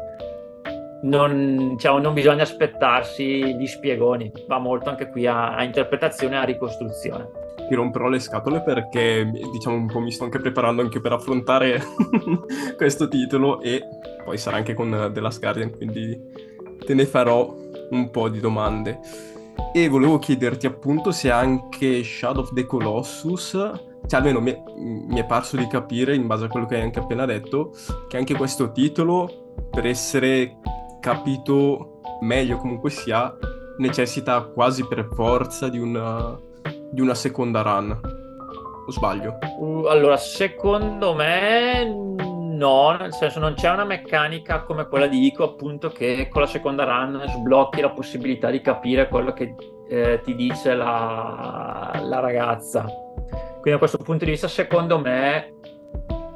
non, 1.02 1.74
diciamo, 1.74 1.98
non, 1.98 2.14
bisogna 2.14 2.42
aspettarsi 2.42 3.56
gli 3.56 3.66
spiegoni, 3.66 4.32
va 4.46 4.58
molto 4.58 4.88
anche 4.90 5.08
qui 5.10 5.26
a, 5.26 5.54
a 5.54 5.62
interpretazione 5.62 6.36
e 6.36 6.38
a 6.38 6.44
ricostruzione. 6.44 7.44
Ti 7.68 7.74
romperò 7.74 8.08
le 8.08 8.20
scatole 8.20 8.62
perché 8.62 9.30
diciamo 9.52 9.76
un 9.76 9.86
po' 9.86 10.00
mi 10.00 10.12
sto 10.12 10.24
anche 10.24 10.38
preparando 10.38 10.82
anche 10.82 11.00
per 11.00 11.12
affrontare 11.12 11.82
questo 12.76 13.08
titolo 13.08 13.60
e 13.60 13.82
poi 14.24 14.38
sarà 14.38 14.56
anche 14.56 14.74
con 14.74 15.10
The 15.12 15.20
Last 15.20 15.40
Guardian, 15.40 15.70
quindi 15.76 16.18
te 16.84 16.94
ne 16.94 17.06
farò 17.06 17.54
un 17.90 18.10
po' 18.10 18.28
di 18.28 18.40
domande. 18.40 19.00
E 19.72 19.88
volevo 19.88 20.18
chiederti 20.18 20.66
appunto 20.66 21.10
se 21.10 21.30
anche 21.30 22.02
Shadow 22.02 22.42
of 22.42 22.52
the 22.52 22.66
Colossus, 22.66 23.50
cioè 24.06 24.20
almeno 24.20 24.40
mi 24.40 24.54
mi 24.76 25.18
è 25.18 25.24
parso 25.24 25.56
di 25.56 25.66
capire 25.66 26.14
in 26.14 26.26
base 26.26 26.44
a 26.44 26.48
quello 26.48 26.66
che 26.66 26.76
hai 26.76 26.82
anche 26.82 26.98
appena 26.98 27.24
detto, 27.24 27.72
che 28.08 28.16
anche 28.16 28.34
questo 28.34 28.72
titolo 28.72 29.54
per 29.70 29.86
essere 29.86 30.58
capito 31.00 32.00
meglio 32.20 32.56
comunque 32.56 32.90
sia, 32.90 33.34
necessita 33.78 34.42
quasi 34.42 34.86
per 34.86 35.08
forza 35.14 35.68
di 35.68 35.78
una, 35.78 36.38
di 36.96 37.02
una 37.02 37.14
seconda 37.14 37.60
run. 37.60 38.00
O 38.86 38.90
sbaglio? 38.90 39.38
Uh, 39.58 39.84
allora, 39.84 40.16
secondo 40.16 41.14
me 41.14 41.84
no, 41.84 42.92
nel 42.92 43.12
senso 43.12 43.38
non 43.38 43.52
c'è 43.52 43.70
una 43.70 43.84
meccanica 43.84 44.62
come 44.62 44.88
quella 44.88 45.06
di 45.06 45.26
Ico, 45.26 45.44
appunto, 45.44 45.90
che 45.90 46.28
con 46.30 46.40
la 46.40 46.48
seconda 46.48 46.84
run 46.84 47.22
sblocchi 47.28 47.82
la 47.82 47.90
possibilità 47.90 48.48
di 48.48 48.62
capire 48.62 49.08
quello 49.08 49.34
che 49.34 49.54
eh, 49.90 50.20
ti 50.24 50.34
dice 50.34 50.74
la, 50.74 52.00
la 52.02 52.20
ragazza. 52.20 52.86
Quindi 53.60 53.72
da 53.72 53.78
questo 53.78 53.98
punto 53.98 54.24
di 54.24 54.30
vista, 54.30 54.48
secondo 54.48 54.98
me, 54.98 55.55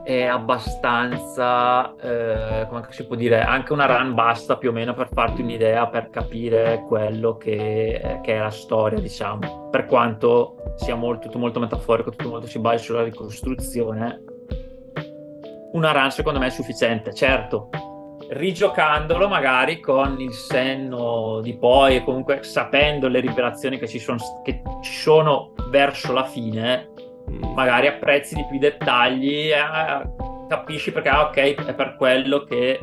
è 0.03 0.25
abbastanza, 0.25 1.95
eh, 1.97 2.67
come 2.69 2.87
si 2.91 3.07
può 3.07 3.17
dire, 3.17 3.43
anche 3.43 3.73
una 3.73 3.87
run 3.87 4.15
basta 4.15 4.57
più 4.57 4.71
o 4.71 4.73
meno 4.73 4.95
per 4.95 5.09
farti 5.13 5.43
un'idea, 5.43 5.87
per 5.89 6.11
capire 6.11 6.85
quello 6.87 7.37
che, 7.37 8.21
che 8.23 8.35
è 8.35 8.39
la 8.39 8.51
storia, 8.51 8.99
diciamo. 8.99 9.69
Per 9.71 9.87
quanto 9.87 10.75
sia 10.77 10.95
molto, 10.95 11.27
tutto 11.27 11.39
molto 11.39 11.61
metaforico, 11.61 12.11
tutto 12.11 12.29
molto 12.29 12.47
si 12.47 12.59
basa 12.59 12.79
sulla 12.79 13.03
ricostruzione, 13.03 14.25
una 15.73 15.93
run 15.93 16.11
secondo 16.11 16.39
me 16.39 16.47
è 16.47 16.51
sufficiente. 16.51 17.13
Certo, 17.13 17.69
rigiocandolo 18.31 19.29
magari 19.29 19.81
con 19.81 20.21
il 20.21 20.33
senno 20.33 21.41
di 21.43 21.57
poi 21.57 21.97
e 21.97 22.05
comunque 22.05 22.43
sapendo 22.43 23.09
le 23.09 23.21
rivelazioni 23.21 23.79
che 23.79 23.89
ci 23.89 23.99
sono, 23.99 24.19
che 24.43 24.63
ci 24.83 24.93
sono 24.93 25.53
verso 25.69 26.13
la 26.13 26.25
fine, 26.25 26.90
magari 27.55 27.87
apprezzi 27.87 28.35
di 28.35 28.45
più 28.47 28.57
i 28.57 28.61
dettagli, 28.61 29.51
eh, 29.51 30.11
capisci 30.49 30.93
perché, 30.93 31.09
ah, 31.09 31.23
ok, 31.23 31.67
è 31.67 31.75
per 31.75 31.97
quello 31.97 32.45
che 32.45 32.79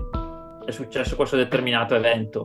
è 0.66 0.72
successo 0.72 1.16
questo 1.16 1.36
determinato 1.36 1.96
evento. 1.96 2.44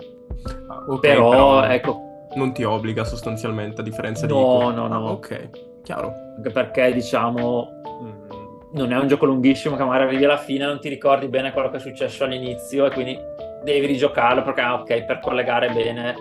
Ah, 0.69 0.85
okay, 0.87 1.11
però, 1.15 1.31
però, 1.31 1.65
ecco... 1.65 2.01
Non 2.35 2.53
ti 2.53 2.65
obbliga 2.65 3.05
sostanzialmente, 3.05 3.81
a 3.81 3.85
differenza 3.85 4.27
no, 4.27 4.35
di... 4.35 4.41
No, 4.41 4.71
no, 4.71 4.87
no. 4.89 5.07
Ah, 5.09 5.11
ok, 5.13 5.51
chiaro. 5.83 6.13
Anche 6.37 6.51
perché, 6.51 6.93
diciamo, 6.93 7.81
non 8.73 8.93
è 8.93 8.97
un 8.97 9.07
gioco 9.07 9.27
lunghissimo 9.27 9.77
che 9.77 9.85
magari 9.85 10.05
arrivi 10.05 10.25
alla 10.25 10.39
fine 10.39 10.65
non 10.65 10.81
ti 10.81 10.89
ricordi 10.89 11.29
bene 11.29 11.53
quello 11.53 11.69
che 11.69 11.77
è 11.77 11.81
successo 11.81 12.25
all'inizio 12.25 12.87
e 12.87 12.91
quindi 12.91 13.19
devi 13.63 13.87
rigiocarlo 13.87 14.43
perché, 14.43 14.61
ah, 14.61 14.75
ok, 14.75 15.05
per 15.05 15.21
collegare 15.21 15.71
bene 15.71 16.15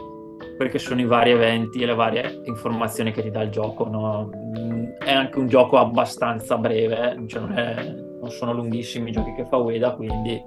che 0.70 0.80
sono 0.80 1.02
i 1.02 1.06
vari 1.06 1.32
eventi 1.32 1.82
e 1.82 1.86
le 1.86 1.96
varie 1.96 2.42
informazioni 2.46 3.12
che 3.12 3.22
ti 3.22 3.32
dà 3.32 3.42
il 3.42 3.50
gioco. 3.50 3.88
No? 3.88 4.30
Mm, 4.58 4.86
è 5.00 5.12
anche 5.12 5.40
un 5.40 5.48
gioco 5.48 5.78
abbastanza 5.78 6.58
breve, 6.58 7.24
cioè 7.28 7.42
non, 7.42 7.58
è, 7.58 7.94
non, 8.20 8.30
sono 8.30 8.54
lunghissimi 8.54 9.10
i 9.10 9.14
giochi 9.14 9.34
che 9.34 9.46
fa 9.46 9.58
Ueda, 9.58 9.96
quindi 9.96 10.42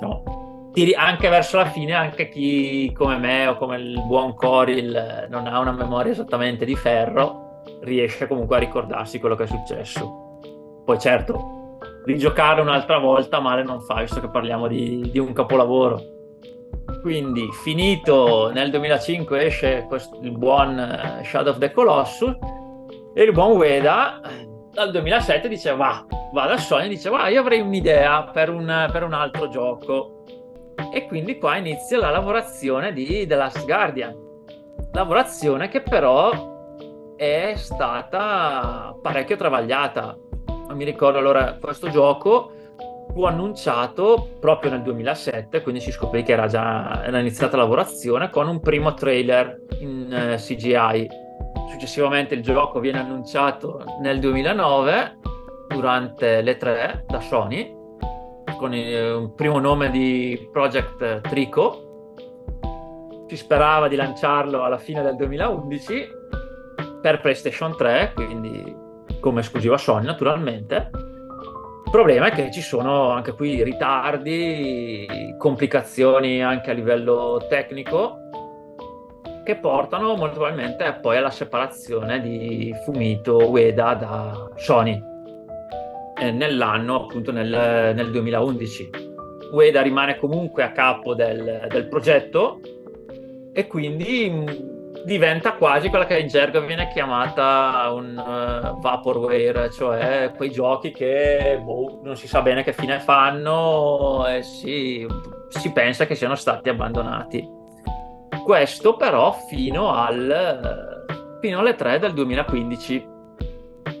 no. 0.00 0.22
anche 0.96 1.28
verso 1.28 1.56
la 1.56 1.66
fine, 1.66 1.94
anche 1.94 2.28
chi 2.28 2.92
come 2.92 3.16
me 3.18 3.46
o 3.46 3.56
come 3.56 3.76
il 3.76 4.02
buon 4.02 4.34
Coril 4.34 5.26
non 5.28 5.46
ha 5.46 5.58
una 5.58 5.72
memoria 5.72 6.12
esattamente 6.12 6.64
di 6.64 6.76
ferro, 6.76 7.62
riesce 7.82 8.26
comunque 8.26 8.56
a 8.56 8.60
ricordarsi 8.60 9.18
quello 9.18 9.34
che 9.34 9.44
è 9.44 9.48
successo. 9.48 10.38
Poi 10.84 10.98
certo, 10.98 11.78
rigiocare 12.04 12.60
un'altra 12.60 12.98
volta 12.98 13.40
male 13.40 13.62
non 13.62 13.80
fa, 13.80 14.00
visto 14.00 14.20
che 14.20 14.28
parliamo 14.28 14.68
di, 14.68 15.08
di 15.10 15.18
un 15.18 15.32
capolavoro. 15.32 16.13
Quindi 17.04 17.52
finito 17.52 18.50
nel 18.50 18.70
2005 18.70 19.44
esce 19.44 19.84
questo, 19.86 20.18
il 20.22 20.30
buon 20.30 20.78
eh, 20.78 21.22
Shadow 21.22 21.52
of 21.52 21.58
the 21.58 21.70
Colossus 21.70 22.34
e 23.12 23.22
il 23.22 23.30
buon 23.30 23.58
Ueda 23.58 24.22
dal 24.72 24.90
2007 24.90 25.46
dice 25.46 25.76
va, 25.76 26.02
va 26.32 26.46
da 26.46 26.56
Sony 26.56 26.86
e 26.86 26.88
dice 26.88 27.10
va 27.10 27.28
io 27.28 27.40
avrei 27.40 27.60
un'idea 27.60 28.30
per 28.32 28.48
un, 28.48 28.88
per 28.90 29.02
un 29.02 29.12
altro 29.12 29.50
gioco 29.50 30.24
e 30.94 31.06
quindi 31.06 31.36
qua 31.36 31.58
inizia 31.58 31.98
la 31.98 32.08
lavorazione 32.08 32.94
di 32.94 33.26
The 33.26 33.34
Last 33.34 33.66
Guardian. 33.66 34.16
Lavorazione 34.92 35.68
che 35.68 35.82
però 35.82 37.12
è 37.16 37.52
stata 37.54 38.96
parecchio 39.02 39.36
travagliata. 39.36 40.16
Mi 40.72 40.84
ricordo 40.84 41.18
allora 41.18 41.58
questo 41.60 41.90
gioco 41.90 42.50
fu 43.12 43.24
annunciato 43.24 44.36
proprio 44.40 44.72
nel 44.72 44.82
2007, 44.82 45.62
quindi 45.62 45.80
si 45.80 45.92
scoprì 45.92 46.22
che 46.22 46.32
era 46.32 46.46
già 46.46 47.04
era 47.04 47.18
iniziata 47.20 47.56
la 47.56 47.62
lavorazione 47.62 48.30
con 48.30 48.48
un 48.48 48.60
primo 48.60 48.94
trailer 48.94 49.60
in 49.78 50.12
eh, 50.12 50.36
CGI. 50.36 51.08
Successivamente 51.70 52.34
il 52.34 52.42
gioco 52.42 52.80
viene 52.80 52.98
annunciato 52.98 53.84
nel 54.00 54.18
2009 54.18 55.18
durante 55.68 56.42
le 56.42 56.56
tre 56.56 57.04
da 57.06 57.20
Sony 57.20 57.82
con 58.56 58.74
il, 58.74 59.14
un 59.14 59.34
primo 59.34 59.58
nome 59.58 59.90
di 59.90 60.48
Project 60.52 61.20
Trico. 61.22 62.14
Si 63.28 63.36
sperava 63.36 63.88
di 63.88 63.96
lanciarlo 63.96 64.62
alla 64.62 64.78
fine 64.78 65.02
del 65.02 65.16
2011 65.16 66.08
per 67.00 67.20
PlayStation 67.20 67.76
3, 67.76 68.12
quindi 68.14 68.82
come 69.20 69.40
esclusiva 69.40 69.78
Sony 69.78 70.04
naturalmente 70.04 70.90
problema 71.94 72.26
è 72.26 72.32
che 72.32 72.50
ci 72.50 72.60
sono 72.60 73.10
anche 73.10 73.34
qui 73.34 73.62
ritardi, 73.62 75.06
complicazioni 75.38 76.42
anche 76.42 76.72
a 76.72 76.74
livello 76.74 77.46
tecnico 77.48 78.18
che 79.44 79.54
portano 79.54 80.16
molto 80.16 80.40
probabilmente 80.40 80.98
poi 81.00 81.18
alla 81.18 81.30
separazione 81.30 82.20
di 82.20 82.74
Fumito 82.84 83.48
Ueda 83.48 83.94
da 83.94 84.50
Sony 84.56 85.00
eh, 86.20 86.32
nell'anno 86.32 87.04
appunto 87.04 87.30
nel, 87.30 87.94
nel, 87.94 88.10
2011. 88.10 88.90
Ueda 89.52 89.80
rimane 89.80 90.18
comunque 90.18 90.64
a 90.64 90.72
capo 90.72 91.14
del, 91.14 91.68
del 91.68 91.86
progetto 91.86 92.58
e 93.52 93.68
quindi 93.68 94.73
diventa 95.04 95.52
quasi 95.52 95.90
quella 95.90 96.06
che 96.06 96.18
in 96.18 96.28
gergo 96.28 96.60
viene 96.62 96.88
chiamata 96.88 97.90
un 97.92 98.16
uh, 98.16 98.80
vaporware, 98.80 99.70
cioè 99.70 100.32
quei 100.34 100.50
giochi 100.50 100.90
che 100.92 101.60
boh, 101.62 102.00
non 102.02 102.16
si 102.16 102.26
sa 102.26 102.40
bene 102.40 102.62
che 102.62 102.72
fine 102.72 102.98
fanno 103.00 104.26
e 104.26 104.42
si, 104.42 105.06
si 105.48 105.72
pensa 105.72 106.06
che 106.06 106.14
siano 106.14 106.34
stati 106.34 106.70
abbandonati. 106.70 107.46
Questo 108.42 108.96
però 108.96 109.32
fino, 109.32 109.92
al, 109.92 111.04
fino 111.40 111.58
alle 111.58 111.74
3 111.74 111.98
del 111.98 112.14
2015, 112.14 113.08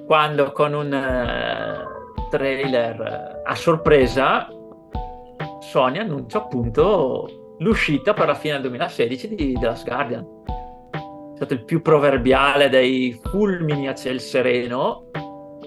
quando 0.06 0.52
con 0.52 0.72
un 0.72 0.92
uh, 0.92 2.28
trailer 2.30 3.42
a 3.44 3.54
sorpresa 3.54 4.48
Sony 5.60 5.98
annuncia 5.98 6.38
appunto 6.38 7.56
l'uscita 7.58 8.12
per 8.12 8.26
la 8.26 8.34
fine 8.34 8.54
del 8.54 8.62
2016 8.62 9.34
di 9.34 9.52
The 9.58 9.66
Last 9.66 9.86
Guardian 9.86 10.42
stato 11.44 11.54
il 11.54 11.64
più 11.64 11.82
proverbiale 11.82 12.68
dei 12.68 13.18
fulmini 13.22 13.86
a 13.88 13.94
ciel 13.94 14.20
sereno. 14.20 15.10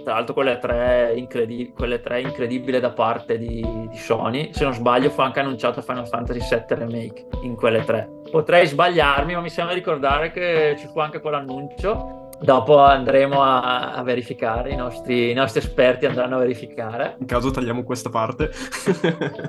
Tra 0.04 0.16
l'altro, 0.16 0.34
quelle 0.34 0.58
tre, 0.58 1.14
incredib- 1.16 1.76
quelle 1.76 2.00
tre 2.00 2.22
incredibili 2.22 2.80
da 2.80 2.92
parte 2.92 3.38
di, 3.38 3.66
di, 3.90 3.98
Sony. 3.98 4.54
Se 4.54 4.64
non 4.64 4.74
sbaglio, 4.74 5.10
fu 5.10 5.22
anche 5.22 5.42
annunciato 5.42 5.82
Final 5.82 6.08
Fantasy 6.08 6.40
VII 6.40 6.78
Remake 6.78 7.28
in 7.42 7.56
quelle 7.56 7.84
tre. 7.84 8.10
Potrei 8.32 8.66
sbagliarmi, 8.66 9.34
ma 9.36 9.42
mi 9.42 9.50
sembra 9.50 9.74
ricordare 9.74 10.32
che 10.32 10.76
ci 10.80 10.88
fu 10.88 11.00
anche 11.00 11.20
quell'annuncio. 11.20 12.30
Dopo 12.40 12.80
andremo 12.80 13.42
a, 13.42 13.94
a 13.94 14.04
verificare, 14.04 14.72
i 14.72 14.76
nostri, 14.76 15.32
i 15.32 15.34
nostri 15.34 15.60
esperti 15.60 16.06
andranno 16.06 16.36
a 16.36 16.40
verificare. 16.40 17.18
In 17.20 17.26
caso 17.26 17.52
tagliamo 17.52 17.84
questa 17.84 18.10
parte. 18.10 18.50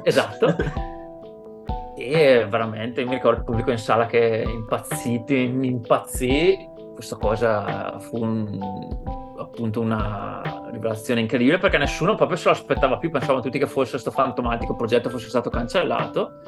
esatto. 0.03 0.57
e 1.99 2.47
veramente 2.49 3.05
mi 3.05 3.15
ricordo 3.15 3.39
il 3.39 3.45
pubblico 3.45 3.71
in 3.71 3.79
sala 3.79 4.07
che 4.07 4.45
impazzito, 4.47 5.33
impazzì, 5.33 6.57
questa 6.95 7.17
cosa 7.17 7.99
fu 7.99 8.23
un, 8.23 8.59
appunto 9.39 9.81
una 9.81 10.69
rivelazione 10.71 11.21
incredibile 11.21 11.59
perché 11.59 11.79
nessuno 11.79 12.15
proprio 12.15 12.37
se 12.37 12.49
lo 12.49 12.55
aspettava 12.55 12.99
più, 12.99 13.11
pensavano 13.11 13.41
tutti 13.41 13.59
che 13.59 13.67
fosse 13.67 13.93
questo 13.93 14.11
fantomatico 14.11 14.75
progetto 14.75 15.11
fosse 15.11 15.29
stato 15.29 15.51
cancellato. 15.51 16.41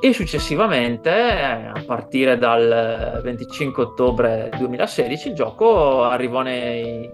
E 0.00 0.12
successivamente 0.12 1.10
a 1.10 1.82
partire 1.84 2.38
dal 2.38 3.20
25 3.22 3.82
ottobre 3.82 4.50
2016 4.56 5.28
il 5.28 5.34
gioco 5.34 6.04
arrivò 6.04 6.42
nei 6.42 7.10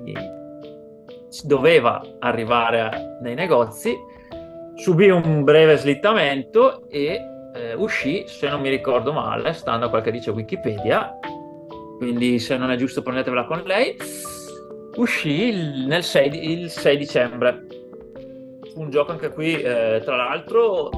doveva 1.43 2.03
arrivare 2.20 3.18
nei 3.22 3.35
negozi. 3.35 3.97
Subì 4.74 5.09
un 5.09 5.45
breve 5.45 5.76
slittamento 5.76 6.89
e 6.89 7.18
eh, 7.55 7.75
uscì, 7.75 8.25
se 8.27 8.49
non 8.49 8.61
mi 8.61 8.69
ricordo 8.69 9.13
male, 9.13 9.53
stando 9.53 9.87
a 9.87 9.89
quel 9.89 10.03
che 10.03 10.11
dice 10.11 10.31
Wikipedia, 10.31 11.19
quindi 11.99 12.41
se 12.41 12.57
non 12.57 12.71
è 12.71 12.77
giusto 12.77 13.01
prendetevela 13.01 13.45
con 13.45 13.63
lei, 13.65 13.97
uscì 14.97 15.45
il, 15.45 15.87
nel 15.87 16.03
6, 16.03 16.51
il 16.51 16.71
6 16.71 16.97
dicembre. 16.97 17.67
Un 18.75 18.91
gioco 18.91 19.13
anche 19.13 19.31
qui, 19.31 19.55
eh, 19.55 20.03
tra 20.05 20.17
l'altro, 20.17 20.91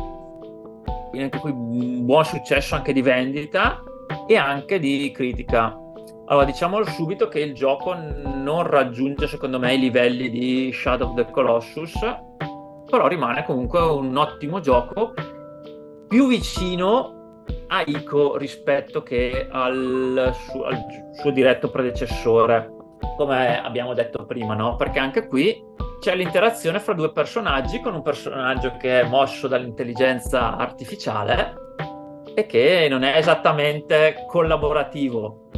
quindi 1.11 1.25
anche 1.25 1.39
qui 1.39 1.51
un 1.51 2.07
buon 2.07 2.25
successo 2.25 2.75
anche 2.75 2.95
di 2.95 3.03
vendita 3.03 3.83
e 4.27 4.37
anche 4.37 4.79
di 4.79 5.11
critica. 5.15 5.79
Allora, 6.29 6.47
diciamolo 6.47 6.87
subito 6.87 7.29
che 7.29 7.41
il 7.41 7.55
gioco 7.55 7.95
non 7.95 8.63
raggiunge, 8.63 9.29
secondo 9.29 9.59
me, 9.59 9.75
i 9.75 9.79
livelli 9.79 10.31
di 10.31 10.73
Shadow 10.73 11.11
of 11.11 11.17
the 11.17 11.31
Colossus, 11.31 11.93
però 12.89 13.07
rimane 13.09 13.45
comunque 13.45 13.81
un 13.81 14.17
ottimo 14.17 14.61
gioco 14.61 15.13
più 16.09 16.27
vicino 16.29 17.43
a 17.69 17.83
Ico 17.85 18.37
rispetto 18.37 19.03
che 19.03 19.49
al 19.51 20.33
suo, 20.35 20.65
al 20.65 20.85
suo 21.13 21.31
diretto 21.31 21.71
predecessore, 21.71 22.73
come 23.17 23.61
abbiamo 23.63 23.95
detto 23.95 24.25
prima, 24.25 24.55
no? 24.55 24.77
Perché 24.77 24.99
anche 24.99 25.27
qui 25.27 25.63
c'è 26.01 26.15
l'interazione 26.15 26.79
fra 26.79 26.95
due 26.95 27.13
personaggi, 27.13 27.81
con 27.81 27.95
un 27.95 28.03
personaggio 28.03 28.77
che 28.79 29.01
è 29.01 29.09
mosso 29.09 29.49
dall'intelligenza 29.49 30.57
artificiale 30.57 31.55
e 32.35 32.47
che 32.47 32.87
non 32.91 33.03
è 33.03 33.17
esattamente 33.17 34.25
collaborativo. 34.29 35.49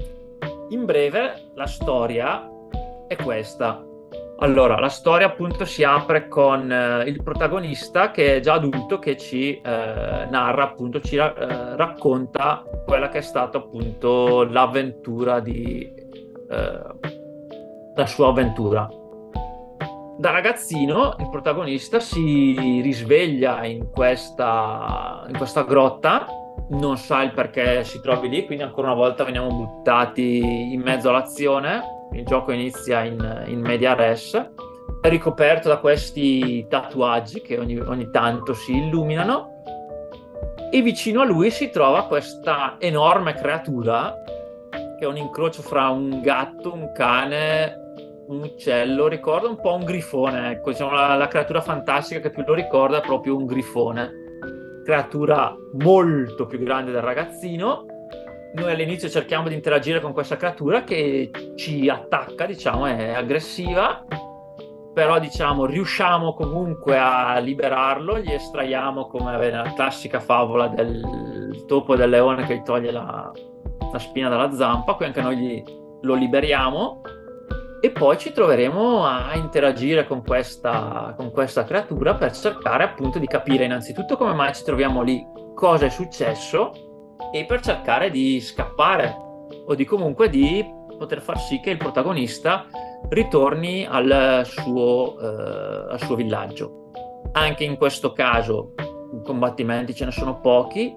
In 0.71 0.85
breve, 0.85 1.51
la 1.55 1.67
storia 1.67 2.49
è 3.09 3.17
questa. 3.17 3.88
Allora, 4.41 4.79
la 4.79 4.89
storia 4.89 5.27
appunto 5.27 5.65
si 5.65 5.83
apre 5.83 6.29
con 6.29 6.71
eh, 6.71 7.03
il 7.09 7.25
protagonista 7.25 8.13
che 8.13 8.37
è 8.37 8.41
già 8.41 8.55
adulto 8.55 9.01
che 9.01 9.17
ci 9.17 9.55
eh, 9.55 9.61
narra 9.61 10.63
appunto, 10.63 11.01
ci 11.01 11.17
eh, 11.17 11.33
racconta 11.77 12.63
quella 12.87 13.09
che 13.09 13.19
è 13.19 13.23
stata 13.23 13.59
appunto 13.59 14.45
l'avventura 14.45 15.41
di... 15.41 15.93
Eh, 16.51 17.17
la 17.97 18.07
sua 18.07 18.29
avventura. 18.29 18.89
Da 20.19 20.31
ragazzino 20.31 21.17
il 21.19 21.29
protagonista 21.31 21.99
si 21.99 22.81
risveglia 22.81 23.65
in 23.65 23.91
questa, 23.91 25.25
in 25.27 25.37
questa 25.37 25.65
grotta, 25.65 26.27
non 26.71 26.97
sa 26.97 27.23
il 27.23 27.33
perché 27.33 27.83
si 27.83 28.01
trovi 28.01 28.29
lì, 28.29 28.47
quindi 28.47 28.63
ancora 28.63 28.87
una 28.87 28.97
volta 28.97 29.25
veniamo 29.25 29.49
buttati 29.49 30.73
in 30.73 30.81
mezzo 30.81 31.09
all'azione 31.09 31.97
il 32.13 32.25
gioco 32.25 32.53
inizia 32.53 33.05
in, 33.05 33.45
in 33.47 33.61
media 33.61 33.95
res, 33.95 34.51
ricoperto 35.03 35.69
da 35.69 35.79
questi 35.79 36.67
tatuaggi 36.69 37.41
che 37.41 37.59
ogni, 37.59 37.79
ogni 37.79 38.11
tanto 38.11 38.53
si 38.53 38.77
illuminano 38.77 39.63
e 40.71 40.83
vicino 40.83 41.21
a 41.21 41.25
lui 41.25 41.51
si 41.51 41.71
trova 41.71 42.07
questa 42.07 42.77
enorme 42.79 43.35
creatura 43.35 44.15
che 44.99 45.05
è 45.05 45.07
un 45.07 45.17
incrocio 45.17 45.63
fra 45.63 45.89
un 45.89 46.21
gatto, 46.21 46.73
un 46.73 46.91
cane, 46.93 47.77
un 48.27 48.43
uccello, 48.43 49.07
ricorda 49.07 49.49
un 49.49 49.61
po' 49.61 49.75
un 49.75 49.85
grifone, 49.85 50.51
ecco, 50.51 50.71
diciamo 50.71 50.93
la, 50.93 51.15
la 51.15 51.29
creatura 51.29 51.61
fantastica 51.61 52.21
che 52.21 52.31
più 52.31 52.43
lo 52.45 52.55
ricorda 52.55 52.99
è 52.99 53.07
proprio 53.07 53.37
un 53.37 53.47
grifone 53.47 54.27
creatura 54.89 55.55
molto 55.75 56.47
più 56.47 56.59
grande 56.61 56.93
del 56.93 57.03
ragazzino. 57.03 57.85
Noi 58.55 58.73
all'inizio 58.73 59.09
cerchiamo 59.09 59.49
di 59.49 59.55
interagire 59.55 60.01
con 60.01 60.13
questa 60.13 60.37
creatura 60.37 60.83
che 60.83 61.31
ci 61.57 61.89
attacca, 61.89 62.47
diciamo, 62.47 62.87
è 62.87 63.13
aggressiva, 63.13 64.05
però 64.95 65.19
diciamo 65.19 65.67
riusciamo 65.67 66.35
comunque 66.35 66.99
a 66.99 67.39
liberarlo, 67.39 68.19
gli 68.19 68.33
estraiamo 68.33 69.07
come 69.07 69.37
nella 69.37 69.73
classica 69.75 70.19
favola 70.19 70.67
del 70.69 71.65
topo 71.67 71.95
del 71.95 72.09
leone 72.09 72.47
che 72.47 72.57
gli 72.57 72.63
toglie 72.63 72.91
la, 72.91 73.31
la 73.93 73.99
spina 73.99 74.29
dalla 74.29 74.51
zampa, 74.53 74.95
qui 74.95 75.05
anche 75.05 75.21
noi 75.21 75.37
gli, 75.37 75.65
lo 76.01 76.15
liberiamo 76.15 77.03
e 77.81 77.91
poi 77.91 78.19
ci 78.19 78.33
troveremo 78.33 79.05
a 79.05 79.37
interagire 79.37 80.07
con 80.07 80.25
questa, 80.25 81.15
con 81.17 81.31
questa 81.31 81.65
creatura 81.65 82.15
per 82.15 82.33
cercare 82.33 82.83
appunto 82.83 83.19
di 83.19 83.27
capire 83.27 83.67
innanzitutto 83.67 84.17
come 84.17 84.33
mai 84.33 84.55
ci 84.55 84.65
troviamo 84.65 85.03
lì, 85.03 85.25
cosa 85.55 85.87
è 85.87 85.91
successo 85.91 86.88
e 87.33 87.45
per 87.45 87.61
cercare 87.61 88.11
di 88.11 88.41
scappare 88.41 89.15
o 89.67 89.75
di 89.75 89.85
comunque 89.85 90.29
di 90.29 90.65
poter 90.99 91.21
far 91.21 91.39
sì 91.39 91.61
che 91.61 91.71
il 91.71 91.77
protagonista 91.77 92.67
ritorni 93.11 93.87
al 93.87 94.43
suo, 94.45 95.19
eh, 95.19 95.93
al 95.93 96.01
suo 96.01 96.15
villaggio. 96.17 96.91
Anche 97.33 97.65
in 97.65 97.77
questo 97.77 98.13
caso 98.13 98.75
i 99.13 99.23
combattimenti 99.23 99.95
ce 99.95 100.07
ne 100.07 100.11
sono 100.11 100.41
pochi, 100.41 100.95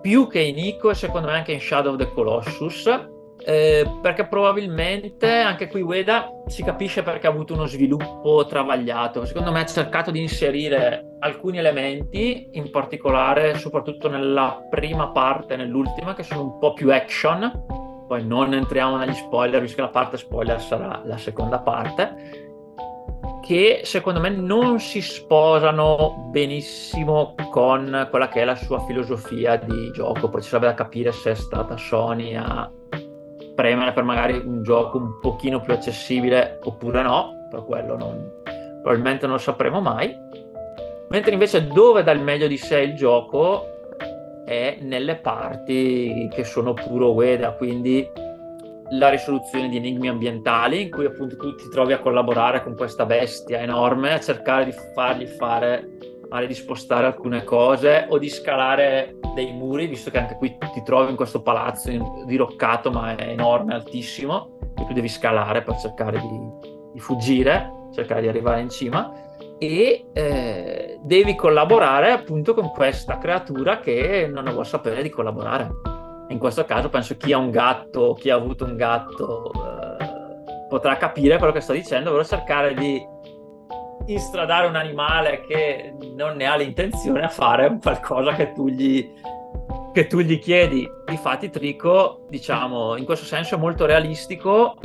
più 0.00 0.26
che 0.26 0.40
in 0.40 0.58
Ico 0.58 0.90
e 0.90 0.94
secondo 0.94 1.28
me 1.28 1.34
anche 1.34 1.52
in 1.52 1.60
Shadow 1.60 1.92
of 1.92 1.98
the 1.98 2.10
Colossus, 2.12 2.86
eh, 3.44 3.98
perché 4.00 4.26
probabilmente 4.26 5.28
anche 5.28 5.68
qui 5.68 5.82
Ueda 5.82 6.28
si 6.46 6.62
capisce 6.62 7.02
perché 7.02 7.26
ha 7.26 7.30
avuto 7.30 7.54
uno 7.54 7.66
sviluppo 7.66 8.46
travagliato. 8.46 9.24
Secondo 9.24 9.52
me 9.52 9.60
ha 9.60 9.66
cercato 9.66 10.10
di 10.10 10.20
inserire 10.20 11.11
alcuni 11.22 11.58
elementi, 11.58 12.50
in 12.52 12.70
particolare 12.70 13.56
soprattutto 13.56 14.08
nella 14.08 14.66
prima 14.68 15.08
parte 15.08 15.54
e 15.54 15.56
nell'ultima, 15.56 16.14
che 16.14 16.22
sono 16.22 16.42
un 16.42 16.58
po' 16.58 16.72
più 16.72 16.92
action. 16.92 18.04
Poi 18.06 18.24
non 18.26 18.52
entriamo 18.52 18.96
negli 18.96 19.14
spoiler, 19.14 19.60
visto 19.60 19.76
che 19.76 19.82
la 19.82 19.88
parte 19.88 20.18
spoiler 20.18 20.60
sarà 20.60 21.00
la 21.04 21.16
seconda 21.16 21.60
parte 21.60 22.50
che 23.42 23.80
secondo 23.82 24.20
me 24.20 24.30
non 24.30 24.78
si 24.78 25.02
sposano 25.02 26.28
benissimo 26.30 27.34
con 27.50 28.06
quella 28.08 28.28
che 28.28 28.42
è 28.42 28.44
la 28.44 28.54
sua 28.54 28.78
filosofia 28.86 29.56
di 29.56 29.90
gioco. 29.90 30.28
Poi 30.28 30.40
ci 30.40 30.48
sarebbe 30.48 30.68
da 30.68 30.74
capire 30.74 31.10
se 31.10 31.32
è 31.32 31.34
stata 31.34 31.76
Sony 31.76 32.36
a 32.36 32.70
premere 33.54 33.92
per 33.92 34.04
magari 34.04 34.38
un 34.38 34.62
gioco 34.62 34.98
un 34.98 35.18
pochino 35.20 35.60
più 35.60 35.72
accessibile 35.72 36.60
oppure 36.62 37.02
no, 37.02 37.48
per 37.50 37.64
quello 37.64 37.96
non, 37.96 38.30
probabilmente 38.80 39.26
non 39.26 39.34
lo 39.34 39.40
sapremo 39.42 39.80
mai. 39.80 40.21
Mentre 41.08 41.32
invece 41.32 41.66
dove 41.66 42.02
dà 42.02 42.12
il 42.12 42.20
meglio 42.20 42.46
di 42.46 42.56
sé 42.56 42.80
il 42.80 42.94
gioco 42.94 43.66
è 44.44 44.78
nelle 44.80 45.16
parti 45.16 46.28
che 46.32 46.44
sono 46.44 46.72
puro 46.72 47.12
Ueda, 47.12 47.52
quindi 47.52 48.08
la 48.92 49.08
risoluzione 49.08 49.68
di 49.68 49.76
enigmi 49.76 50.08
ambientali 50.08 50.82
in 50.82 50.90
cui 50.90 51.06
appunto 51.06 51.36
tu 51.36 51.54
ti 51.54 51.68
trovi 51.70 51.92
a 51.92 51.98
collaborare 51.98 52.62
con 52.62 52.76
questa 52.76 53.06
bestia 53.06 53.60
enorme, 53.60 54.12
a 54.12 54.20
cercare 54.20 54.66
di 54.66 54.74
fargli 54.94 55.26
fare, 55.26 55.88
magari 56.28 56.48
di 56.48 56.54
spostare 56.54 57.06
alcune 57.06 57.44
cose 57.44 58.06
o 58.08 58.18
di 58.18 58.28
scalare 58.28 59.16
dei 59.34 59.52
muri, 59.52 59.86
visto 59.86 60.10
che 60.10 60.18
anche 60.18 60.36
qui 60.36 60.56
ti 60.74 60.82
trovi 60.82 61.10
in 61.10 61.16
questo 61.16 61.40
palazzo 61.40 61.90
diroccato 62.26 62.90
ma 62.90 63.16
è 63.16 63.28
enorme, 63.28 63.74
altissimo, 63.74 64.58
che 64.74 64.84
tu 64.86 64.92
devi 64.92 65.08
scalare 65.08 65.62
per 65.62 65.76
cercare 65.76 66.18
di, 66.18 66.70
di 66.92 67.00
fuggire, 67.00 67.70
cercare 67.94 68.20
di 68.20 68.28
arrivare 68.28 68.60
in 68.60 68.68
cima 68.68 69.10
e 69.62 70.06
eh, 70.12 70.98
devi 71.02 71.34
collaborare 71.34 72.10
appunto 72.10 72.54
con 72.54 72.70
questa 72.70 73.18
creatura 73.18 73.78
che 73.78 74.28
non 74.32 74.44
ne 74.44 74.50
vuole 74.50 74.66
sapere 74.66 75.02
di 75.02 75.10
collaborare 75.10 75.70
in 76.32 76.38
questo 76.38 76.64
caso 76.64 76.88
penso 76.88 77.16
chi 77.16 77.32
ha 77.32 77.38
un 77.38 77.50
gatto, 77.50 78.14
chi 78.14 78.30
ha 78.30 78.36
avuto 78.36 78.64
un 78.64 78.74
gatto 78.74 79.52
eh, 79.52 80.66
potrà 80.68 80.96
capire 80.96 81.36
quello 81.36 81.52
che 81.52 81.60
sto 81.60 81.74
dicendo, 81.74 82.08
ovvero 82.08 82.24
cercare 82.24 82.74
di 82.74 83.06
instradare 84.06 84.66
un 84.66 84.74
animale 84.74 85.44
che 85.46 85.94
non 86.16 86.36
ne 86.36 86.46
ha 86.46 86.56
l'intenzione 86.56 87.22
a 87.22 87.28
fare 87.28 87.78
qualcosa 87.80 88.32
che 88.32 88.52
tu 88.52 88.68
gli, 88.68 89.12
che 89.92 90.06
tu 90.06 90.20
gli 90.20 90.38
chiedi. 90.38 90.88
Infatti 91.08 91.50
Trico, 91.50 92.24
diciamo, 92.28 92.96
in 92.96 93.04
questo 93.04 93.26
senso 93.26 93.56
è 93.56 93.58
molto 93.58 93.84
realistico, 93.84 94.76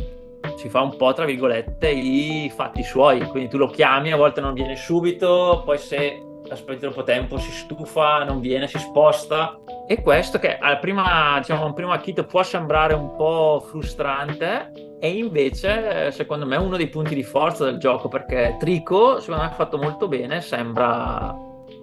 si 0.58 0.70
fa 0.70 0.82
un 0.82 0.98
po' 0.98 1.14
tra 1.14 1.24
virgolette 1.24 1.88
i 1.90 2.52
fatti 2.54 2.84
suoi, 2.84 3.22
quindi 3.28 3.48
tu 3.48 3.58
lo 3.58 3.68
chiami, 3.68 4.12
a 4.12 4.18
volte 4.18 4.42
non 4.42 4.54
viene 4.54 4.76
subito, 4.76 5.62
poi 5.64 5.78
se 5.78 6.22
aspetti 6.50 6.80
troppo 6.80 7.04
tempo 7.04 7.38
si 7.38 7.52
stufa, 7.52 8.24
non 8.24 8.40
viene, 8.40 8.68
si 8.68 8.80
sposta. 8.80 9.60
E 9.88 10.02
questo 10.02 10.40
che 10.40 10.58
al 10.58 10.80
prima, 10.80 11.38
diciamo, 11.38 11.66
un 11.66 11.74
primo 11.74 11.92
acchito 11.92 12.26
può 12.26 12.42
sembrare 12.42 12.94
un 12.94 13.16
po' 13.16 13.64
frustrante, 13.70 14.72
e 15.00 15.10
invece 15.12 16.12
secondo 16.12 16.48
me 16.48 16.56
è 16.56 16.60
uno 16.60 16.76
dei 16.76 16.88
punti 16.88 17.14
di 17.14 17.24
forza 17.24 17.66
del 17.66 17.78
gioco, 17.78 18.08
perché 18.08 18.56
Trico 18.58 19.20
secondo 19.20 19.44
me 19.44 19.50
ha 19.50 19.54
fatto 19.54 19.78
molto 19.78 20.08
bene, 20.08 20.42
sembra, 20.42 21.36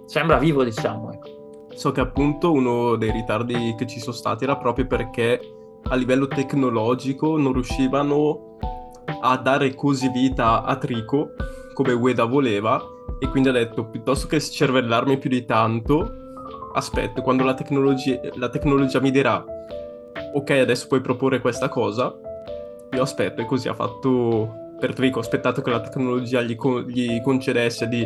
sembra 0.05 0.37
vivo 0.37 0.65
diciamo. 0.65 1.13
Ecco. 1.13 1.67
So 1.75 1.91
che 1.91 2.01
appunto 2.01 2.51
uno 2.51 2.97
dei 2.97 3.11
ritardi 3.11 3.73
che 3.77 3.85
ci 3.85 3.99
sono 3.99 4.15
stati 4.15 4.43
era 4.43 4.57
proprio 4.57 4.85
perché 4.85 5.39
a 5.87 5.95
livello 5.95 6.27
tecnologico 6.27 7.37
non 7.37 7.53
riuscivano 7.53 8.57
a 9.21 9.37
dare 9.37 9.73
così 9.75 10.09
vita 10.09 10.63
a 10.63 10.75
Trico 10.77 11.33
come 11.73 11.93
Ueda 11.93 12.25
voleva 12.25 12.81
e 13.19 13.27
quindi 13.27 13.49
ha 13.49 13.53
detto 13.53 13.85
piuttosto 13.85 14.27
che 14.27 14.39
scervellarmi 14.39 15.17
più 15.17 15.29
di 15.29 15.45
tanto, 15.45 16.11
aspetto, 16.73 17.21
quando 17.21 17.43
la 17.43 17.53
tecnologia, 17.53 18.19
la 18.35 18.49
tecnologia 18.49 18.99
mi 18.99 19.11
dirà 19.11 19.43
ok 20.33 20.49
adesso 20.51 20.87
puoi 20.87 21.01
proporre 21.01 21.39
questa 21.39 21.69
cosa, 21.69 22.13
io 22.91 23.01
aspetto 23.01 23.41
e 23.41 23.45
così 23.45 23.67
ha 23.67 23.73
fatto 23.73 24.63
per 24.79 24.93
Trico, 24.93 25.19
ho 25.19 25.21
aspettato 25.21 25.61
che 25.61 25.69
la 25.69 25.81
tecnologia 25.81 26.41
gli, 26.41 26.57
gli 26.87 27.21
concedesse 27.21 27.87
di 27.87 28.05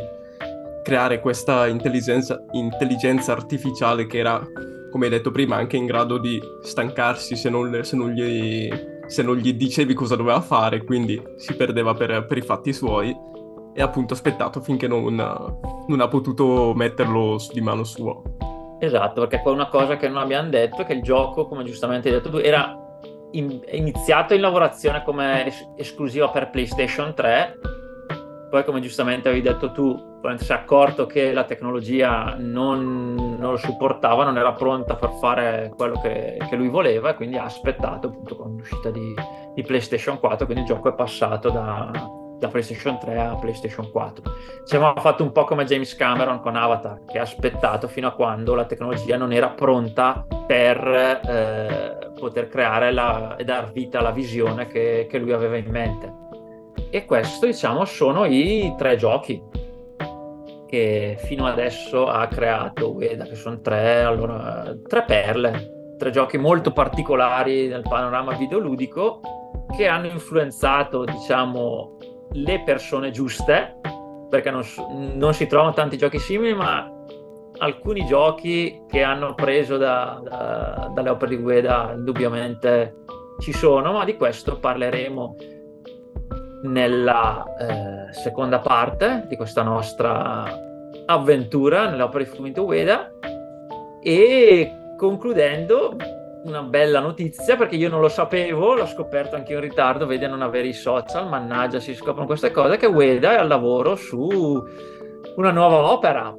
creare 0.84 1.20
questa 1.20 1.68
intelligenza, 1.68 2.42
intelligenza, 2.52 3.32
artificiale 3.32 4.06
che 4.06 4.18
era, 4.20 4.42
come 4.90 5.06
hai 5.06 5.12
detto 5.12 5.32
prima, 5.32 5.56
anche 5.56 5.78
in 5.78 5.86
grado 5.86 6.18
di 6.18 6.42
stancarsi 6.62 7.36
se 7.36 7.50
non, 7.50 7.84
se 7.84 7.96
non, 7.96 8.12
gli, 8.12 8.70
se 9.08 9.24
non 9.24 9.36
gli, 9.38 9.54
dicevi 9.54 9.94
cosa 9.94 10.16
doveva 10.16 10.42
fare, 10.42 10.84
quindi 10.84 11.22
si 11.38 11.56
perdeva 11.56 11.94
per, 11.94 12.26
per 12.26 12.38
i 12.38 12.42
fatti 12.42 12.74
suoi 12.74 13.16
e 13.74 13.82
appunto 13.82 14.14
aspettato 14.14 14.62
finché 14.62 14.88
non, 14.88 15.16
non 15.16 16.00
ha 16.00 16.08
potuto 16.08 16.74
metterlo 16.76 17.38
di 17.52 17.62
mano 17.62 17.84
sua. 17.84 18.22
Esatto, 18.80 19.22
perché 19.22 19.42
poi 19.42 19.54
una 19.54 19.68
cosa 19.68 19.98
che 19.98 20.08
non 20.08 20.18
abbiamo 20.18 20.50
detto 20.50 20.82
è 20.82 20.86
che 20.86 20.94
il 20.94 21.02
gioco, 21.02 21.48
come 21.48 21.64
giustamente 21.64 22.08
hai 22.08 22.16
detto 22.16 22.30
tu, 22.30 22.38
era 22.38 22.76
in, 23.32 23.62
iniziato 23.72 24.34
in 24.34 24.42
lavorazione 24.42 25.04
come 25.04 25.46
es- 25.46 25.68
esclusiva 25.76 26.30
per 26.30 26.50
PlayStation 26.50 27.14
3, 27.14 27.60
poi 28.50 28.64
come 28.64 28.80
giustamente 28.80 29.28
avevi 29.28 29.44
detto 29.44 29.72
tu, 29.72 30.09
si 30.38 30.52
è 30.52 30.56
accorto 30.56 31.06
che 31.06 31.32
la 31.32 31.46
tecnologia 31.46 32.36
non, 32.38 33.16
non, 33.16 33.52
lo 33.52 33.58
supportava, 33.58 34.26
non 34.26 34.38
era 34.38 34.54
pronta 34.54 34.96
per 34.96 35.12
fare 35.20 35.72
quello 35.76 36.00
che, 36.02 36.38
che, 36.50 36.56
lui 36.56 36.68
voleva 36.68 37.12
e 37.12 37.16
quindi 37.16 37.38
ha 37.38 37.46
aspettato 37.46 38.08
appunto 38.08 38.36
con 38.36 38.56
l'uscita 38.56 38.90
di, 38.92 39.14
di 39.54 39.64
PlayStation 39.64 40.20
4, 40.20 40.46
quindi 40.46 40.64
il 40.64 40.70
gioco 40.70 40.90
è 40.90 40.94
passato 40.94 41.50
da, 41.50 41.90
da 42.40 42.48
PlayStation 42.48 42.98
3 43.00 43.20
a 43.20 43.36
PlayStation 43.36 43.90
4. 43.92 44.24
Ci 44.66 44.76
abbiamo 44.76 45.00
fatto 45.00 45.24
un 45.24 45.32
po' 45.32 45.44
come 45.44 45.66
James 45.66 45.96
Cameron 45.96 46.40
con 46.40 46.56
Avatar, 46.56 47.06
che 47.06 47.20
ha 47.20 47.24
aspettato 47.24 47.88
fino 47.88 48.08
a 48.08 48.12
quando 48.12 48.56
la 48.56 48.66
tecnologia 48.66 49.18
non 49.18 49.32
era 49.32 49.50
pronta 49.50 50.26
per 50.48 50.88
eh, 50.88 52.12
poter 52.20 52.48
creare 52.50 52.92
la, 52.92 53.36
e 53.36 53.44
dar 53.44 53.72
vita 53.72 54.00
alla 54.00 54.12
visione 54.12 54.68
che, 54.68 55.08
che, 55.10 55.18
lui 55.18 55.32
aveva 55.32 55.58
in 55.58 55.70
mente. 55.70 56.14
E 56.90 57.06
questo, 57.06 57.46
diciamo, 57.46 57.86
sono 57.86 58.26
i 58.26 58.74
tre 58.78 58.96
giochi 58.96 59.42
che 60.70 61.18
fino 61.18 61.48
adesso 61.48 62.08
ha 62.08 62.28
creato 62.28 62.94
Ueda, 62.94 63.24
che 63.24 63.36
sono 63.36 63.60
tre, 63.60 64.04
allora, 64.04 64.72
tre 64.88 65.04
perle, 65.04 65.96
tre 65.98 66.12
giochi 66.12 66.38
molto 66.38 66.72
particolari 66.72 67.68
nel 67.68 67.82
panorama 67.82 68.36
videoludico 68.36 69.20
che 69.76 69.88
hanno 69.88 70.06
influenzato, 70.06 71.06
diciamo, 71.06 71.98
le 72.34 72.62
persone 72.64 73.10
giuste, 73.10 73.80
perché 74.30 74.52
non, 74.52 74.64
non, 75.16 75.34
si 75.34 75.48
trovano 75.48 75.74
tanti 75.74 75.98
giochi 75.98 76.20
simili, 76.20 76.54
ma 76.54 76.88
alcuni 77.58 78.06
giochi 78.06 78.84
che 78.88 79.02
hanno 79.02 79.34
preso 79.34 79.78
da, 79.78 80.22
da, 80.24 80.92
dalle 80.94 81.10
opere 81.10 81.36
di 81.36 81.42
Gueda 81.42 81.94
indubbiamente 81.96 82.96
ci 83.40 83.54
sono, 83.54 83.92
ma 83.92 84.06
di 84.06 84.16
questo 84.16 84.60
parleremo 84.60 85.36
nella 86.62 87.46
eh, 87.58 88.14
seconda 88.14 88.60
parte 88.60 89.26
di 89.28 89.36
questa 89.36 89.62
nostra 89.62 90.68
avventura 91.06 91.90
nell'opera 91.90 92.24
di 92.24 92.30
Fumito 92.30 92.66
Ueda 92.66 93.12
e 94.02 94.72
concludendo 94.98 95.96
una 96.44 96.62
bella 96.62 97.00
notizia 97.00 97.56
perché 97.56 97.76
io 97.76 97.90
non 97.90 98.02
lo 98.02 98.10
sapevo, 98.10 98.74
l'ho 98.74 98.86
scoperto 98.86 99.36
anche 99.36 99.54
in 99.54 99.60
ritardo, 99.60 100.06
vedi 100.06 100.26
non 100.28 100.42
avere 100.42 100.68
i 100.68 100.74
social, 100.74 101.28
mannaggia 101.28 101.80
si 101.80 101.94
scoprono 101.94 102.26
queste 102.26 102.52
cose, 102.52 102.78
che 102.78 102.86
Ueda 102.86 103.34
è 103.34 103.36
al 103.36 103.48
lavoro 103.48 103.96
su 103.96 104.64
una 105.36 105.52
nuova 105.52 105.92
opera. 105.92 106.34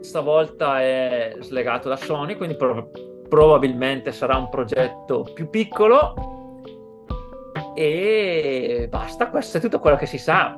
stavolta 0.00 0.80
è 0.80 1.34
slegato 1.40 1.88
da 1.88 1.96
Sony, 1.96 2.36
quindi 2.36 2.56
pro- 2.56 2.90
probabilmente 3.28 4.12
sarà 4.12 4.36
un 4.36 4.48
progetto 4.48 5.26
più 5.34 5.50
piccolo 5.50 6.35
e 7.76 8.86
basta, 8.88 9.28
questo 9.28 9.58
è 9.58 9.60
tutto 9.60 9.78
quello 9.78 9.96
che 9.96 10.06
si 10.06 10.18
sa. 10.18 10.54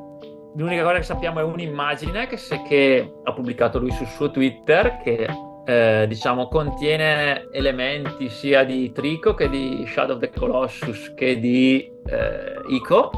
L'unica 0.55 0.83
cosa 0.83 0.97
che 0.97 1.03
sappiamo 1.03 1.41
è 1.41 1.43
un'immagine 1.43 2.27
che, 2.27 2.37
se, 2.37 2.63
che 2.63 3.13
ha 3.25 3.33
pubblicato 3.33 3.79
lui 3.79 3.91
sul 3.91 4.07
suo 4.07 4.31
Twitter 4.31 4.99
che 5.03 5.29
eh, 5.67 6.07
diciamo 6.09 6.49
contiene 6.49 7.49
elementi 7.53 8.29
sia 8.29 8.65
di 8.65 8.91
Trico 8.93 9.35
che 9.35 9.49
di 9.51 9.85
Shadow 9.87 10.17
of 10.17 10.23
the 10.23 10.31
Colossus 10.31 11.13
che 11.15 11.39
di 11.39 11.87
eh, 12.07 12.55
Ico 12.71 13.11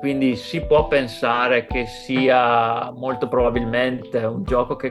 quindi 0.00 0.36
si 0.36 0.60
può 0.60 0.86
pensare 0.86 1.66
che 1.66 1.86
sia 1.86 2.92
molto 2.92 3.26
probabilmente 3.26 4.18
un 4.18 4.44
gioco 4.44 4.76
che 4.76 4.90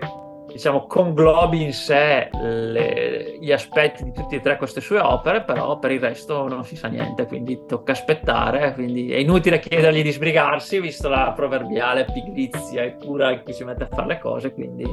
diciamo, 0.51 0.85
conglobi 0.87 1.63
in 1.63 1.73
sé 1.73 2.29
le, 2.31 3.37
gli 3.39 3.51
aspetti 3.51 4.03
di 4.03 4.11
tutte 4.11 4.37
e 4.37 4.41
tre 4.41 4.57
queste 4.57 4.81
sue 4.81 4.99
opere, 4.99 5.43
però 5.43 5.77
per 5.79 5.91
il 5.91 5.99
resto 5.99 6.47
non 6.47 6.63
si 6.63 6.75
sa 6.75 6.87
niente, 6.87 7.25
quindi 7.25 7.65
tocca 7.67 7.91
aspettare, 7.91 8.73
quindi 8.73 9.11
è 9.11 9.17
inutile 9.17 9.59
chiedergli 9.59 10.01
di 10.01 10.11
sbrigarsi, 10.11 10.79
visto 10.79 11.09
la 11.09 11.33
proverbiale 11.35 12.05
pigrizia 12.05 12.83
e 12.83 12.95
cura 12.97 13.37
cui 13.39 13.53
si 13.53 13.63
mette 13.63 13.83
a 13.83 13.87
fare 13.87 14.07
le 14.07 14.19
cose, 14.19 14.53
quindi 14.53 14.85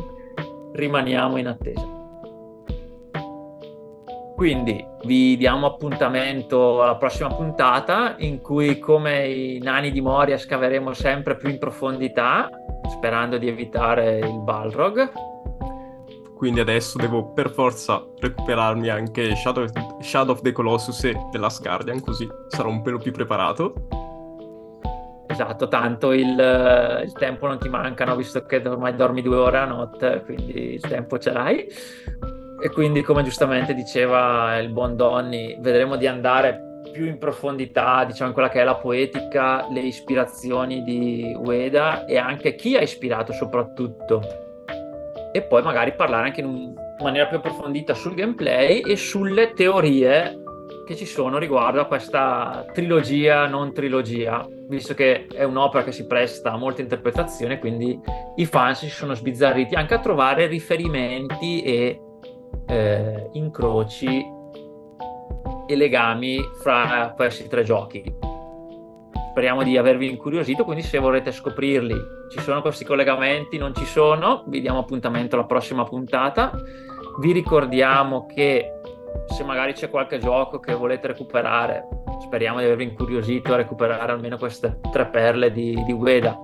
rimaniamo 0.73 1.37
in 1.37 1.47
attesa. 1.47 2.03
Quindi 4.35 4.85
vi 5.05 5.37
diamo 5.37 5.67
appuntamento 5.67 6.83
alla 6.83 6.97
prossima 6.97 7.29
puntata 7.29 8.17
in 8.19 8.41
cui 8.41 8.81
come 8.81 9.29
i 9.29 9.61
nani 9.63 9.93
di 9.93 10.01
Moria 10.01 10.37
scaveremo 10.37 10.93
sempre 10.93 11.37
più 11.37 11.49
in 11.49 11.59
profondità 11.59 12.51
sperando 12.89 13.39
di 13.39 13.49
evitare 13.49 14.19
il 14.19 14.41
Balrog 14.41 15.13
quindi 16.45 16.61
adesso 16.61 16.99
devo 16.99 17.33
per 17.33 17.49
forza 17.49 18.05
recuperarmi 18.19 18.91
anche 18.91 19.35
Shadow, 19.35 19.65
Shadow 20.03 20.35
of 20.35 20.43
the 20.43 20.53
Colossus 20.53 21.03
e 21.05 21.17
The 21.31 21.39
Last 21.39 21.63
Guardian, 21.63 22.03
così 22.03 22.29
sarò 22.49 22.69
un 22.69 22.83
pelo 22.83 22.99
più 22.99 23.13
preparato. 23.13 23.73
Esatto, 25.27 25.69
tanto 25.69 26.13
il, 26.13 26.29
il, 27.03 27.13
tempo 27.13 27.47
non 27.47 27.59
ti 27.59 27.71
manca, 27.71 28.05
no? 28.05 28.15
visto 28.15 28.45
che 28.45 28.57
ormai 28.63 28.95
dormi 28.95 29.23
due 29.23 29.37
ore 29.37 29.57
a 29.57 29.65
notte, 29.65 30.21
quindi 30.23 30.75
il 30.75 30.83
tempo 30.83 31.19
ce 31.19 31.33
l'hai. 31.33 31.67
E 32.61 32.69
quindi, 32.69 33.01
come 33.01 33.23
giustamente 33.23 33.73
diceva 33.73 34.59
il 34.59 34.69
buon 34.69 34.97
Donny, 34.97 35.59
vedremo 35.63 35.97
di 35.97 36.07
andare 36.07 36.83
più 36.93 37.07
in 37.07 37.17
profondità, 37.17 38.05
diciamo, 38.05 38.29
in 38.29 38.35
quella 38.35 38.51
che 38.51 38.61
è 38.61 38.65
la 38.65 38.77
poetica, 38.77 39.67
le 39.71 39.81
ispirazioni 39.81 40.83
di 40.83 41.35
Ueda 41.43 42.05
e 42.05 42.19
anche 42.19 42.55
chi 42.55 42.77
ha 42.77 42.83
ispirato 42.83 43.33
soprattutto 43.33 44.44
e 45.37 45.43
poi 45.43 45.63
magari 45.63 45.97
parlare 45.97 46.29
anche 46.29 46.43
in 46.43 46.73
maniera 47.03 47.27
più 47.27 47.39
approfondita 47.39 47.93
sul 47.93 48.15
gameplay 48.15 48.83
e 48.83 48.95
sulle 48.95 49.53
teorie 49.53 50.43
che 50.87 50.95
ci 50.95 51.07
sono 51.07 51.39
riguardo 51.39 51.81
a 51.81 51.87
questa 51.87 52.65
trilogia, 52.73 53.49
non 53.49 53.73
trilogia, 53.73 54.47
visto 54.69 54.95
che 54.95 55.27
è 55.27 55.43
un'opera 55.43 55.83
che 55.83 55.91
si 55.91 56.07
presta 56.07 56.53
a 56.53 56.57
molte 56.57 56.83
interpretazioni, 56.83 57.59
quindi 57.59 57.99
i 58.37 58.47
fans 58.47 58.79
si 58.79 58.89
sono 58.89 59.15
sbizzarriti 59.15 59.75
anche 59.75 59.95
a 59.95 59.99
trovare 59.99 60.47
riferimenti 60.47 61.63
e 61.63 62.01
eh, 62.69 63.29
incroci 63.33 64.25
e 65.67 65.75
legami 65.75 66.39
fra 66.61 67.13
questi 67.17 67.49
tre 67.49 67.65
giochi. 67.65 68.34
Speriamo 69.35 69.65
di 69.65 69.77
avervi 69.77 70.09
incuriosito, 70.09 70.63
quindi 70.63 70.85
se 70.85 71.01
vorrete 71.01 71.33
scoprirli 71.33 71.97
ci 72.31 72.39
sono 72.39 72.61
questi 72.61 72.85
collegamenti, 72.85 73.59
non 73.59 73.75
ci 73.75 73.85
sono, 73.85 74.45
vi 74.47 74.61
diamo 74.61 74.79
appuntamento 74.79 75.35
alla 75.35 75.45
prossima 75.45 75.83
puntata. 75.83 76.53
Vi 77.19 77.33
ricordiamo 77.33 78.27
che 78.27 78.71
se 79.27 79.43
magari 79.43 79.73
c'è 79.73 79.91
qualche 79.91 80.21
gioco 80.21 80.61
che 80.61 80.73
volete 80.75 81.09
recuperare, 81.09 81.83
speriamo 82.21 82.61
di 82.61 82.67
avervi 82.67 82.85
incuriosito 82.85 83.53
a 83.53 83.57
recuperare 83.57 84.13
almeno 84.13 84.39
queste 84.39 84.79
tre 84.93 85.07
perle 85.07 85.51
di, 85.51 85.83
di 85.83 85.93
Ueda, 85.93 86.39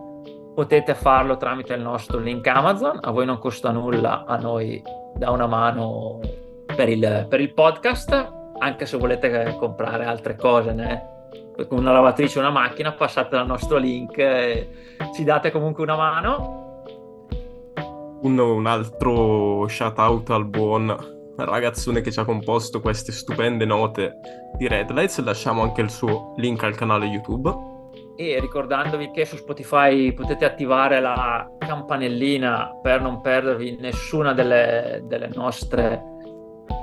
potete 0.53 0.97
farlo 0.97 1.37
tramite 1.37 1.75
il 1.75 1.83
nostro 1.83 2.19
link 2.19 2.45
Amazon, 2.49 2.99
a 3.01 3.13
voi 3.13 3.25
non 3.25 3.39
costa 3.39 3.71
nulla, 3.71 4.25
a 4.27 4.37
noi 4.37 4.83
dà 5.15 5.31
una 5.31 5.47
mano 5.47 6.19
per 6.75 6.89
il, 6.89 7.27
per 7.29 7.41
il 7.41 7.55
podcast, 7.55 8.33
anche 8.59 8.85
se 8.85 8.97
volete 8.97 9.55
comprare 9.61 10.05
altre 10.07 10.35
cose, 10.35 10.73
ne 10.73 11.19
con 11.69 11.79
una 11.79 11.93
lavatrice 11.93 12.39
o 12.39 12.43
una 12.43 12.51
macchina, 12.51 12.93
passate 12.93 13.37
dal 13.37 13.47
nostro 13.47 13.77
link 13.77 14.17
e 14.19 14.69
ci 15.15 15.25
date 15.25 15.51
comunque 15.51 15.83
una 15.83 15.97
mano. 15.97 16.83
Un, 18.23 18.39
un 18.39 18.67
altro 18.67 19.67
shout 19.69 19.99
out 19.99 20.31
al 20.31 20.47
buon 20.47 21.19
ragazzone 21.37 22.01
che 22.01 22.13
ci 22.13 22.21
ha 22.21 22.25
composto 22.25 22.81
queste 22.81 23.13
stupende 23.13 23.65
note 23.65 24.17
di 24.57 24.69
Red 24.69 24.91
Lights, 24.91 25.23
lasciamo 25.23 25.63
anche 25.63 25.81
il 25.81 25.91
suo 25.91 26.35
link 26.37 26.63
al 26.63 26.75
canale 26.75 27.07
YouTube. 27.07 27.69
E 28.17 28.39
ricordandovi 28.39 29.11
che 29.13 29.25
su 29.25 29.37
Spotify 29.37 30.13
potete 30.13 30.45
attivare 30.45 31.01
la 31.01 31.49
campanellina 31.59 32.79
per 32.83 33.01
non 33.01 33.23
perdervi 33.23 33.79
nessuna 33.81 34.35
delle, 34.35 35.03
delle 35.05 35.31
nostre 35.33 36.19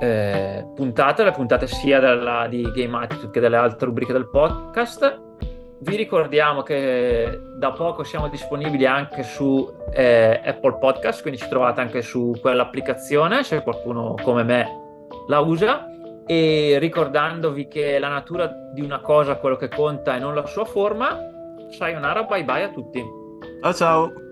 eh, 0.00 0.66
puntate, 0.74 1.24
le 1.24 1.32
puntate 1.32 1.66
sia 1.66 2.00
della, 2.00 2.46
di 2.48 2.62
Game 2.72 2.96
Attitude 2.96 3.30
che 3.30 3.40
delle 3.40 3.56
altre 3.56 3.86
rubriche 3.86 4.12
del 4.12 4.28
podcast. 4.28 5.26
Vi 5.80 5.96
ricordiamo 5.96 6.62
che 6.62 7.40
da 7.56 7.70
poco 7.70 8.02
siamo 8.02 8.28
disponibili 8.28 8.84
anche 8.84 9.22
su 9.22 9.68
eh, 9.92 10.40
Apple 10.44 10.78
Podcast, 10.78 11.22
quindi 11.22 11.38
ci 11.38 11.48
trovate 11.48 11.80
anche 11.80 12.02
su 12.02 12.34
quell'applicazione 12.40 13.44
se 13.44 13.62
qualcuno 13.62 14.14
come 14.22 14.42
me 14.42 14.66
la 15.28 15.40
usa. 15.40 15.86
E 16.26 16.76
ricordandovi 16.78 17.68
che 17.68 17.98
la 17.98 18.08
natura 18.08 18.50
di 18.74 18.82
una 18.82 19.00
cosa 19.00 19.32
è 19.32 19.38
quello 19.38 19.56
che 19.56 19.68
conta 19.68 20.16
e 20.16 20.18
non 20.18 20.34
la 20.34 20.44
sua 20.46 20.64
forma, 20.64 21.16
sayonara, 21.70 22.24
bye 22.24 22.44
bye 22.44 22.64
a 22.64 22.68
tutti. 22.68 23.02
Ciao 23.62 23.72
ciao! 23.72 24.27